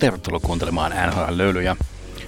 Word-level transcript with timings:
tervetuloa 0.00 0.40
kuuntelemaan 0.40 0.92
NHL-löylyjä. 0.92 1.76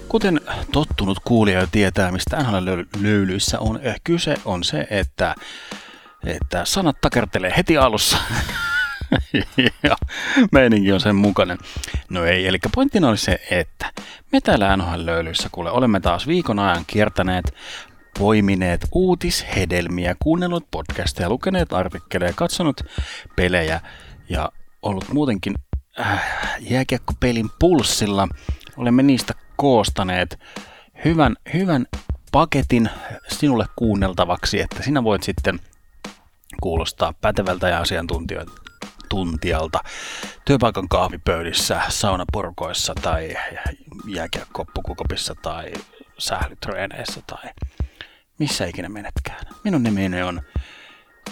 Kuten 0.09 0.41
tottunut 0.73 1.19
kuulija 1.25 1.61
jo 1.61 1.67
tietää, 1.73 2.13
mistä 2.13 2.37
NHL-löylyissä 2.37 3.59
on 3.59 3.81
eh, 3.83 4.01
kyse, 4.05 4.37
on 4.45 4.65
se, 4.65 4.87
että, 4.91 5.35
että 6.27 6.65
sanat 6.65 7.01
takertelee 7.01 7.53
heti 7.57 7.79
alussa. 7.79 8.19
ja 9.83 9.97
meininki 10.53 10.93
on 10.93 11.01
sen 11.01 11.17
mukainen. 11.17 11.59
No 12.09 12.25
ei, 12.25 12.47
eli 12.47 12.59
pointtina 12.75 13.09
oli 13.09 13.17
se, 13.17 13.41
että 13.51 13.93
me 14.33 14.41
täällä 14.41 14.77
NHL-löylyissä 14.77 15.49
kuule 15.53 15.71
olemme 15.71 16.01
taas 16.01 16.27
viikon 16.27 16.59
ajan 16.59 16.85
kiertäneet 16.87 17.55
poimineet 18.19 18.87
uutishedelmiä, 18.93 20.17
kuunnellut 20.23 20.71
podcasteja, 20.71 21.29
lukeneet 21.29 21.73
artikkeleja, 21.73 22.33
katsonut 22.33 22.81
pelejä 23.37 23.81
ja 24.29 24.53
ollut 24.83 25.09
muutenkin 25.13 25.55
äh, 26.01 26.23
jääkiekkopelin 26.61 27.51
pulssilla. 27.59 28.29
Olemme 28.77 29.03
niistä 29.03 29.35
koostaneet 29.57 30.39
hyvän, 31.05 31.37
hyvän 31.55 31.87
paketin 32.33 32.91
sinulle 33.29 33.67
kuunneltavaksi, 33.77 34.61
että 34.61 34.83
sinä 34.83 35.05
voit 35.05 35.23
sitten 35.23 35.61
kuulostaa 36.61 37.15
pätevältä 37.21 37.69
ja 37.69 37.81
asiantuntijalta 37.81 39.81
työpaikan 40.45 40.89
kahvipöydissä, 40.89 41.81
saunaporkoissa 41.89 42.95
tai 43.03 43.35
jääkiekkopukukopissa 44.07 45.35
tai 45.43 45.73
sählytreeneissä 46.19 47.23
tai 47.27 47.51
missä 48.39 48.67
ikinä 48.67 48.89
menetkään. 48.89 49.47
Minun 49.65 49.83
nimeni 49.83 50.23
on 50.23 50.43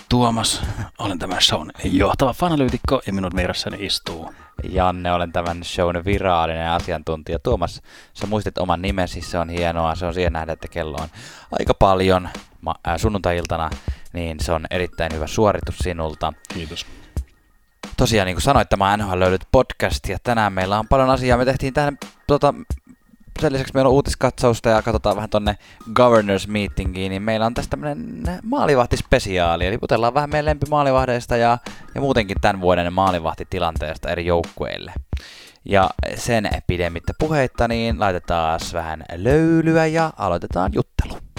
Tuomas, 0.08 0.62
olen 0.98 1.18
tämän 1.18 1.42
shown 1.42 1.70
johtava 1.84 2.32
fanalyytikko 2.32 3.01
ja 3.06 3.12
minun 3.12 3.32
vieressäni 3.37 3.87
istuu 3.87 4.34
Janne, 4.68 5.12
olen 5.12 5.32
tämän 5.32 5.65
shown 5.65 6.04
virallinen 6.04 6.70
asiantuntija. 6.70 7.38
Tuomas, 7.38 7.82
sä 8.15 8.26
muistit 8.26 8.59
oman 8.59 8.82
nimesi, 8.82 9.20
se 9.20 9.38
on 9.38 9.48
hienoa, 9.48 9.95
se 9.95 10.06
on 10.06 10.15
siihen 10.15 10.32
nähdä, 10.32 10.52
että 10.52 10.68
kello 10.68 10.96
on 11.00 11.09
aika 11.59 11.74
paljon 11.74 12.28
äh, 12.68 12.96
sunnuntai-iltana, 12.96 13.70
niin 14.12 14.40
se 14.40 14.52
on 14.52 14.66
erittäin 14.70 15.12
hyvä 15.15 15.26
suoritus 15.26 15.78
sinulta. 15.78 16.32
Kiitos. 16.54 16.87
Tosiaan, 17.96 18.26
niin 18.26 18.37
kuin 18.37 18.43
sanoit, 18.43 18.68
tämä 18.68 18.96
NHL 18.96 19.20
löydyt 19.20 19.48
podcast, 19.52 20.09
ja 20.09 20.18
tänään 20.22 20.52
meillä 20.52 20.78
on 20.78 20.88
paljon 20.88 21.10
asiaa. 21.10 21.38
Me 21.38 21.45
tehtiin 21.45 21.74
tähän 21.74 21.98
tota, 22.26 22.54
sen 23.40 23.52
lisäksi 23.52 23.74
meillä 23.74 23.88
on 23.88 23.95
uutiskatsausta 23.95 24.68
ja 24.68 24.82
katsotaan 24.82 25.16
vähän 25.16 25.30
tonne 25.30 25.59
Governors 25.95 26.48
Meetingiin, 26.48 27.10
niin 27.10 27.23
meillä 27.23 27.46
on 27.46 27.54
tästä 27.54 27.70
tämmönen 27.70 28.22
maalivahtispesiaali, 28.42 29.66
eli 29.66 29.78
putellaan 29.78 30.14
vähän 30.14 30.30
meidän 30.30 30.45
lempimaalivahdeista 30.45 31.37
ja, 31.37 31.59
ja 31.95 32.00
muutenkin 32.00 32.37
tämän 32.40 32.60
vuoden 32.60 32.92
maalivahtitilanteesta 32.92 34.09
eri 34.09 34.26
joukkueille. 34.26 34.92
Ja 35.64 35.90
sen 36.16 36.48
pidemmittä 36.66 37.12
puheitta, 37.18 37.68
niin 37.68 38.00
laitetaan 38.00 38.60
vähän 38.72 39.04
löylyä 39.14 39.87
ja 39.87 40.12
aloitetaan 40.16 40.72
juttelu. 40.74 41.29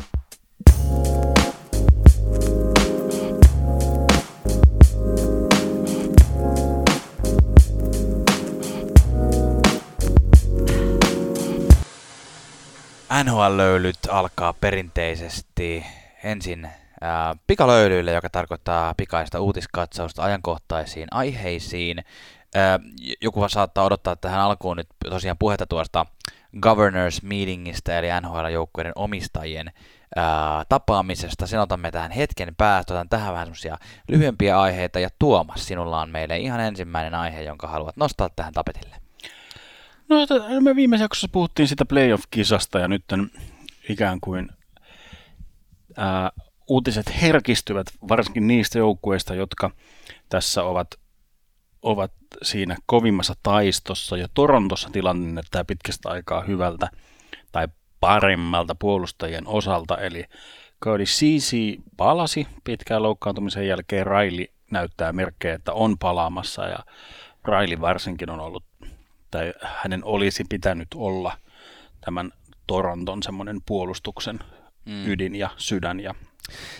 NHL-löylyt 13.23 13.97
alkaa 14.09 14.53
perinteisesti 14.53 15.85
ensin 16.23 16.69
ää, 17.01 17.35
pikalöylyille, 17.47 18.11
joka 18.11 18.29
tarkoittaa 18.29 18.93
pikaista 18.97 19.39
uutiskatsausta 19.39 20.23
ajankohtaisiin 20.23 21.07
aiheisiin. 21.11 22.03
Ää, 22.55 22.79
joku 23.21 23.49
saattaa 23.49 23.83
odottaa 23.83 24.15
tähän 24.15 24.39
alkuun 24.39 24.77
nyt 24.77 24.87
tosiaan 25.09 25.37
puhetta 25.37 25.65
tuosta 25.65 26.05
Governors 26.61 27.23
Meetingistä, 27.23 27.99
eli 27.99 28.07
NHL-joukkueiden 28.21 28.93
omistajien 28.95 29.71
ää, 30.15 30.63
tapaamisesta. 30.69 31.47
Sen 31.47 31.59
otamme 31.59 31.91
tähän 31.91 32.11
hetken 32.11 32.55
päästä, 32.55 32.93
otan 32.93 33.09
tähän 33.09 33.33
vähän 33.33 33.45
semmoisia 33.45 33.77
lyhyempiä 34.07 34.61
aiheita, 34.61 34.99
ja 34.99 35.09
Tuomas, 35.19 35.67
sinulla 35.67 36.01
on 36.01 36.09
meille 36.09 36.37
ihan 36.37 36.59
ensimmäinen 36.59 37.15
aihe, 37.15 37.41
jonka 37.43 37.67
haluat 37.67 37.97
nostaa 37.97 38.29
tähän 38.35 38.53
tapetille. 38.53 39.10
No, 40.11 40.17
me 40.61 40.75
viime 40.75 40.97
jaksossa 40.97 41.27
puhuttiin 41.31 41.67
sitä 41.67 41.85
playoff-kisasta 41.85 42.79
ja 42.79 42.87
nyt 42.87 43.03
ikään 43.89 44.19
kuin 44.21 44.49
ää, 45.97 46.31
uutiset 46.67 47.21
herkistyvät 47.21 47.87
varsinkin 48.09 48.47
niistä 48.47 48.77
joukkueista, 48.77 49.35
jotka 49.35 49.71
tässä 50.29 50.63
ovat, 50.63 50.87
ovat 51.81 52.11
siinä 52.41 52.77
kovimmassa 52.85 53.33
taistossa 53.43 54.17
ja 54.17 54.27
Torontossa 54.33 54.89
tilanne 54.91 55.31
näyttää 55.31 55.65
pitkästä 55.65 56.09
aikaa 56.09 56.41
hyvältä 56.41 56.89
tai 57.51 57.67
paremmalta 57.99 58.75
puolustajien 58.75 59.47
osalta, 59.47 59.97
eli 59.97 60.25
Cody 60.83 61.03
Cici 61.03 61.77
palasi 61.97 62.47
pitkään 62.63 63.03
loukkaantumisen 63.03 63.67
jälkeen, 63.67 64.07
Riley 64.07 64.45
näyttää 64.71 65.13
merkkejä, 65.13 65.55
että 65.55 65.73
on 65.73 65.97
palaamassa 65.97 66.67
ja 66.67 66.79
Riley 67.45 67.81
varsinkin 67.81 68.29
on 68.29 68.39
ollut 68.39 68.70
tai 69.31 69.53
hänen 69.63 70.03
olisi 70.03 70.43
pitänyt 70.49 70.87
olla 70.95 71.37
tämän 72.01 72.31
Toronton 72.67 73.23
semmoinen 73.23 73.61
puolustuksen 73.65 74.39
mm. 74.85 75.07
ydin 75.07 75.35
ja 75.35 75.49
sydän. 75.57 75.99
Ja... 75.99 76.15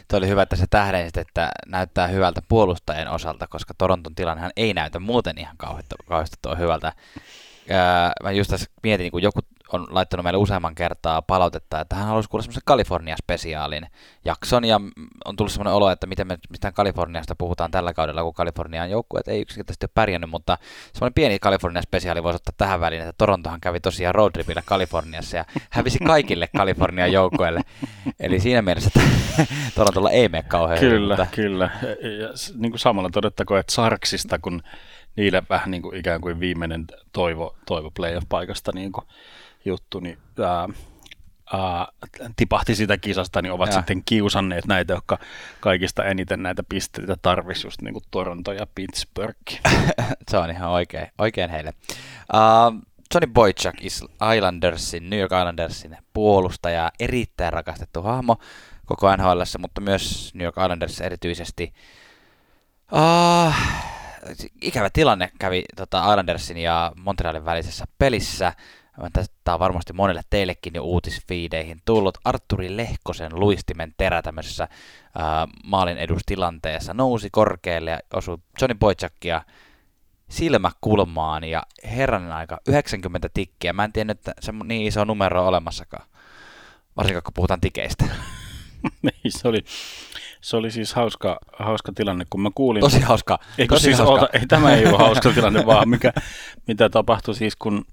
Tuo 0.08 0.18
oli 0.18 0.28
hyvä, 0.28 0.42
että 0.42 0.56
se 0.56 0.66
tähdensit, 0.70 1.18
että 1.18 1.52
näyttää 1.68 2.08
hyvältä 2.08 2.42
puolustajien 2.48 3.08
osalta, 3.08 3.48
koska 3.48 3.74
Toronton 3.78 4.16
tilannehan 4.16 4.52
ei 4.56 4.74
näytä 4.74 5.00
muuten 5.00 5.38
ihan 5.38 5.58
kauheasti 5.58 6.36
tuo 6.42 6.56
hyvältä. 6.56 6.94
mä 8.24 8.32
just 8.32 8.50
tässä 8.50 8.72
mietin, 8.84 9.12
kun 9.12 9.22
joku 9.22 9.40
on 9.74 9.88
laittanut 9.90 10.24
meille 10.24 10.38
useamman 10.38 10.76
kertaa 10.76 11.22
palautetta, 11.22 11.80
että 11.80 11.96
hän 11.96 12.06
haluaisi 12.06 12.30
kuulla 12.30 12.44
semmoisen 12.44 12.62
Kalifornia-spesiaalin 12.66 13.88
jakson, 14.26 14.66
ja 14.66 14.82
on 15.26 15.36
tullut 15.36 15.52
semmoinen 15.52 15.74
olo, 15.74 15.90
että 15.90 16.08
miten 16.08 16.28
me 16.28 16.38
mistään 16.50 16.74
Kaliforniasta 16.74 17.36
puhutaan 17.36 17.72
tällä 17.72 17.94
kaudella, 17.94 18.24
kun 18.24 18.34
Kalifornian 18.34 18.90
joukkueet 18.90 19.28
ei 19.28 19.42
yksinkertaisesti 19.42 19.86
ole 19.86 19.92
pärjännyt, 19.94 20.30
mutta 20.30 20.58
semmoinen 20.94 21.14
pieni 21.14 21.40
Kalifornia-spesiaali 21.40 22.24
voisi 22.24 22.36
ottaa 22.36 22.54
tähän 22.58 22.80
väliin, 22.80 23.02
että 23.02 23.14
Torontohan 23.18 23.62
kävi 23.62 23.80
tosiaan 23.80 24.16
roadtripillä 24.16 24.62
Kaliforniassa 24.66 25.38
ja 25.38 25.46
hävisi 25.70 26.00
kaikille 26.00 26.50
Kalifornian 26.58 27.12
joukkueille. 27.12 27.62
Eli 28.20 28.40
siinä 28.40 28.62
mielessä, 28.62 28.92
että 28.96 29.10
Torontolla 29.76 30.12
ei 30.12 30.30
mene 30.30 30.44
kauhean 30.44 30.80
Kyllä, 30.80 31.16
mutta... 31.16 31.36
kyllä. 31.36 31.70
Ja 32.20 32.28
niin 32.56 32.72
kuin 32.72 32.80
samalla 32.80 33.10
todettakoon, 33.10 33.60
että 33.60 33.74
Sarksista, 33.74 34.40
kun 34.40 34.62
niille 35.16 35.44
vähän 35.50 35.72
niin 35.72 35.82
kuin 35.82 35.98
ikään 35.98 36.22
kuin 36.22 36.40
viimeinen 36.40 36.86
toivo, 37.12 37.56
toivo 37.66 37.92
playoff-paikasta 37.92 38.72
niin 38.76 38.92
kuin 38.92 39.06
juttu, 39.66 40.00
niin 40.00 40.18
ää, 40.40 40.68
ää, 41.54 41.88
tipahti 42.36 42.76
sitä 42.76 42.98
kisasta, 42.98 43.42
niin 43.42 43.52
ovat 43.54 43.70
ja. 43.70 43.76
sitten 43.76 44.04
kiusanneet 44.06 44.66
näitä, 44.66 44.94
jotka 44.94 45.18
kaikista 45.60 46.06
eniten 46.06 46.44
näitä 46.44 46.64
pisteitä 46.70 47.16
tarvisi, 47.22 47.68
just 47.68 47.82
niin 47.82 47.94
kuin 47.94 48.04
Toronto 48.12 48.54
ja 48.54 48.68
Pittsburgh. 48.76 49.62
Se 50.30 50.38
on 50.38 50.52
ihan 50.52 50.70
oikein, 50.70 51.08
oikein 51.18 51.50
heille. 51.50 51.74
Uh, 52.34 52.92
Johnny 53.14 53.34
Boychuk 53.34 53.76
Islandersin, 53.82 55.10
New 55.10 55.20
York 55.20 55.32
Islandersin 55.32 55.98
puolustaja, 56.14 56.92
erittäin 57.00 57.54
rakastettu 57.54 58.02
hahmo 58.02 58.38
koko 58.86 59.16
NHL, 59.16 59.42
mutta 59.60 59.82
myös 59.82 60.32
New 60.34 60.46
York 60.46 60.56
Islanders 60.58 61.02
erityisesti. 61.02 61.74
Uh, 62.92 63.54
ikävä 64.62 64.90
tilanne 64.94 65.32
kävi 65.40 65.64
tota, 65.76 66.00
Islandersin 66.00 66.58
ja 66.58 66.92
Montrealin 66.96 67.46
välisessä 67.46 67.86
pelissä. 67.98 68.54
Tämä 69.44 69.54
on 69.54 69.60
varmasti 69.60 69.94
monelle 69.94 70.22
teillekin 70.30 70.74
jo 70.76 70.84
uutisfiideihin 70.84 71.82
tullut. 71.86 72.18
Arturi 72.24 72.78
Lehkosen 72.78 73.40
luistimen 73.40 73.94
terä 73.98 74.22
tämmöisessä 74.22 74.68
ää, 75.18 75.48
maalin 75.64 75.98
edustilanteessa 75.98 76.94
nousi 76.94 77.30
korkealle 77.32 77.92
ja 77.92 78.00
osui 78.14 78.38
Johnny 78.62 78.76
Boychakia 78.80 79.42
silmäkulmaan 80.30 81.44
ja 81.44 81.64
herranen 81.84 82.32
aika 82.32 82.58
90 82.68 83.30
tikkiä. 83.34 83.74
Mä 83.74 83.84
en 83.84 83.94
tiedä, 83.94 84.12
että 84.12 84.34
se 84.40 84.52
niin 84.64 84.88
iso 84.88 85.06
numero 85.06 85.42
on 85.42 85.48
olemassakaan, 85.48 86.08
varsinkaan 86.98 87.24
kun 87.24 87.34
puhutaan 87.34 87.62
tikeistä. 87.62 88.06
niin, 89.02 89.32
se 89.32 89.48
oli, 89.48 89.64
se 90.42 90.58
oli 90.58 90.72
siis 90.72 90.94
hauska, 90.94 91.40
hauska 91.60 91.92
tilanne, 91.96 92.26
kun 92.30 92.42
mä 92.42 92.50
kuulin... 92.56 92.82
Tosi 92.82 93.00
hauska. 93.00 93.40
Eikö 93.58 93.76
Tosi 93.76 93.84
siis, 93.84 93.98
hauska. 93.98 94.14
Ota, 94.14 94.30
ei, 94.34 94.48
tämä 94.48 94.74
ei 94.74 94.88
ole 94.88 94.98
hauska 94.98 95.32
tilanne, 95.34 95.66
vaan 95.66 95.90
mikä, 95.90 96.14
mitä 96.68 96.90
tapahtui 96.90 97.36
siis, 97.36 97.56
kun 97.56 97.86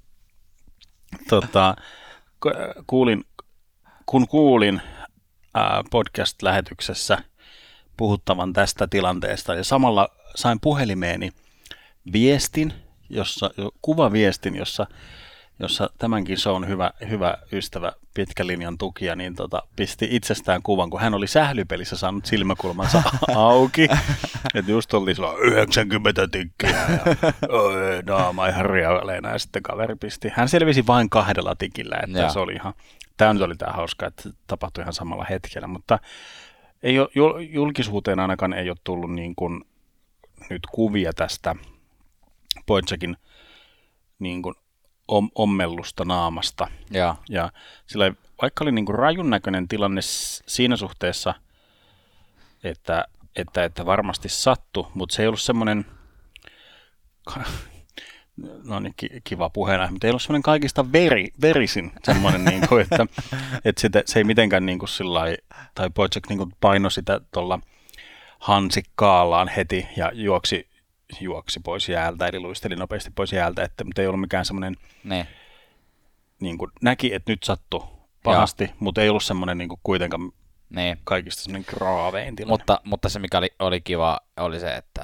tota, 1.28 1.76
kuulin, 2.86 3.25
kun 4.06 4.28
kuulin 4.28 4.82
ää, 5.54 5.82
podcast-lähetyksessä 5.90 7.19
puhuttavan 7.96 8.52
tästä 8.52 8.86
tilanteesta 8.86 9.54
ja 9.54 9.64
samalla 9.64 10.08
sain 10.34 10.60
puhelimeeni 10.60 11.32
viestin, 12.12 12.72
jossa, 13.10 13.50
kuvaviestin, 13.82 14.56
jossa, 14.56 14.86
jossa 15.60 15.90
tämänkin 15.99 16.38
shown 16.38 16.69
hyvä, 16.69 16.90
hyvä 17.08 17.34
ystävä, 17.52 17.93
pitkä 18.14 18.46
linjan 18.46 18.78
tukija, 18.78 19.16
niin 19.16 19.34
tota, 19.34 19.62
pisti 19.76 20.08
itsestään 20.10 20.62
kuvan, 20.62 20.90
kun 20.90 21.00
hän 21.00 21.14
oli 21.14 21.26
sählypelissä 21.26 21.96
saanut 21.96 22.26
silmäkulmansa 22.26 23.02
auki. 23.37 23.88
Että 24.55 24.70
just 24.70 24.94
oli 24.94 25.14
sillä 25.14 25.32
90 25.40 26.28
tikkiä 26.28 26.70
ja 26.70 27.32
oi, 27.49 28.02
naama 28.06 28.46
ihan 28.49 28.66
rialeena 28.66 29.31
ja 29.31 29.38
sitten 29.38 29.62
kaveri 29.62 29.96
pisti. 29.96 30.28
Hän 30.34 30.49
selvisi 30.49 30.87
vain 30.87 31.10
kahdella 31.10 31.55
tikillä, 31.55 31.96
että 32.06 32.28
se 32.32 32.38
oli 32.38 32.52
ihan, 32.52 32.75
tämä 33.16 33.32
nyt 33.32 33.43
oli 33.43 33.56
tämä 33.56 33.72
hauska, 33.72 34.06
että 34.06 34.31
tapahtui 34.46 34.82
ihan 34.82 34.93
samalla 34.93 35.26
hetkellä, 35.31 35.69
mutta 35.69 35.99
ei 36.82 36.99
ole, 36.99 37.08
jul- 37.08 37.49
julkisuuteen 37.50 38.20
ainakaan 38.20 38.52
ei 38.52 38.70
ole 38.70 38.76
tullut 38.84 39.14
niin 39.14 39.34
kuin 39.34 39.64
nyt 40.50 40.62
kuvia 40.72 41.12
tästä 41.12 41.54
Bojakin 42.66 43.16
niin 44.19 44.43
kuin 44.43 44.54
om- 45.08 45.31
ommellusta 45.34 46.05
naamasta. 46.05 46.69
Joo. 46.90 47.14
Ja 47.28 47.52
sillä 47.87 48.12
vaikka 48.43 48.64
oli 48.64 48.72
niin 48.72 48.87
kuin 48.87 48.99
rajun 48.99 49.31
näköinen 49.31 49.69
tilanne 49.69 50.00
siinä 50.46 50.76
suhteessa, 50.76 51.34
että, 52.64 53.05
että, 53.37 53.64
että 53.64 53.87
varmasti 53.87 54.28
sattu, 54.28 54.88
mutta 54.94 55.14
se 55.14 55.22
ei 55.22 55.28
ollut 55.28 55.40
semmoinen, 55.40 55.87
no 58.64 58.81
niin 58.81 58.94
ki- 58.96 59.20
kiva 59.25 59.50
puheena, 59.50 59.90
mutta 59.90 60.06
ei 60.06 60.10
ollut 60.10 60.22
semmoinen 60.22 60.43
kaikista 60.43 60.93
veri, 60.93 61.28
verisin 61.40 61.93
semmoinen, 62.04 62.44
niin 62.50 62.69
kuin, 62.69 62.82
että, 62.82 63.06
että 63.64 63.81
sitä, 63.81 64.02
se 64.06 64.19
ei 64.19 64.25
mitenkään 64.25 64.66
niin 64.66 64.78
kuin 64.78 64.88
sillai, 64.88 65.37
tai 65.75 65.90
Bojack 65.90 66.28
niin 66.28 66.38
kuin 66.38 66.52
paino 66.61 66.90
sitä 66.90 67.20
tuolla 67.32 67.61
hansikkaallaan 68.38 69.49
heti 69.49 69.87
ja 69.96 70.11
juoksi, 70.14 70.68
juoksi 71.20 71.60
pois 71.64 71.88
jäältä, 71.88 72.26
eli 72.26 72.40
luisteli 72.40 72.76
nopeasti 72.76 73.10
pois 73.14 73.32
jäältä, 73.32 73.62
että, 73.62 73.84
mutta 73.84 74.02
ei 74.02 74.08
ollut 74.08 74.20
mikään 74.20 74.44
semmoinen, 74.44 74.76
Niin. 75.05 75.26
niin 76.40 76.58
kuin 76.58 76.70
näki, 76.82 77.14
että 77.14 77.32
nyt 77.32 77.43
sattui 77.43 77.84
pahasti, 78.22 78.70
mutta 78.81 79.02
ei 79.02 79.08
ollut 79.08 79.25
semmoinen 79.25 79.58
niin 79.58 79.69
kuin 79.69 79.81
kuitenkaan 79.82 80.32
Niin. 80.70 80.99
kaikista 81.05 81.43
semmoinen 81.43 81.66
graavein 81.69 82.37
tilanne. 82.37 82.52
Mutta, 82.52 82.81
mutta 82.84 83.08
se, 83.08 83.19
mikä 83.19 83.38
oli, 83.38 83.50
oli 83.58 83.81
kiva, 83.81 84.20
oli 84.37 84.60
se, 84.60 84.75
että, 84.76 85.02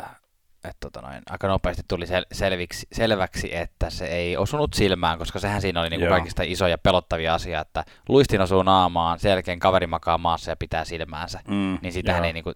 että 0.56 0.76
tota 0.80 1.00
noin, 1.00 1.22
aika 1.30 1.48
nopeasti 1.48 1.82
tuli 1.88 2.06
sel, 2.06 2.24
selviksi, 2.32 2.86
selväksi, 2.92 3.56
että 3.56 3.90
se 3.90 4.06
ei 4.06 4.36
osunut 4.36 4.74
silmään, 4.74 5.18
koska 5.18 5.38
sehän 5.38 5.60
siinä 5.60 5.80
oli 5.80 5.90
niinku 5.90 6.04
Joo. 6.04 6.14
kaikista 6.14 6.42
isoja 6.42 6.78
pelottavia 6.78 7.34
asia, 7.34 7.60
että 7.60 7.84
luistin 8.08 8.40
osuu 8.40 8.62
naamaan, 8.62 9.18
sen 9.18 9.30
jälkeen 9.30 9.58
kaveri 9.58 9.86
makaa 9.86 10.18
maassa 10.18 10.50
ja 10.50 10.56
pitää 10.56 10.84
silmäänsä. 10.84 11.40
Mm, 11.48 11.78
niin 11.82 11.92
sitähän 11.92 12.20
joo. 12.20 12.26
ei 12.26 12.32
niinku 12.32 12.52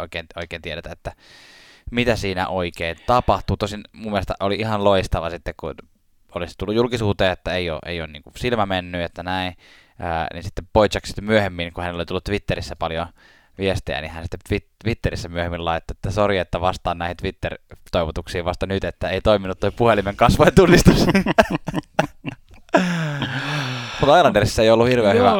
oikein, 0.00 0.26
oikein 0.36 0.62
tiedetä, 0.62 0.92
että 0.92 1.12
mitä 1.92 2.16
siinä 2.16 2.48
oikein 2.48 2.96
tapahtuu. 3.06 3.56
Tosin 3.56 3.80
mun 3.92 4.12
mielestä 4.12 4.34
oli 4.40 4.54
ihan 4.54 4.84
loistava 4.84 5.30
sitten, 5.30 5.54
kun 5.56 5.74
olisi 6.34 6.54
tullut 6.58 6.74
julkisuuteen, 6.74 7.32
että 7.32 7.54
ei 7.54 7.70
ole, 7.70 7.78
ei 7.86 8.00
ole 8.00 8.08
niinku 8.08 8.32
silmä 8.36 8.66
mennyt, 8.66 9.00
että 9.00 9.22
näin. 9.22 9.56
Ää, 9.98 10.26
niin 10.32 10.42
sitten 10.42 10.68
Bojack 10.72 11.06
sitten 11.06 11.24
myöhemmin, 11.24 11.72
kun 11.72 11.84
hänellä 11.84 12.00
oli 12.00 12.06
tullut 12.06 12.24
Twitterissä 12.24 12.76
paljon 12.76 13.06
viestejä, 13.58 14.00
niin 14.00 14.10
hän 14.10 14.24
sitten 14.24 14.40
Twit- 14.48 14.74
Twitterissä 14.84 15.28
myöhemmin 15.28 15.64
laittoi, 15.64 15.94
että 15.94 16.10
sori, 16.10 16.38
että 16.38 16.60
vastaan 16.60 16.98
näihin 16.98 17.16
Twitter-toivotuksiin 17.16 18.44
vasta 18.44 18.66
nyt, 18.66 18.84
että 18.84 19.08
ei 19.08 19.20
toiminut 19.20 19.60
toi 19.60 19.70
puhelimen 19.70 20.16
kasvojen 20.16 20.54
tunnistus. 20.54 21.06
Mutta 24.02 24.18
Islandersissa 24.18 24.62
ei 24.62 24.70
ollut 24.70 24.88
hirveän 24.88 25.16
hyvä. 25.16 25.32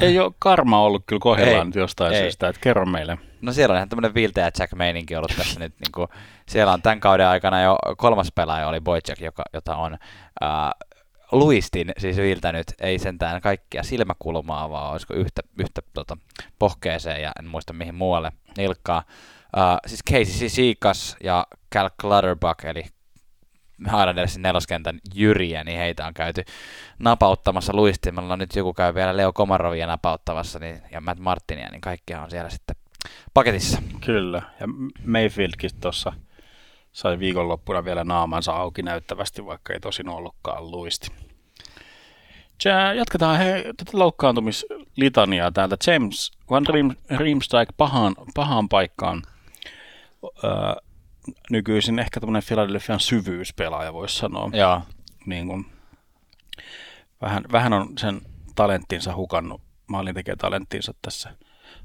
Ei 0.00 0.18
ole 0.18 0.32
karma 0.38 0.80
ollut 0.82 1.02
kyllä 1.06 1.20
kohdillaan 1.20 1.58
Ei, 1.58 1.64
nyt 1.64 1.74
jostain 1.74 2.14
ei. 2.14 2.20
syystä, 2.20 2.48
että 2.48 2.60
kerro 2.60 2.86
meille. 2.86 3.18
No 3.40 3.52
siellä 3.52 3.72
on 3.72 3.76
ihan 3.76 3.88
tämmöinen 3.88 4.14
Vilte 4.14 4.40
ja 4.40 4.50
Jack 4.58 4.72
meininki 4.74 5.16
ollut 5.16 5.32
tässä 5.36 5.60
nyt. 5.60 5.72
Niin 5.80 5.92
kuin, 5.94 6.08
siellä 6.46 6.72
on 6.72 6.82
tämän 6.82 7.00
kauden 7.00 7.26
aikana 7.26 7.62
jo 7.62 7.78
kolmas 7.96 8.32
pelaaja 8.34 8.68
oli 8.68 8.80
Bojack, 8.80 9.20
joka, 9.20 9.44
jota 9.52 9.76
on 9.76 9.98
ää, 10.40 10.72
luistin 11.32 11.92
siis 11.98 12.16
viiltänyt, 12.16 12.66
ei 12.80 12.98
sentään 12.98 13.40
kaikkia 13.40 13.82
silmäkulmaa, 13.82 14.70
vaan 14.70 14.92
olisiko 14.92 15.14
yhtä, 15.14 15.42
yhtä 15.58 15.82
tota, 15.94 16.16
pohkeeseen 16.58 17.22
ja 17.22 17.32
en 17.38 17.46
muista 17.46 17.72
mihin 17.72 17.94
muualle 17.94 18.32
nilkkaa. 18.56 19.02
Ää, 19.56 19.78
siis 19.86 20.00
Casey 20.10 20.48
Seakas 20.48 21.16
ja 21.24 21.46
Cal 21.74 21.90
Clutterbuck, 22.00 22.64
eli 22.64 22.84
Islandersin 23.86 24.42
neloskentän 24.42 24.98
jyriä, 25.14 25.64
niin 25.64 25.78
heitä 25.78 26.06
on 26.06 26.14
käyty 26.14 26.44
napauttamassa 26.98 27.76
luistimella. 27.76 28.36
Nyt 28.36 28.56
joku 28.56 28.74
käy 28.74 28.94
vielä 28.94 29.16
Leo 29.16 29.32
Komarovia 29.32 29.86
napauttavassa 29.86 30.58
niin, 30.58 30.82
ja 30.90 31.00
Matt 31.00 31.20
Martinia, 31.20 31.68
niin 31.70 31.80
kaikkia 31.80 32.22
on 32.22 32.30
siellä 32.30 32.50
sitten 32.50 32.76
paketissa. 33.34 33.82
Kyllä, 34.04 34.42
ja 34.60 34.66
Mayfieldkin 35.04 35.70
tuossa 35.80 36.12
sai 36.92 37.18
viikonloppuna 37.18 37.84
vielä 37.84 38.04
naamansa 38.04 38.52
auki 38.52 38.82
näyttävästi, 38.82 39.46
vaikka 39.46 39.72
ei 39.72 39.80
tosin 39.80 40.08
ollutkaan 40.08 40.70
luisti. 40.70 41.08
Tja, 42.62 42.94
jatketaan 42.94 43.38
he, 43.38 43.64
tätä 43.76 43.90
loukkaantumislitaniaa 43.92 45.52
täältä. 45.52 45.76
James 45.86 46.32
Van 46.50 46.66
Riem- 46.66 47.16
Riemsdyk 47.18 47.68
pahaan, 47.76 48.14
pahaan 48.34 48.68
paikkaan. 48.68 49.22
Öö, 50.44 50.50
nykyisin 51.50 51.98
ehkä 51.98 52.20
tämmöinen 52.20 52.42
Philadelphian 52.46 53.00
syvyyspelaaja, 53.00 53.92
voisi 53.92 54.18
sanoa. 54.18 54.50
Joo, 54.52 54.82
Niin 55.26 55.46
kun, 55.46 55.66
vähän, 57.22 57.44
vähän 57.52 57.72
on 57.72 57.98
sen 57.98 58.20
talenttinsa 58.54 59.14
hukannut, 59.14 59.62
maalintekijätalenttinsa 59.86 60.94
tässä 61.02 61.34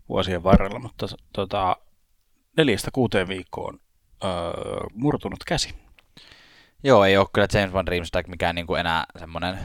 vuosien 0.09 0.43
varrella, 0.43 0.79
mutta 0.79 1.07
tota, 1.33 1.77
neljästä 2.57 2.91
kuuteen 2.93 3.27
viikkoon 3.27 3.79
öö, 4.23 4.31
murtunut 4.93 5.43
käsi. 5.47 5.73
Joo, 6.83 7.05
ei 7.05 7.17
ole 7.17 7.27
kyllä 7.33 7.47
James 7.53 7.73
Van 7.73 7.87
Riemsdyk 7.87 8.27
mikään 8.27 8.55
niin 8.55 8.67
kuin 8.67 8.79
enää 8.79 9.05
semmoinen 9.19 9.57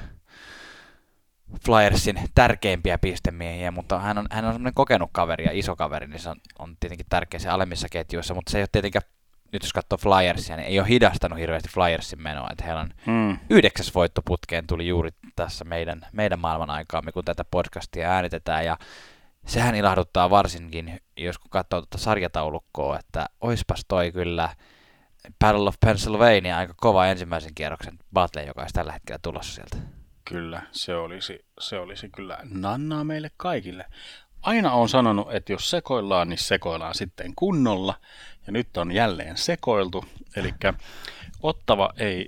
Flyersin 1.65 2.21
tärkeimpiä 2.35 2.99
pistemiehiä, 2.99 3.71
mutta 3.71 3.99
hän 3.99 4.19
on, 4.19 4.27
hän 4.31 4.45
on 4.45 4.53
semmoinen 4.53 4.75
kokenut 4.75 5.11
kaveri 5.13 5.45
ja 5.45 5.51
iso 5.53 5.77
kaveri, 5.77 6.07
niin 6.07 6.21
se 6.21 6.29
on, 6.29 6.37
on 6.59 6.77
tietenkin 6.81 7.07
tärkeä 7.09 7.41
se 7.41 7.49
alemmissa 7.49 7.89
ketjuissa, 7.91 8.35
mutta 8.35 8.53
se 8.53 8.59
ei 8.59 8.63
ole 8.63 8.69
tietenkään, 8.73 9.03
nyt 9.53 9.63
jos 9.63 9.73
katsoo 9.73 9.99
Flyersia, 9.99 10.57
niin 10.57 10.69
ei 10.69 10.81
ole 10.81 10.89
hidastanut 10.89 11.39
hirveästi 11.39 11.69
Flyersin 11.69 12.23
menoa, 12.23 12.49
että 12.53 12.65
heillä 12.65 12.81
on 12.81 12.91
Mm. 13.07 13.39
yhdeksäs 13.51 13.95
voitto 13.95 14.23
putkeen 14.25 14.67
tuli 14.67 14.89
juuri 14.89 15.11
tässä 15.37 15.65
meidän, 15.65 16.07
meidän 16.13 16.39
maailman 16.39 16.71
aikaamme, 16.71 17.13
kun 17.13 17.25
tätä 17.25 17.45
podcastia 17.51 18.11
äänitetään, 18.11 18.65
ja 18.65 18.77
sehän 19.47 19.75
ilahduttaa 19.75 20.31
varsinkin, 20.31 21.01
jos 21.17 21.39
kun 21.39 21.51
katsoo 21.51 21.81
tuota 21.81 21.99
sarjataulukkoa, 21.99 22.99
että 22.99 23.27
oispas 23.41 23.85
toi 23.89 24.13
kyllä 24.13 24.49
Battle 25.39 25.69
of 25.69 25.75
Pennsylvania 25.81 26.59
aika 26.59 26.75
kova 26.77 27.07
ensimmäisen 27.07 27.55
kierroksen 27.55 27.99
battle, 28.13 28.45
joka 28.45 28.61
olisi 28.61 28.75
tällä 28.75 28.93
hetkellä 28.93 29.19
tulossa 29.23 29.55
sieltä. 29.55 29.77
Kyllä, 30.25 30.63
se 30.73 30.95
olisi, 30.95 31.45
se 31.61 31.79
olisi 31.79 32.09
kyllä 32.09 32.39
nannaa 32.45 33.05
meille 33.05 33.31
kaikille. 33.37 33.85
Aina 34.43 34.73
on 34.73 34.89
sanonut, 34.89 35.35
että 35.35 35.53
jos 35.53 35.71
sekoillaan, 35.71 36.29
niin 36.29 36.39
sekoillaan 36.39 36.95
sitten 36.95 37.33
kunnolla. 37.37 37.95
Ja 38.49 38.53
nyt 38.53 38.77
on 38.77 38.93
jälleen 38.93 39.37
sekoiltu. 39.37 40.05
Eli 40.37 40.55
ottava 41.43 41.91
ei 41.97 42.27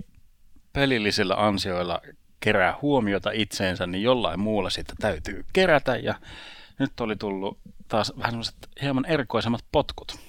pelillisillä 0.73 1.35
ansioilla 1.35 2.01
kerää 2.39 2.77
huomiota 2.81 3.31
itseensä, 3.33 3.87
niin 3.87 4.03
jollain 4.03 4.39
muulla 4.39 4.69
sitä 4.69 4.93
täytyy 4.99 5.45
kerätä. 5.53 5.95
Ja 5.95 6.15
nyt 6.79 6.99
oli 6.99 7.15
tullut 7.15 7.57
taas 7.87 8.13
vähän 8.17 8.31
sellaiset 8.31 8.55
hieman 8.81 9.05
erikoisemmat 9.05 9.65
potkut. 9.71 10.19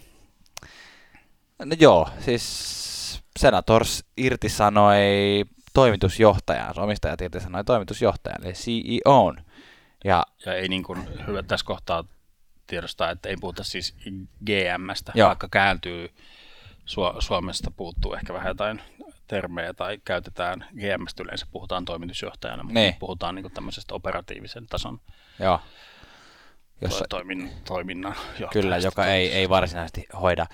No 1.65 1.77
joo, 1.81 2.09
siis 2.19 3.23
Senators 3.39 4.05
irtisanoi 4.17 5.01
toimitusjohtajan, 5.75 6.79
omistajat 6.79 7.21
irtisanoi 7.21 7.65
toimitusjohtajan, 7.65 8.45
eli 8.45 8.53
CEOn. 8.53 9.45
Ja 10.05 10.27
Ja 10.47 10.55
ei 10.55 10.69
niin 10.69 10.83
kuin 10.83 11.27
hyvä 11.27 11.43
tässä 11.43 11.67
kohtaa 11.67 12.05
tiedostaa, 12.73 13.11
että 13.11 13.29
ei 13.29 13.37
puhuta 13.41 13.65
siis 13.65 13.95
GMstä, 14.47 15.13
Joo. 15.15 15.29
vaikka 15.29 15.49
kääntyy 15.51 16.15
Su- 16.87 17.17
Suomesta 17.19 17.71
puuttuu 17.71 18.15
ehkä 18.15 18.35
vähän 18.35 18.51
jotain 18.51 18.83
termejä 19.27 19.75
tai 19.75 19.99
käytetään 20.05 20.65
GMstä 20.71 21.23
yleensä 21.23 21.47
puhutaan 21.51 21.85
toimitusjohtajana, 21.85 22.63
mutta 22.63 22.81
Niin. 22.81 22.95
puhutaan 22.99 23.35
niin 23.35 23.53
tämmöisestä 23.53 23.95
operatiivisen 23.95 24.67
tason 24.67 25.01
joo, 25.39 25.61
Jossa... 26.81 27.05
toimin, 27.09 27.51
toiminnan. 27.65 28.15
Kyllä, 28.53 28.77
joka 28.77 29.07
ei, 29.07 29.33
ei 29.33 29.49
varsinaisesti 29.49 30.07
hoida 30.21 30.47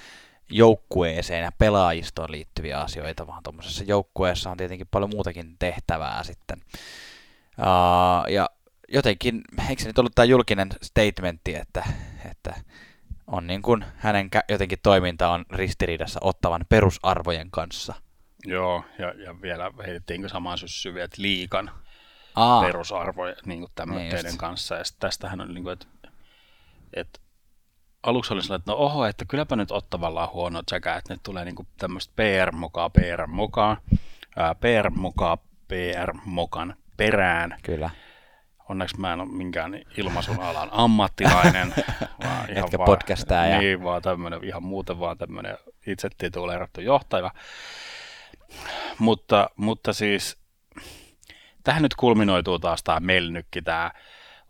joukkueeseen 0.50 1.44
ja 1.44 1.52
pelaajistoon 1.58 2.32
liittyviä 2.32 2.80
asioita, 2.80 3.26
vaan 3.26 3.42
tuommoisessa 3.42 3.84
joukkueessa 3.84 4.50
on 4.50 4.56
tietenkin 4.56 4.88
paljon 4.90 5.10
muutakin 5.10 5.56
tehtävää 5.58 6.24
sitten. 6.24 6.58
Uh, 7.58 8.32
ja 8.32 8.50
jotenkin, 8.88 9.42
eikö 9.68 9.82
se 9.82 9.88
nyt 9.88 9.98
ollut 9.98 10.14
tämä 10.14 10.26
julkinen 10.26 10.68
statementti, 10.82 11.54
että, 11.54 11.84
että 12.30 12.54
on 13.26 13.46
niin 13.46 13.62
kuin 13.62 13.84
hänen 13.96 14.28
jotenkin 14.48 14.78
toiminta 14.82 15.28
on 15.28 15.44
ristiriidassa 15.50 16.20
ottavan 16.22 16.64
perusarvojen 16.68 17.50
kanssa. 17.50 17.94
Joo, 18.44 18.84
ja, 18.98 19.14
ja 19.24 19.42
vielä 19.42 19.70
heitettiinkö 19.86 20.28
samaan 20.28 20.58
syssyyn 20.58 20.94
vielä, 20.94 21.04
että 21.04 21.22
liikan 21.22 21.70
Aa, 22.34 22.62
perusarvoja 22.62 23.36
niin 23.46 23.60
kuin 23.60 23.72
tämmöiden 23.74 24.24
just. 24.24 24.36
kanssa. 24.38 24.74
Ja 24.74 24.82
tästähän 25.00 25.40
on, 25.40 25.54
niin 25.54 25.64
kuin, 25.64 25.72
että, 25.72 25.86
että 26.94 27.20
aluksi 28.02 28.32
oli 28.32 28.42
sellainen, 28.42 28.60
että 28.60 28.72
no 28.72 28.78
oho, 28.78 29.06
että 29.06 29.24
kylläpä 29.24 29.56
nyt 29.56 29.70
ottavalla 29.70 30.26
on 30.26 30.32
huono 30.32 30.62
tsekä, 30.62 30.96
että 30.96 31.14
nyt 31.14 31.22
tulee 31.22 31.44
niin 31.44 31.54
kuin 31.54 31.68
tämmöistä 31.78 32.12
PR 32.16 32.52
mukaan, 32.52 32.92
PR 32.92 33.26
mukaan, 33.26 33.76
ää, 34.36 34.54
PR 34.54 34.90
mukaan 34.90 35.38
PR-mokan 35.68 36.74
perään. 36.96 37.58
Kyllä. 37.62 37.90
Onneksi 38.68 39.00
mä 39.00 39.12
en 39.12 39.20
ole 39.20 39.28
minkään 39.28 39.82
ilmaisun 39.96 40.40
alan 40.40 40.68
ammattilainen. 40.72 41.74
vaan 42.24 42.50
Etkä 42.50 42.78
vaan, 42.78 42.86
podcastaja. 42.86 43.58
Niin, 43.58 43.82
vaan 43.82 44.02
tämmöinen, 44.02 44.44
ihan 44.44 44.62
muuten 44.62 45.00
vaan 45.00 45.18
tämmöinen 45.18 45.58
itse 45.86 46.08
tituleerattu 46.18 46.80
johtaja. 46.80 47.30
Mutta, 48.98 49.50
mutta 49.56 49.92
siis 49.92 50.38
tähän 51.64 51.82
nyt 51.82 51.94
kulminoituu 51.94 52.58
taas 52.58 52.82
tämä 52.82 53.00
Melnykki, 53.00 53.62
tämä 53.62 53.90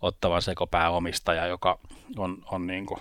ottavan 0.01 0.43
sekopääomistaja, 0.43 1.47
joka 1.47 1.79
on, 2.17 2.43
on 2.51 2.67
niin 2.67 2.87
kuin, 2.87 3.01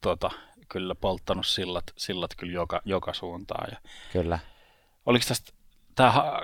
tota, 0.00 0.30
kyllä 0.68 0.94
polttanut 0.94 1.46
sillat, 1.46 1.84
sillat 1.96 2.30
kyllä 2.36 2.52
joka, 2.52 2.82
joka 2.84 3.12
suuntaan. 3.12 3.68
Ja 3.70 3.78
Kyllä. 4.12 4.38
oliko 5.06 5.24
tästä, 5.28 5.52
tämä 5.94 6.12
No 6.12 6.40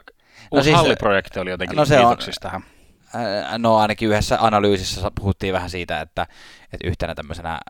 uusi 0.51 0.65
siis- 0.65 0.77
halliprojekti 0.77 1.41
oli 1.41 1.51
jotenkin 1.51 1.77
no 1.77 1.85
se 1.85 2.01
on- 2.01 2.17
tähän. 2.41 2.63
Ää, 3.15 3.59
No 3.59 3.77
ainakin 3.77 4.09
yhdessä 4.09 4.39
analyysissä 4.41 5.11
puhuttiin 5.15 5.55
vähän 5.55 5.71
siitä, 5.71 6.01
että, 6.01 6.27
että 6.73 6.89
yhtenä 6.89 7.15
tämmöisenä 7.15 7.61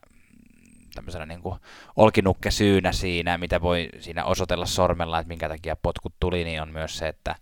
tämmöisenä 0.94 1.26
niin 1.26 1.42
kuin 1.42 1.60
olkinukke 1.96 2.50
syynä 2.50 2.92
siinä, 2.92 3.38
mitä 3.38 3.60
voi 3.60 3.88
siinä 4.00 4.24
osoitella 4.24 4.66
sormella, 4.66 5.18
että 5.18 5.28
minkä 5.28 5.48
takia 5.48 5.76
potkut 5.76 6.14
tuli, 6.20 6.44
niin 6.44 6.62
on 6.62 6.72
myös 6.72 6.98
se, 6.98 7.08
että 7.08 7.34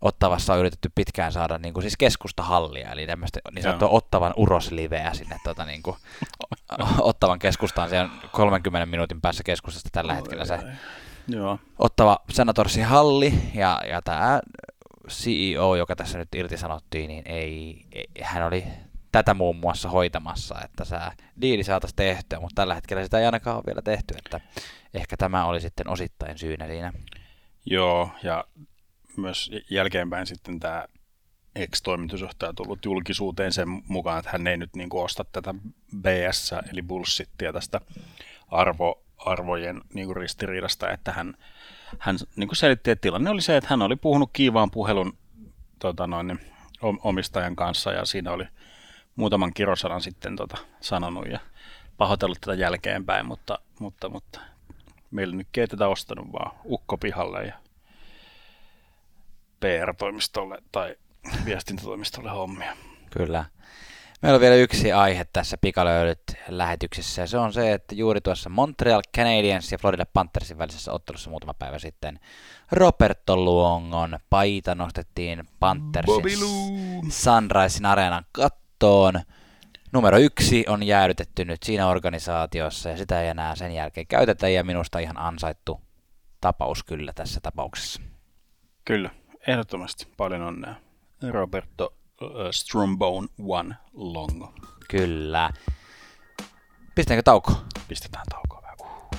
Ottavassa 0.00 0.52
on 0.52 0.58
yritetty 0.58 0.90
pitkään 0.94 1.32
saada 1.32 1.58
niin 1.58 1.74
kuin 1.74 1.82
siis 1.82 1.96
keskustahallia, 1.96 2.92
eli 2.92 3.06
tämmöistä 3.06 3.40
niin 3.54 3.62
sanottua 3.62 3.88
Ottavan 3.88 4.32
urosliveä 4.36 5.14
sinne 5.14 5.36
tota, 5.44 5.64
niin 5.64 5.82
kuin, 5.82 5.96
Ottavan 6.98 7.38
keskustaan. 7.38 7.88
Se 7.88 8.00
on 8.00 8.10
30 8.32 8.86
minuutin 8.86 9.20
päässä 9.20 9.42
keskustasta 9.44 9.88
tällä 9.92 10.14
hetkellä 10.14 10.44
se 10.44 10.58
Joo. 11.28 11.58
Ottava 11.78 12.18
Senatorsin 12.30 12.84
halli, 12.84 13.34
ja, 13.54 13.80
ja 13.90 14.02
tämä 14.02 14.40
CEO, 15.08 15.76
joka 15.76 15.96
tässä 15.96 16.18
nyt 16.18 16.34
irtisanottiin, 16.34 17.08
niin 17.08 17.22
ei, 17.26 17.86
ei, 17.92 18.06
hän 18.22 18.46
oli 18.46 18.64
tätä 19.12 19.34
muun 19.34 19.56
muassa 19.56 19.90
hoitamassa, 19.90 20.60
että 20.64 20.84
se 20.84 20.96
diili 21.40 21.64
saataisiin 21.64 21.96
tehtyä, 21.96 22.40
mutta 22.40 22.62
tällä 22.62 22.74
hetkellä 22.74 23.04
sitä 23.04 23.18
ei 23.18 23.26
ainakaan 23.26 23.56
ole 23.56 23.64
vielä 23.66 23.82
tehty, 23.82 24.14
että 24.18 24.40
ehkä 24.94 25.16
tämä 25.16 25.44
oli 25.44 25.60
sitten 25.60 25.88
osittain 25.88 26.38
syynä 26.38 26.66
siinä. 26.66 26.92
Joo, 27.66 28.10
ja 28.22 28.44
myös 29.16 29.50
jälkeenpäin 29.70 30.26
sitten 30.26 30.60
tämä 30.60 30.84
ex-toimitusjohtaja 31.54 32.52
tullut 32.52 32.84
julkisuuteen 32.84 33.52
sen 33.52 33.68
mukaan, 33.88 34.18
että 34.18 34.30
hän 34.30 34.46
ei 34.46 34.56
nyt 34.56 34.76
niin 34.76 34.88
kuin 34.88 35.04
osta 35.04 35.24
tätä 35.32 35.54
BS, 36.00 36.54
eli 36.72 36.82
bullshittia 36.82 37.52
tästä 37.52 37.80
arvo, 38.48 39.04
arvojen 39.16 39.80
niin 39.94 40.06
kuin 40.06 40.16
ristiriidasta, 40.16 40.90
että 40.90 41.12
hän, 41.12 41.36
hän 41.98 42.16
niin 42.36 42.48
kuin 42.48 42.56
selitti, 42.56 42.90
että 42.90 43.02
tilanne 43.02 43.30
oli 43.30 43.42
se, 43.42 43.56
että 43.56 43.70
hän 43.70 43.82
oli 43.82 43.96
puhunut 43.96 44.30
kiivaan 44.32 44.70
puhelun 44.70 45.18
tota 45.78 46.06
noin, 46.06 46.40
omistajan 47.02 47.56
kanssa 47.56 47.92
ja 47.92 48.04
siinä 48.04 48.32
oli 48.32 48.44
muutaman 49.16 49.54
kirosanan 49.54 50.00
sitten 50.00 50.36
tota, 50.36 50.58
sanonut 50.80 51.28
ja 51.28 51.40
pahoitellut 51.96 52.40
tätä 52.40 52.54
jälkeenpäin, 52.54 53.26
mutta, 53.26 53.58
mutta, 53.80 54.08
mutta 54.08 54.40
meillä 55.10 55.36
nyt 55.36 55.48
ei 55.56 55.66
tätä 55.66 55.88
ostanut 55.88 56.32
vaan 56.32 56.52
ukko 56.64 56.98
pihalle 56.98 57.44
ja 57.44 57.54
PR-toimistolle 59.60 60.62
tai 60.72 60.96
viestintätoimistolle 61.44 62.30
hommia. 62.30 62.76
Kyllä. 63.10 63.44
Meillä 64.22 64.36
on 64.36 64.40
vielä 64.40 64.54
yksi 64.54 64.92
aihe 64.92 65.26
tässä 65.32 65.56
pikalöylyt 65.60 66.22
lähetyksessä 66.48 67.22
ja 67.22 67.26
se 67.26 67.38
on 67.38 67.52
se, 67.52 67.72
että 67.72 67.94
juuri 67.94 68.20
tuossa 68.20 68.50
Montreal 68.50 69.02
Canadiens 69.16 69.72
ja 69.72 69.78
Florida 69.78 70.06
Panthersin 70.12 70.58
välisessä 70.58 70.92
ottelussa 70.92 71.30
muutama 71.30 71.54
päivä 71.54 71.78
sitten 71.78 72.20
Roberto 72.72 73.36
Luongon 73.36 74.18
paita 74.30 74.74
nostettiin 74.74 75.48
Panthersin 75.60 76.38
Sunrisein 77.08 77.86
areenan 77.86 78.24
kattoon. 78.32 79.20
Numero 79.92 80.18
yksi 80.18 80.64
on 80.68 80.82
jäädytetty 80.82 81.44
nyt 81.44 81.62
siinä 81.62 81.88
organisaatiossa 81.88 82.88
ja 82.88 82.96
sitä 82.96 83.22
ei 83.22 83.28
enää 83.28 83.56
sen 83.56 83.72
jälkeen 83.72 84.06
käytetä 84.06 84.48
ja 84.48 84.64
minusta 84.64 84.98
ihan 84.98 85.18
ansaittu 85.18 85.80
tapaus 86.40 86.84
kyllä 86.84 87.12
tässä 87.12 87.40
tapauksessa. 87.40 88.02
Kyllä, 88.84 89.10
ehdottomasti 89.46 90.06
paljon 90.16 90.42
onnea. 90.42 90.74
Roberto 91.30 91.95
Strombone 92.50 93.28
One 93.48 93.74
Longo. 93.92 94.54
Kyllä. 94.88 95.50
Pistetäänkö 96.94 97.22
tauko? 97.22 97.52
Pistetään 97.88 98.24
vähän. 98.62 98.76
Uh. 98.80 99.10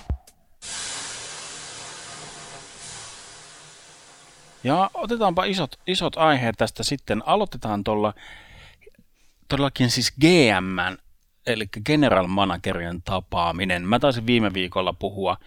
Ja 4.64 4.90
otetaanpa 4.94 5.44
isot, 5.44 5.80
isot 5.88 6.18
aiheet 6.18 6.56
tästä 6.58 6.84
sitten. 6.84 7.24
Aloitetaan 7.26 7.84
tuolla 7.84 8.14
todellakin 9.48 9.92
siis 9.92 10.14
GM, 10.22 10.98
eli 11.48 11.66
General 11.86 12.28
Managerien 12.28 13.02
tapaaminen. 13.02 13.88
Mä 13.88 14.00
taisin 14.00 14.26
viime 14.26 14.54
viikolla 14.54 14.94
puhua 14.94 15.38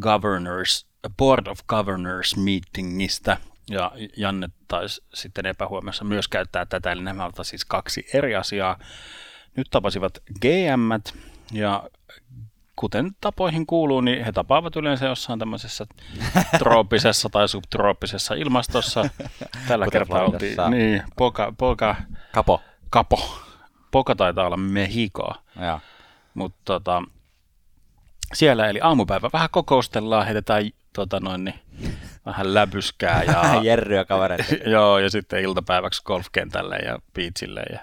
Governors, 0.00 0.86
Board 1.16 1.46
of 1.46 1.58
Governors 1.68 2.36
meetingistä, 2.36 3.36
ja 3.70 3.92
Janne 4.16 4.48
taisi 4.68 5.04
sitten 5.14 5.46
epähuomiossa 5.46 6.04
myös 6.04 6.28
käyttää 6.28 6.66
tätä, 6.66 6.92
eli 6.92 7.02
nämä 7.02 7.24
ovat 7.24 7.34
siis 7.42 7.64
kaksi 7.64 8.06
eri 8.14 8.36
asiaa. 8.36 8.78
Nyt 9.56 9.66
tapasivat 9.70 10.22
GM, 10.40 11.12
ja 11.52 11.88
kuten 12.76 13.10
tapoihin 13.20 13.66
kuuluu, 13.66 14.00
niin 14.00 14.24
he 14.24 14.32
tapaavat 14.32 14.76
yleensä 14.76 15.06
jossain 15.06 15.38
tämmöisessä 15.38 15.86
trooppisessa 16.58 17.28
tai 17.28 17.48
subtrooppisessa 17.48 18.34
ilmastossa. 18.34 19.08
Tällä 19.68 19.84
Kuten 19.84 20.00
kertaa 20.00 20.24
oltiin, 20.24 20.56
niin, 20.70 21.02
poka, 21.16 21.52
poka, 21.58 21.96
Kapo. 22.32 22.60
kapo. 22.90 23.38
Poka 23.90 24.14
taitaa 24.14 24.46
olla 24.46 24.56
Joo. 25.60 25.80
mutta 26.34 26.60
tota, 26.64 27.02
siellä 28.32 28.68
eli 28.68 28.80
aamupäivä 28.82 29.30
vähän 29.32 29.48
kokoustellaan, 29.52 30.24
heitetään 30.24 30.64
tota 30.92 31.20
noin, 31.20 31.44
niin, 31.44 31.60
vähän 32.26 32.54
läpyskää 32.54 33.22
ja, 33.22 33.60
Jerryä 33.62 34.04
kavereita. 34.04 34.54
joo, 34.70 34.98
ja 34.98 35.10
sitten 35.10 35.42
iltapäiväksi 35.42 36.02
golfkentälle 36.04 36.76
ja 36.76 36.98
beachille 37.14 37.62
ja 37.72 37.80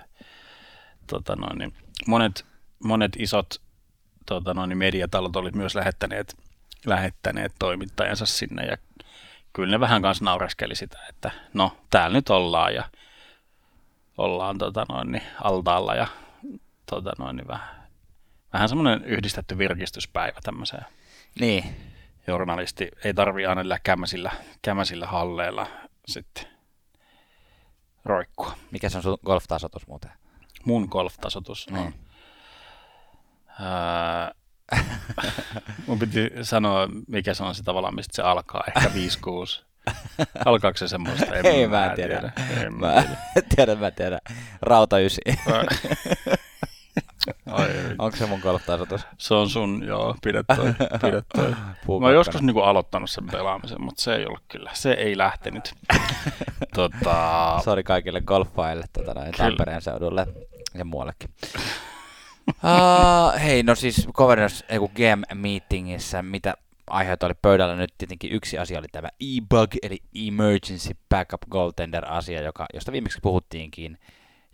tota 1.08 1.36
noin, 1.36 1.58
niin, 1.58 1.74
monet, 2.08 2.46
monet 2.84 3.12
isot 3.20 3.62
tota 4.26 4.54
noin, 4.54 4.70
niin 4.70 4.78
mediatalot 4.78 5.36
olivat 5.36 5.56
myös 5.56 5.76
lähettäneet, 5.76 6.38
lähettäneet 6.86 7.52
toimittajansa 7.60 8.26
sinne 8.26 8.66
ja 8.66 8.78
kyllä 9.54 9.72
ne 9.72 9.80
vähän 9.80 10.02
kanssa 10.02 10.26
naureskeli 10.26 10.76
sitä, 10.76 10.98
että 11.10 11.32
no 11.54 11.78
täällä 11.90 12.18
nyt 12.18 12.30
ollaan 12.30 12.76
ja 12.76 12.84
ollaan 14.18 14.58
tota 14.58 14.86
noin, 14.90 15.12
niin, 15.12 15.24
altaalla 15.44 15.96
ja 15.96 16.08
tota 16.86 17.12
noin, 17.20 17.36
niin 17.36 17.48
vähän, 17.48 17.70
vähän 18.54 18.70
semmoinen 18.70 19.06
yhdistetty 19.06 19.58
virkistyspäivä 19.58 20.40
tämmöiseen. 20.44 20.86
Niin. 21.40 21.91
Journalisti 22.28 22.90
ei 23.04 23.14
tarvi 23.14 23.46
aina 23.46 23.62
niillä 23.64 23.80
kämäsillä, 23.84 24.32
kämäsillä 24.62 25.08
halleilla 25.08 25.68
sitten 26.08 26.46
roikkua. 28.06 28.56
Mikä 28.72 28.90
se 28.90 28.98
on 28.98 29.04
sun 29.04 29.18
golf-tasotus 29.26 29.88
muuten? 29.88 30.12
Mun 30.66 30.88
golf-tasotus 30.92 31.68
on. 31.72 31.74
Niin. 31.74 31.94
Ää, 33.60 34.32
mun 35.88 36.00
piti 36.00 36.32
sanoa, 36.42 36.88
mikä 37.08 37.34
se 37.34 37.44
on 37.44 37.56
se 37.56 37.64
tavallaan, 37.64 37.96
mistä 37.96 38.16
se 38.16 38.22
alkaa, 38.22 38.64
ehkä 38.68 38.90
5-6. 38.90 39.64
Alkaako 40.46 40.78
se 40.78 40.88
semmoista? 40.88 41.36
Ei 41.36 41.68
mä 41.68 41.86
en 41.86 41.96
tiedä. 41.96 42.32
En 42.66 42.74
mä 42.74 42.88
Mä 42.88 43.02
tiedä. 43.04 43.18
tiedän, 43.56 43.78
mä 43.78 43.92
tiedän. 43.92 44.20
Rauta 44.62 45.00
ysi. 45.00 45.22
Ai, 47.52 47.70
Onko 47.98 48.18
se 48.18 48.26
mun 48.26 48.40
golf-tasotus? 48.40 49.02
se 49.18 49.34
on 49.34 49.50
sun, 49.50 49.84
joo, 49.86 50.16
pidä 50.24 50.44
toi, 50.56 50.74
pidä 51.02 51.22
toi. 51.36 51.50
Mä 52.00 52.06
oon 52.06 52.14
joskus 52.14 52.42
niinku 52.42 52.62
aloittanut 52.62 53.10
sen 53.10 53.28
pelaamisen, 53.32 53.82
mutta 53.82 54.02
se 54.02 54.16
ei 54.16 54.26
ollut 54.26 54.44
kyllä, 54.48 54.72
se 54.74 54.92
ei 54.92 55.18
lähtenyt. 55.18 55.74
tota, 56.76 57.60
Sori 57.64 57.84
kaikille 57.84 58.22
golfaille 58.22 58.86
tota, 58.94 59.14
Kyllä. 59.14 59.32
Tampereen 59.38 59.82
seudulle 59.82 60.28
ja 60.74 60.86
muuallekin. 60.86 61.30
uh, 62.50 63.42
hei, 63.44 63.64
no 63.64 63.76
siis 63.76 64.08
Governors, 64.14 64.64
ei 64.70 64.80
kun 64.80 64.92
GM-meetingissä, 64.96 66.22
mitä 66.22 66.54
aiheita 66.88 67.26
oli 67.26 67.34
pöydällä 67.42 67.76
nyt 67.76 67.94
tietenkin 67.98 68.32
yksi 68.32 68.58
asia 68.58 68.80
oli 68.80 68.88
tämä 68.92 69.08
e-bug, 69.20 69.76
eli 69.84 69.98
Emergency 70.28 70.90
Backup 71.10 71.42
Goaltender-asia, 71.52 72.42
joka, 72.42 72.66
josta 72.74 72.92
viimeksi 72.92 73.20
puhuttiinkin, 73.22 73.98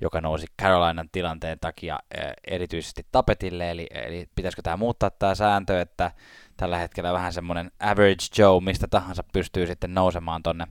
joka 0.02 0.22
nousi 0.22 0.48
Carolinan 0.62 1.10
tilanteen 1.12 1.60
takia 1.60 2.00
eh, 2.18 2.32
erityisesti 2.48 3.06
tapetille, 3.12 3.72
eli, 3.72 3.88
eli 3.92 4.30
pitäisikö 4.36 4.62
tämä 4.62 4.78
muuttaa 4.78 5.10
tämä 5.10 5.36
sääntö, 5.36 5.82
että 5.82 6.12
tällä 6.58 6.78
hetkellä 6.78 7.14
vähän 7.14 7.34
semmoinen 7.34 7.72
average 7.80 8.26
Joe, 8.38 8.62
mistä 8.62 8.88
tahansa 8.88 9.24
pystyy 9.34 9.68
sitten 9.68 9.94
nousemaan 9.94 10.44
tonne 10.44 10.68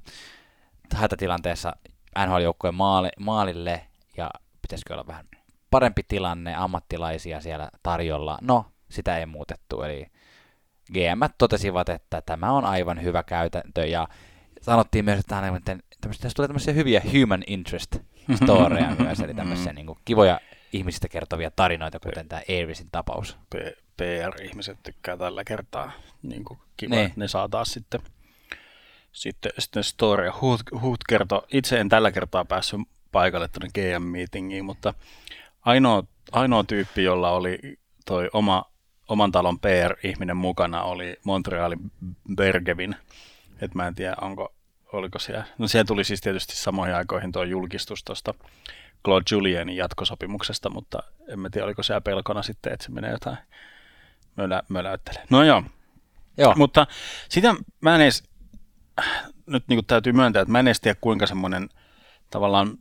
hätätilanteessa 0.95 1.76
NHL-joukkueen 2.26 2.75
maali, 2.75 3.09
maalille? 3.21 3.87
Ja 4.16 4.30
pitäisikö 4.62 4.95
olla 4.95 5.06
vähän 5.06 5.26
parempi 5.71 6.02
tilanne, 6.09 6.54
ammattilaisia 6.54 7.40
siellä 7.40 7.71
tarjolla. 7.83 8.38
No, 8.42 8.66
sitä 8.90 9.18
ei 9.18 9.26
muutettu, 9.26 9.83
eli 9.83 10.06
GM 10.92 11.21
totesivat, 11.38 11.88
että 11.88 12.23
tämä 12.26 12.52
on 12.52 12.64
aivan 12.64 13.02
hyvä 13.02 13.23
käytäntö. 13.23 13.87
Ja 13.87 14.09
sanottiin 14.61 15.04
myös, 15.04 15.18
että 15.18 15.42
tässä 16.21 16.35
tulee 16.37 16.49
tämmöisiä 16.49 16.75
hyviä 16.75 17.02
human 17.12 17.42
interest 17.47 17.97
storeja 18.35 18.95
myös, 19.04 19.21
eli 19.21 19.35
tämmöisiä 19.35 19.73
niin 19.73 19.87
kuin, 19.87 19.99
kivoja 20.04 20.40
ihmisistä 20.73 21.09
kertovia 21.09 21.50
tarinoita, 21.50 22.00
kuten 22.00 22.28
tämä 22.28 22.42
Airisin 22.49 22.88
tapaus. 22.92 23.37
P- 23.50 23.78
PR-ihmiset 23.97 24.78
tykkää 24.83 25.16
tällä 25.16 25.45
kertaa. 25.45 25.92
Niin 26.23 26.45
kuin 26.45 26.59
kiva, 26.76 26.95
Niin. 26.95 27.12
ne 27.16 27.28
saa 27.28 27.49
taas 27.49 27.73
sitten, 27.73 28.00
sitten, 29.12 29.52
sitten 29.59 29.85
storia. 29.85 30.33
Huut, 30.40 30.61
Huut 30.80 30.99
kertoo, 31.09 31.47
itse 31.52 31.80
en 31.80 31.88
tällä 31.88 32.12
kertaa 32.12 32.45
päässyt 32.45 32.80
paikalle 33.12 33.49
tuonne 33.49 33.68
GM-meetingiin, 33.75 34.64
mutta 34.64 34.95
ainoa, 35.61 36.02
ainoa 36.33 36.64
tyyppi, 36.64 37.02
jolla 37.04 37.30
oli 37.30 37.59
toi 38.06 38.30
oma, 38.33 38.64
oman 39.09 39.33
talon 39.33 39.59
PR-ihminen 39.61 40.37
mukana, 40.37 40.83
oli 40.83 41.16
Montrealin 41.25 41.78
Bergevin. 42.37 42.97
Et 43.61 43.75
mä 43.75 43.87
en 43.87 43.95
tiedä, 43.95 44.16
onko, 44.21 44.54
oliko 44.93 45.19
siellä. 45.19 45.45
No 45.59 45.69
siellä 45.69 45.87
tuli 45.87 46.05
siis 46.05 46.21
tietysti 46.21 46.57
samoihin 46.57 46.97
aikoihin 46.97 47.33
tuo 47.33 47.43
julkistus 47.43 48.05
tuosta 48.05 48.35
Claude 49.05 49.25
Julienin 49.31 49.76
jatkosopimuksesta, 49.76 50.71
mutta 50.71 50.99
en 51.28 51.40
mä 51.40 51.50
tiedä, 51.50 51.64
oliko 51.64 51.83
siellä 51.83 52.00
pelkona 52.00 52.43
sitten, 52.43 52.73
että 52.73 52.85
se 52.85 52.93
menee 52.93 53.11
jotain 53.11 53.37
mölä, 54.37 54.62
möläyttelee. 54.69 55.25
No 55.31 55.45
joo, 55.45 55.62
Joo, 56.38 56.55
mutta 56.57 56.87
sitä 57.28 57.55
mä 57.81 57.95
en 57.95 58.00
edes, 58.00 58.23
nyt 59.47 59.69
niin 59.69 59.76
kuin 59.76 59.87
täytyy 59.87 60.12
myöntää, 60.12 60.43
että 60.43 60.52
mä 60.52 60.61
en 60.61 60.69
edes 60.69 60.81
tiedä 60.81 60.99
kuinka 61.00 61.26
semmoinen 61.26 61.69
tavallaan, 62.31 62.78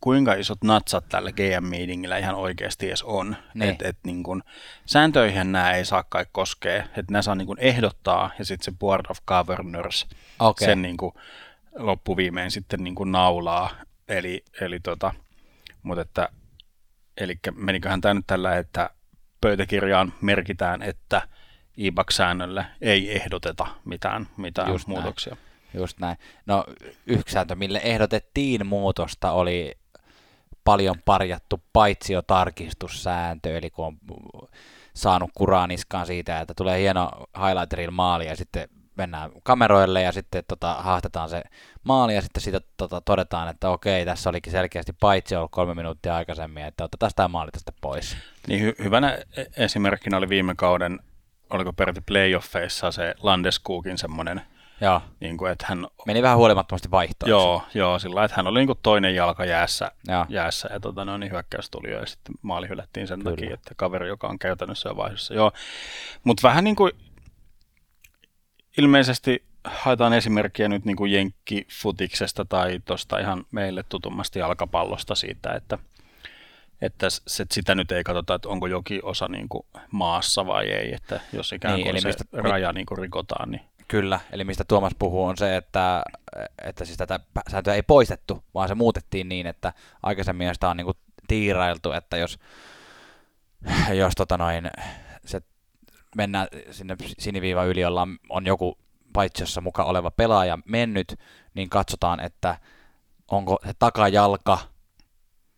kuinka 0.00 0.34
isot 0.34 0.64
natsat 0.64 1.08
tällä 1.08 1.32
GM-meetingillä 1.32 2.18
ihan 2.18 2.34
oikeasti 2.34 2.88
edes 2.88 3.02
on. 3.02 3.36
Niin. 3.54 3.70
Että 3.70 3.88
et, 3.88 3.98
niin 4.04 4.22
kuin, 4.22 4.42
sääntöihin 4.86 5.52
nämä 5.52 5.72
ei 5.72 5.84
saa 5.84 6.02
kai 6.02 6.26
koskea, 6.32 6.82
että 6.82 7.12
nämä 7.12 7.22
saa 7.22 7.34
niin 7.34 7.46
kuin 7.46 7.58
ehdottaa 7.60 8.30
ja 8.38 8.44
sitten 8.44 8.64
se 8.64 8.78
Board 8.78 9.06
of 9.08 9.18
Governors 9.26 10.06
Okei. 10.38 10.66
sen 10.66 10.82
niin 10.82 10.96
kuin, 10.96 11.12
loppuviimein 11.76 12.50
sitten 12.50 12.84
niin 12.84 12.94
kuin 12.94 13.12
naulaa. 13.12 13.70
Eli, 14.08 14.44
eli 14.60 14.80
tota, 14.80 15.14
mutta 15.82 16.02
että, 16.02 16.28
eli 17.16 17.38
meniköhän 17.54 18.00
tämä 18.00 18.14
nyt 18.14 18.26
tällä, 18.26 18.56
että 18.56 18.90
pöytäkirjaan 19.40 20.12
merkitään, 20.20 20.82
että 20.82 21.28
IBAX-säännölle 21.76 22.66
ei 22.80 23.16
ehdoteta 23.16 23.66
mitään, 23.84 24.28
mitään 24.36 24.68
Just 24.68 24.88
näin. 24.88 24.98
muutoksia. 25.00 25.36
Just 25.74 25.98
näin. 25.98 26.16
No 26.46 26.64
yksi 27.06 27.32
sääntö, 27.32 27.54
mille 27.54 27.80
ehdotettiin 27.84 28.66
muutosta, 28.66 29.32
oli 29.32 29.78
paljon 30.64 30.96
parjattu 31.04 31.62
paitsiotarkistussääntö, 31.72 33.58
eli 33.58 33.70
kun 33.70 33.86
on 33.86 33.98
saanut 34.94 35.30
kuraa 35.34 35.66
niskaan 35.66 36.06
siitä, 36.06 36.40
että 36.40 36.54
tulee 36.54 36.80
hieno 36.80 37.10
highlighterilla 37.38 37.92
maali 37.92 38.26
ja 38.26 38.36
sitten 38.36 38.68
mennään 38.96 39.30
kameroille 39.42 40.02
ja 40.02 40.12
sitten 40.12 40.44
tota, 40.48 40.74
haastetaan 40.74 41.28
se 41.28 41.42
maali 41.84 42.14
ja 42.14 42.22
sitten 42.22 42.42
siitä 42.42 42.60
tota, 42.76 43.00
todetaan, 43.00 43.48
että 43.48 43.70
okei, 43.70 44.04
tässä 44.04 44.30
olikin 44.30 44.52
selkeästi 44.52 44.92
paitsi 45.00 45.36
ollut 45.36 45.50
kolme 45.50 45.74
minuuttia 45.74 46.16
aikaisemmin, 46.16 46.64
että 46.64 46.84
otetaan 46.84 47.12
tämä 47.16 47.28
maali 47.28 47.50
tästä 47.50 47.72
pois. 47.80 48.16
Niin 48.48 48.60
hy- 48.70 48.84
hyvänä 48.84 49.18
e- 49.36 49.44
esimerkkinä 49.56 50.16
oli 50.16 50.28
viime 50.28 50.54
kauden, 50.54 51.00
oliko 51.50 51.72
peräti 51.72 52.00
playoffeissa 52.00 52.90
se 52.90 53.14
Landeskukin 53.22 53.98
semmoinen, 53.98 54.42
Joo, 54.80 55.02
niin 55.20 55.36
kuin, 55.36 55.52
että 55.52 55.66
hän 55.68 55.86
meni 56.06 56.22
vähän 56.22 56.38
huolimattomasti 56.38 56.90
vaihtoon. 56.90 57.30
Joo, 57.30 57.62
joo, 57.74 57.98
sillä 57.98 58.24
että 58.24 58.36
hän 58.36 58.46
oli 58.46 58.58
niin 58.58 58.66
kuin 58.66 58.78
toinen 58.82 59.14
jalka 59.14 59.44
jäässä, 59.44 59.90
Joo. 60.08 60.26
jäässä 60.28 60.68
ja 60.72 60.80
tota, 60.80 61.04
no, 61.04 61.16
niin 61.18 61.32
hyökkäys 61.32 61.70
tuli 61.70 61.90
jo 61.90 62.00
ja 62.00 62.06
sitten 62.06 62.34
maali 62.42 62.68
hylättiin 62.68 63.06
sen 63.06 63.18
Kyllä. 63.18 63.30
takia, 63.36 63.54
että 63.54 63.74
kaveri, 63.76 64.08
joka 64.08 64.26
on 64.26 64.38
käytännössä 64.38 64.88
jo 64.88 64.96
vaihdossa. 64.96 65.34
Joo, 65.34 65.52
mutta 66.24 66.48
vähän 66.48 66.64
niin 66.64 66.76
kuin 66.76 66.92
ilmeisesti 68.78 69.44
haetaan 69.64 70.12
esimerkkiä 70.12 70.68
nyt 70.68 70.84
niin 70.84 70.96
kuin 70.96 71.12
jenkkifutiksesta 71.12 72.44
tai 72.44 72.80
tuosta 72.84 73.18
ihan 73.18 73.44
meille 73.50 73.84
tutummasti 73.88 74.38
jalkapallosta 74.38 75.14
siitä, 75.14 75.52
että, 75.52 75.78
että 76.82 77.06
se, 77.10 77.46
sitä 77.50 77.74
nyt 77.74 77.92
ei 77.92 78.04
katsota, 78.04 78.34
että 78.34 78.48
onko 78.48 78.66
jokin 78.66 79.04
osa 79.04 79.28
niin 79.28 79.48
kuin 79.48 79.66
maassa 79.90 80.46
vai 80.46 80.66
ei, 80.66 80.94
että 80.94 81.20
jos 81.32 81.52
ikään 81.52 81.74
Niin, 81.74 81.84
kuin 81.84 81.90
eli 81.90 82.00
se 82.00 82.08
mistä- 82.08 82.24
raja 82.32 82.72
niin 82.72 82.86
kuin 82.86 82.98
rikotaan, 82.98 83.50
niin 83.50 83.62
Kyllä, 83.88 84.20
eli 84.32 84.44
mistä 84.44 84.64
Tuomas 84.68 84.92
puhuu 84.98 85.24
on 85.24 85.36
se, 85.36 85.56
että, 85.56 86.02
että 86.62 86.84
siis 86.84 86.98
tätä 86.98 87.20
sääntöä 87.50 87.74
ei 87.74 87.82
poistettu, 87.82 88.44
vaan 88.54 88.68
se 88.68 88.74
muutettiin 88.74 89.28
niin, 89.28 89.46
että 89.46 89.72
aikaisemmin 90.02 90.54
sitä 90.54 90.68
on 90.68 90.76
niin 90.76 90.84
kuin 90.84 90.96
tiirailtu, 91.28 91.92
että 91.92 92.16
jos, 92.16 92.38
jos 94.00 94.14
tota 94.14 94.38
noin, 94.38 94.70
mennään 96.16 96.48
sinne 96.70 96.96
siniviiva 97.18 97.64
yli, 97.64 97.80
jolla 97.80 98.02
on, 98.02 98.16
on 98.28 98.46
joku 98.46 98.78
paitsiossa 99.12 99.60
mukaan 99.60 99.88
oleva 99.88 100.10
pelaaja 100.10 100.58
mennyt, 100.64 101.18
niin 101.54 101.68
katsotaan, 101.70 102.20
että 102.20 102.58
onko 103.30 103.58
se 103.66 103.72
takajalka 103.78 104.58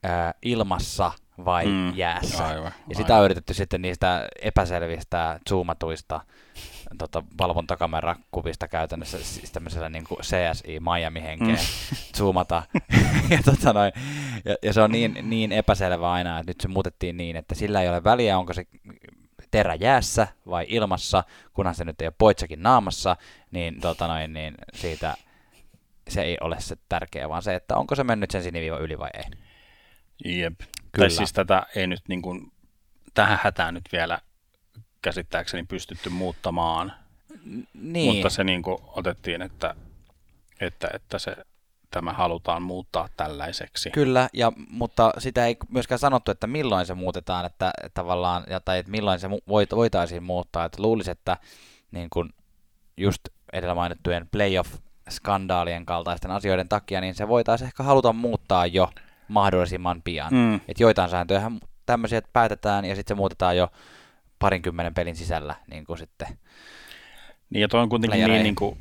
ää, 0.02 0.34
ilmassa 0.42 1.12
vai 1.44 1.66
Mm, 1.66 1.96
jäässä. 1.96 2.46
aivan, 2.46 2.72
Ja 2.88 2.94
sitä 2.96 3.16
on 3.18 3.24
yritetty 3.24 3.54
sitten 3.54 3.82
niistä 3.82 4.28
epäselvistä 4.42 5.40
zoomatuista 5.48 6.20
tota, 6.98 7.22
valvontakamerakuvista 7.40 8.68
käytännössä 8.68 9.18
siis 9.24 9.52
tämmöisellä 9.52 9.88
niin 9.88 10.04
kuin 10.08 10.20
CSI 10.20 10.80
Miami-henkeen 10.80 11.58
Mm. 11.58 11.96
zoomata. 12.18 12.62
ja, 13.30 13.38
tota 13.44 13.72
noin, 13.72 13.92
ja, 14.44 14.56
ja, 14.62 14.72
se 14.72 14.80
on 14.80 14.90
niin, 14.92 15.18
niin 15.22 15.52
epäselvä 15.52 16.12
aina, 16.12 16.38
että 16.38 16.50
nyt 16.50 16.60
se 16.60 16.68
muutettiin 16.68 17.16
niin, 17.16 17.36
että 17.36 17.54
sillä 17.54 17.82
ei 17.82 17.88
ole 17.88 18.04
väliä, 18.04 18.38
onko 18.38 18.52
se 18.52 18.64
terä 19.50 19.74
jäässä 19.74 20.28
vai 20.46 20.66
ilmassa, 20.68 21.24
kunhan 21.54 21.74
se 21.74 21.84
nyt 21.84 22.00
ei 22.00 22.06
ole 22.06 22.14
poitsakin 22.18 22.62
naamassa, 22.62 23.16
niin, 23.50 23.80
tota 23.80 24.06
noin, 24.06 24.32
niin 24.32 24.54
siitä 24.74 25.14
se 26.08 26.22
ei 26.22 26.36
ole 26.40 26.56
se 26.60 26.76
tärkeä, 26.88 27.28
vaan 27.28 27.42
se, 27.42 27.54
että 27.54 27.76
onko 27.76 27.94
se 27.94 28.04
mennyt 28.04 28.30
sen 28.30 28.42
siniviiva 28.42 28.78
yli 28.78 28.98
vai 28.98 29.10
ei. 29.14 29.24
Jep. 30.38 30.60
Kyllä. 30.60 31.08
Tai 31.08 31.10
siis 31.10 31.32
tätä 31.32 31.66
ei 31.74 31.86
nyt 31.86 32.02
niin 32.08 32.22
kuin, 32.22 32.52
tähän 33.14 33.38
hätään 33.42 33.74
nyt 33.74 33.88
vielä 33.92 34.18
käsittääkseni 35.02 35.64
pystytty 35.68 36.10
muuttamaan, 36.10 36.92
Niin. 37.74 38.14
mutta 38.14 38.30
se 38.30 38.44
niin 38.44 38.62
kuin 38.62 38.78
otettiin, 38.86 39.42
että, 39.42 39.74
että, 40.60 40.88
että 40.94 41.18
se, 41.18 41.36
tämä 41.90 42.12
halutaan 42.12 42.62
muuttaa 42.62 43.08
tällaiseksi. 43.16 43.90
Kyllä, 43.90 44.28
ja, 44.32 44.52
mutta 44.70 45.12
sitä 45.18 45.46
ei 45.46 45.56
myöskään 45.68 45.98
sanottu, 45.98 46.30
että 46.30 46.46
milloin 46.46 46.86
se 46.86 46.94
muutetaan, 46.94 47.46
että, 47.46 47.70
että 47.84 47.94
tavallaan, 47.94 48.44
ja, 48.50 48.60
tai 48.60 48.78
että 48.78 48.90
milloin 48.90 49.20
se 49.20 49.30
voit, 49.30 49.70
voitaisiin 49.70 50.22
muuttaa. 50.22 50.64
Että 50.64 50.82
luulisi, 50.82 51.10
että 51.10 51.36
niin 51.90 52.10
kun 52.10 52.30
just 52.96 53.20
edellä 53.52 53.74
mainittujen 53.74 54.28
playoff-skandaalien 54.36 55.86
kaltaisten 55.86 56.30
asioiden 56.30 56.68
takia, 56.68 57.00
niin 57.00 57.14
se 57.14 57.28
voitaisiin 57.28 57.66
ehkä 57.66 57.82
haluta 57.82 58.12
muuttaa 58.12 58.66
jo 58.66 58.90
mahdollisimman 59.28 60.02
pian. 60.02 60.34
Mm. 60.34 60.54
Että 60.54 60.82
joitain 60.82 61.10
sääntöjä 61.10 61.50
tämmöisiä 61.86 62.22
päätetään, 62.32 62.84
ja 62.84 62.94
sitten 62.94 63.16
se 63.16 63.18
muutetaan 63.18 63.56
jo 63.56 63.68
parinkymmenen 64.38 64.94
pelin 64.94 65.16
sisällä, 65.16 65.54
niin 65.70 65.84
kuin 65.84 65.98
sitten. 65.98 66.28
Niin 67.50 67.60
ja 67.60 67.68
toi 67.68 67.80
on 67.80 67.88
kuitenkin 67.88 68.30
niin, 68.30 68.42
niin 68.42 68.54
kuin, 68.54 68.78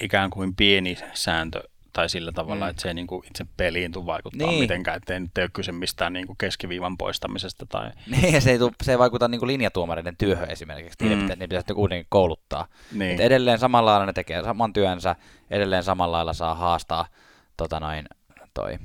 ikään 0.00 0.30
kuin 0.30 0.56
pieni 0.56 0.98
sääntö, 1.14 1.62
tai 1.92 2.08
sillä 2.08 2.32
tavalla, 2.32 2.64
Mm. 2.64 2.70
että 2.70 2.82
se 2.82 2.88
ei 2.88 2.94
niin 2.94 3.06
kuin 3.06 3.26
itse 3.26 3.46
peliin 3.56 3.92
tule 3.92 4.06
vaikuttaa 4.06 4.48
Niin. 4.48 4.60
mitenkään, 4.60 4.96
että 4.96 5.14
ei 5.14 5.20
nyt 5.20 5.38
ei 5.38 5.42
ole 5.44 5.50
kyse 5.52 5.72
mistään 5.72 6.12
niin 6.12 6.26
kuin 6.26 6.36
keskiviivan 6.38 6.98
poistamisesta. 6.98 7.66
Tai... 7.66 7.90
Niin, 8.06 8.34
ja 8.34 8.40
se 8.40 8.50
ei, 8.50 8.58
tuu, 8.58 8.72
se 8.82 8.92
ei 8.92 8.98
vaikuta 8.98 9.28
niin 9.28 9.38
kuin 9.38 9.46
linjatuomareiden 9.46 10.16
työhön 10.16 10.50
esimerkiksi. 10.50 11.04
Mm. 11.04 11.08
pitää, 11.10 11.26
niiden 11.36 11.48
pitäisi 11.48 11.74
kuitenkin 11.74 12.06
kouluttaa. 12.08 12.66
Niin. 12.92 13.14
Et 13.14 13.20
edelleen 13.20 13.58
samalla 13.58 13.90
lailla 13.90 14.06
ne 14.06 14.12
tekee 14.12 14.42
saman 14.42 14.72
työnsä, 14.72 15.16
edelleen 15.50 15.84
samalla 15.84 16.16
lailla 16.16 16.32
saa 16.32 16.54
haastaa 16.54 17.06
tota 17.56 17.80
noin, 17.80 18.06
toi 18.54 18.78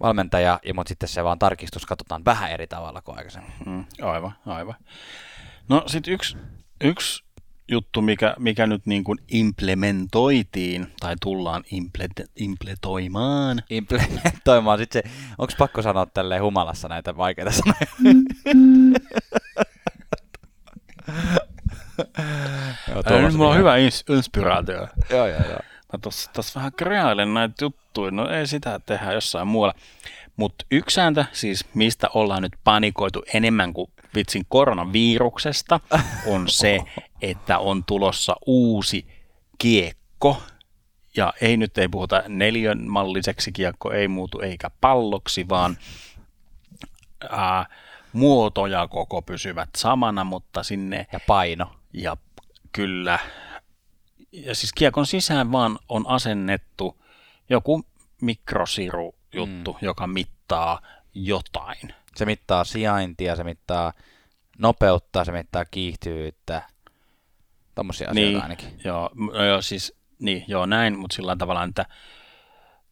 valmentaja, 0.00 0.60
ja, 0.64 0.74
mutta 0.74 0.88
sitten 0.88 1.08
se 1.08 1.24
vaan 1.24 1.38
tarkistus 1.38 1.86
katsotaan 1.86 2.24
vähän 2.24 2.50
eri 2.50 2.66
tavalla 2.66 3.02
kuin 3.02 3.18
aikaisemmin. 3.18 3.52
Mm, 3.66 3.84
aivan, 4.02 4.32
aivan. 4.46 4.74
No 5.68 5.82
sitten 5.86 6.14
yksi, 6.14 6.36
yksi 6.84 7.23
juttu, 7.70 8.02
mikä, 8.02 8.34
mikä 8.38 8.66
nyt 8.66 8.86
niin 8.86 9.04
kuin 9.04 9.18
implementoitiin 9.28 10.86
tai 11.00 11.14
tullaan 11.20 11.62
imple- 11.72 12.26
impletoimaan. 12.36 13.62
Implementoimaan. 13.70 14.78
Sitten 14.78 15.02
se, 15.02 15.10
onko 15.38 15.52
pakko 15.58 15.82
sanoa 15.82 16.06
tälleen 16.06 16.42
humalassa 16.42 16.88
näitä 16.88 17.16
vaikeita 17.16 17.50
sanoja? 17.52 17.86
Joo, 22.88 23.02
Ää, 23.06 23.22
nyt 23.22 23.34
mulla 23.34 23.50
on 23.50 23.56
hyvä 23.58 23.76
ins- 23.76 24.14
inspiraatio. 24.14 24.88
Joo, 25.10 25.26
joo, 25.26 25.40
joo. 25.48 25.60
Mä 25.92 25.98
tossa, 26.02 26.30
tossa 26.32 26.60
vähän 26.60 26.72
kreailen 26.72 27.34
näitä 27.34 27.64
juttuja, 27.64 28.10
no 28.10 28.28
ei 28.30 28.46
sitä 28.46 28.80
tehdä 28.86 29.12
jossain 29.12 29.48
muualla. 29.48 29.74
Mutta 30.36 30.66
yksi 30.70 30.94
sääntö, 30.94 31.24
siis 31.32 31.64
mistä 31.74 32.08
ollaan 32.14 32.42
nyt 32.42 32.52
panikoitu 32.64 33.22
enemmän 33.34 33.72
kuin 33.72 33.90
vitsin 34.14 34.44
koronaviruksesta, 34.48 35.80
on 36.26 36.48
se, 36.48 36.80
että 37.22 37.58
on 37.58 37.84
tulossa 37.84 38.36
uusi 38.46 39.06
kiekko. 39.58 40.42
Ja 41.16 41.32
ei 41.40 41.56
nyt 41.56 41.78
ei 41.78 41.88
puhuta 41.88 42.22
neljön 42.28 42.88
malliseksi 42.88 43.52
kiekko, 43.52 43.92
ei 43.92 44.08
muutu 44.08 44.40
eikä 44.40 44.70
palloksi, 44.80 45.48
vaan 45.48 45.76
ää, 47.30 47.66
muoto 48.12 48.66
ja 48.66 48.88
koko 48.88 49.22
pysyvät 49.22 49.68
samana, 49.76 50.24
mutta 50.24 50.62
sinne 50.62 51.06
Ja 51.12 51.20
paino. 51.26 51.72
ja 51.92 52.16
kyllä, 52.72 53.18
ja 54.32 54.54
siis 54.54 54.72
kiekon 54.72 55.06
sisään 55.06 55.52
vaan 55.52 55.78
on 55.88 56.08
asennettu 56.08 57.02
joku 57.50 57.84
mikrosiru 58.20 59.14
juttu, 59.34 59.72
mm. 59.72 59.78
joka 59.86 60.06
mittaa 60.06 60.80
jotain. 61.14 61.94
Se 62.16 62.24
mittaa 62.26 62.64
sijaintia, 62.64 63.36
se 63.36 63.44
mittaa 63.44 63.92
nopeutta, 64.58 65.24
se 65.24 65.32
mittaa 65.32 65.64
kiihtyvyyttä. 65.64 66.62
Tommosia 67.74 68.10
asioita 68.10 68.30
niin, 68.30 68.42
ainakin. 68.42 68.80
Joo, 68.84 69.10
joo, 69.48 69.62
siis, 69.62 69.96
niin, 70.18 70.44
joo 70.48 70.66
näin, 70.66 70.98
mutta 70.98 71.16
sillä 71.16 71.36
tavalla, 71.36 71.64
että 71.64 71.86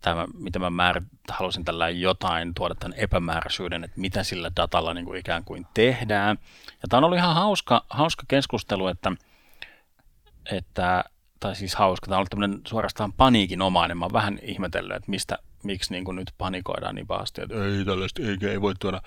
tämä, 0.00 0.26
mitä 0.34 0.58
mä 0.58 0.70
määrä, 0.70 1.02
halusin 1.28 1.64
tällä 1.64 1.88
jotain 1.88 2.54
tuoda 2.54 2.74
tämän 2.74 2.98
epämääräisyyden, 2.98 3.84
että 3.84 4.00
mitä 4.00 4.24
sillä 4.24 4.50
datalla 4.56 4.94
niin 4.94 5.04
kuin 5.04 5.20
ikään 5.20 5.44
kuin 5.44 5.66
tehdään. 5.74 6.38
Ja 6.82 6.88
tämä 6.88 6.98
on 6.98 7.04
ollut 7.04 7.18
ihan 7.18 7.34
hauska, 7.34 7.84
hauska 7.90 8.24
keskustelu, 8.28 8.86
että, 8.86 9.12
että 10.50 11.04
tai 11.40 11.56
siis 11.56 11.74
hauska, 11.74 12.06
tämä 12.06 12.16
on 12.16 12.18
ollut 12.18 12.30
tämmöinen 12.30 12.60
suorastaan 12.66 13.12
paniikinomainen. 13.12 13.98
Mä 13.98 14.04
oon 14.04 14.12
vähän 14.12 14.38
ihmetellyt, 14.42 14.96
että 14.96 15.10
mistä, 15.10 15.38
miksi 15.64 15.92
niin 15.92 16.04
kuin 16.04 16.16
nyt 16.16 16.32
panikoidaan 16.38 16.94
niin 16.94 17.06
pahasti, 17.06 17.42
että 17.42 17.54
ei 17.64 17.84
tällaista, 17.84 18.22
ei, 18.22 18.50
ei 18.50 18.60
voi 18.60 18.74
tuoda 18.80 19.02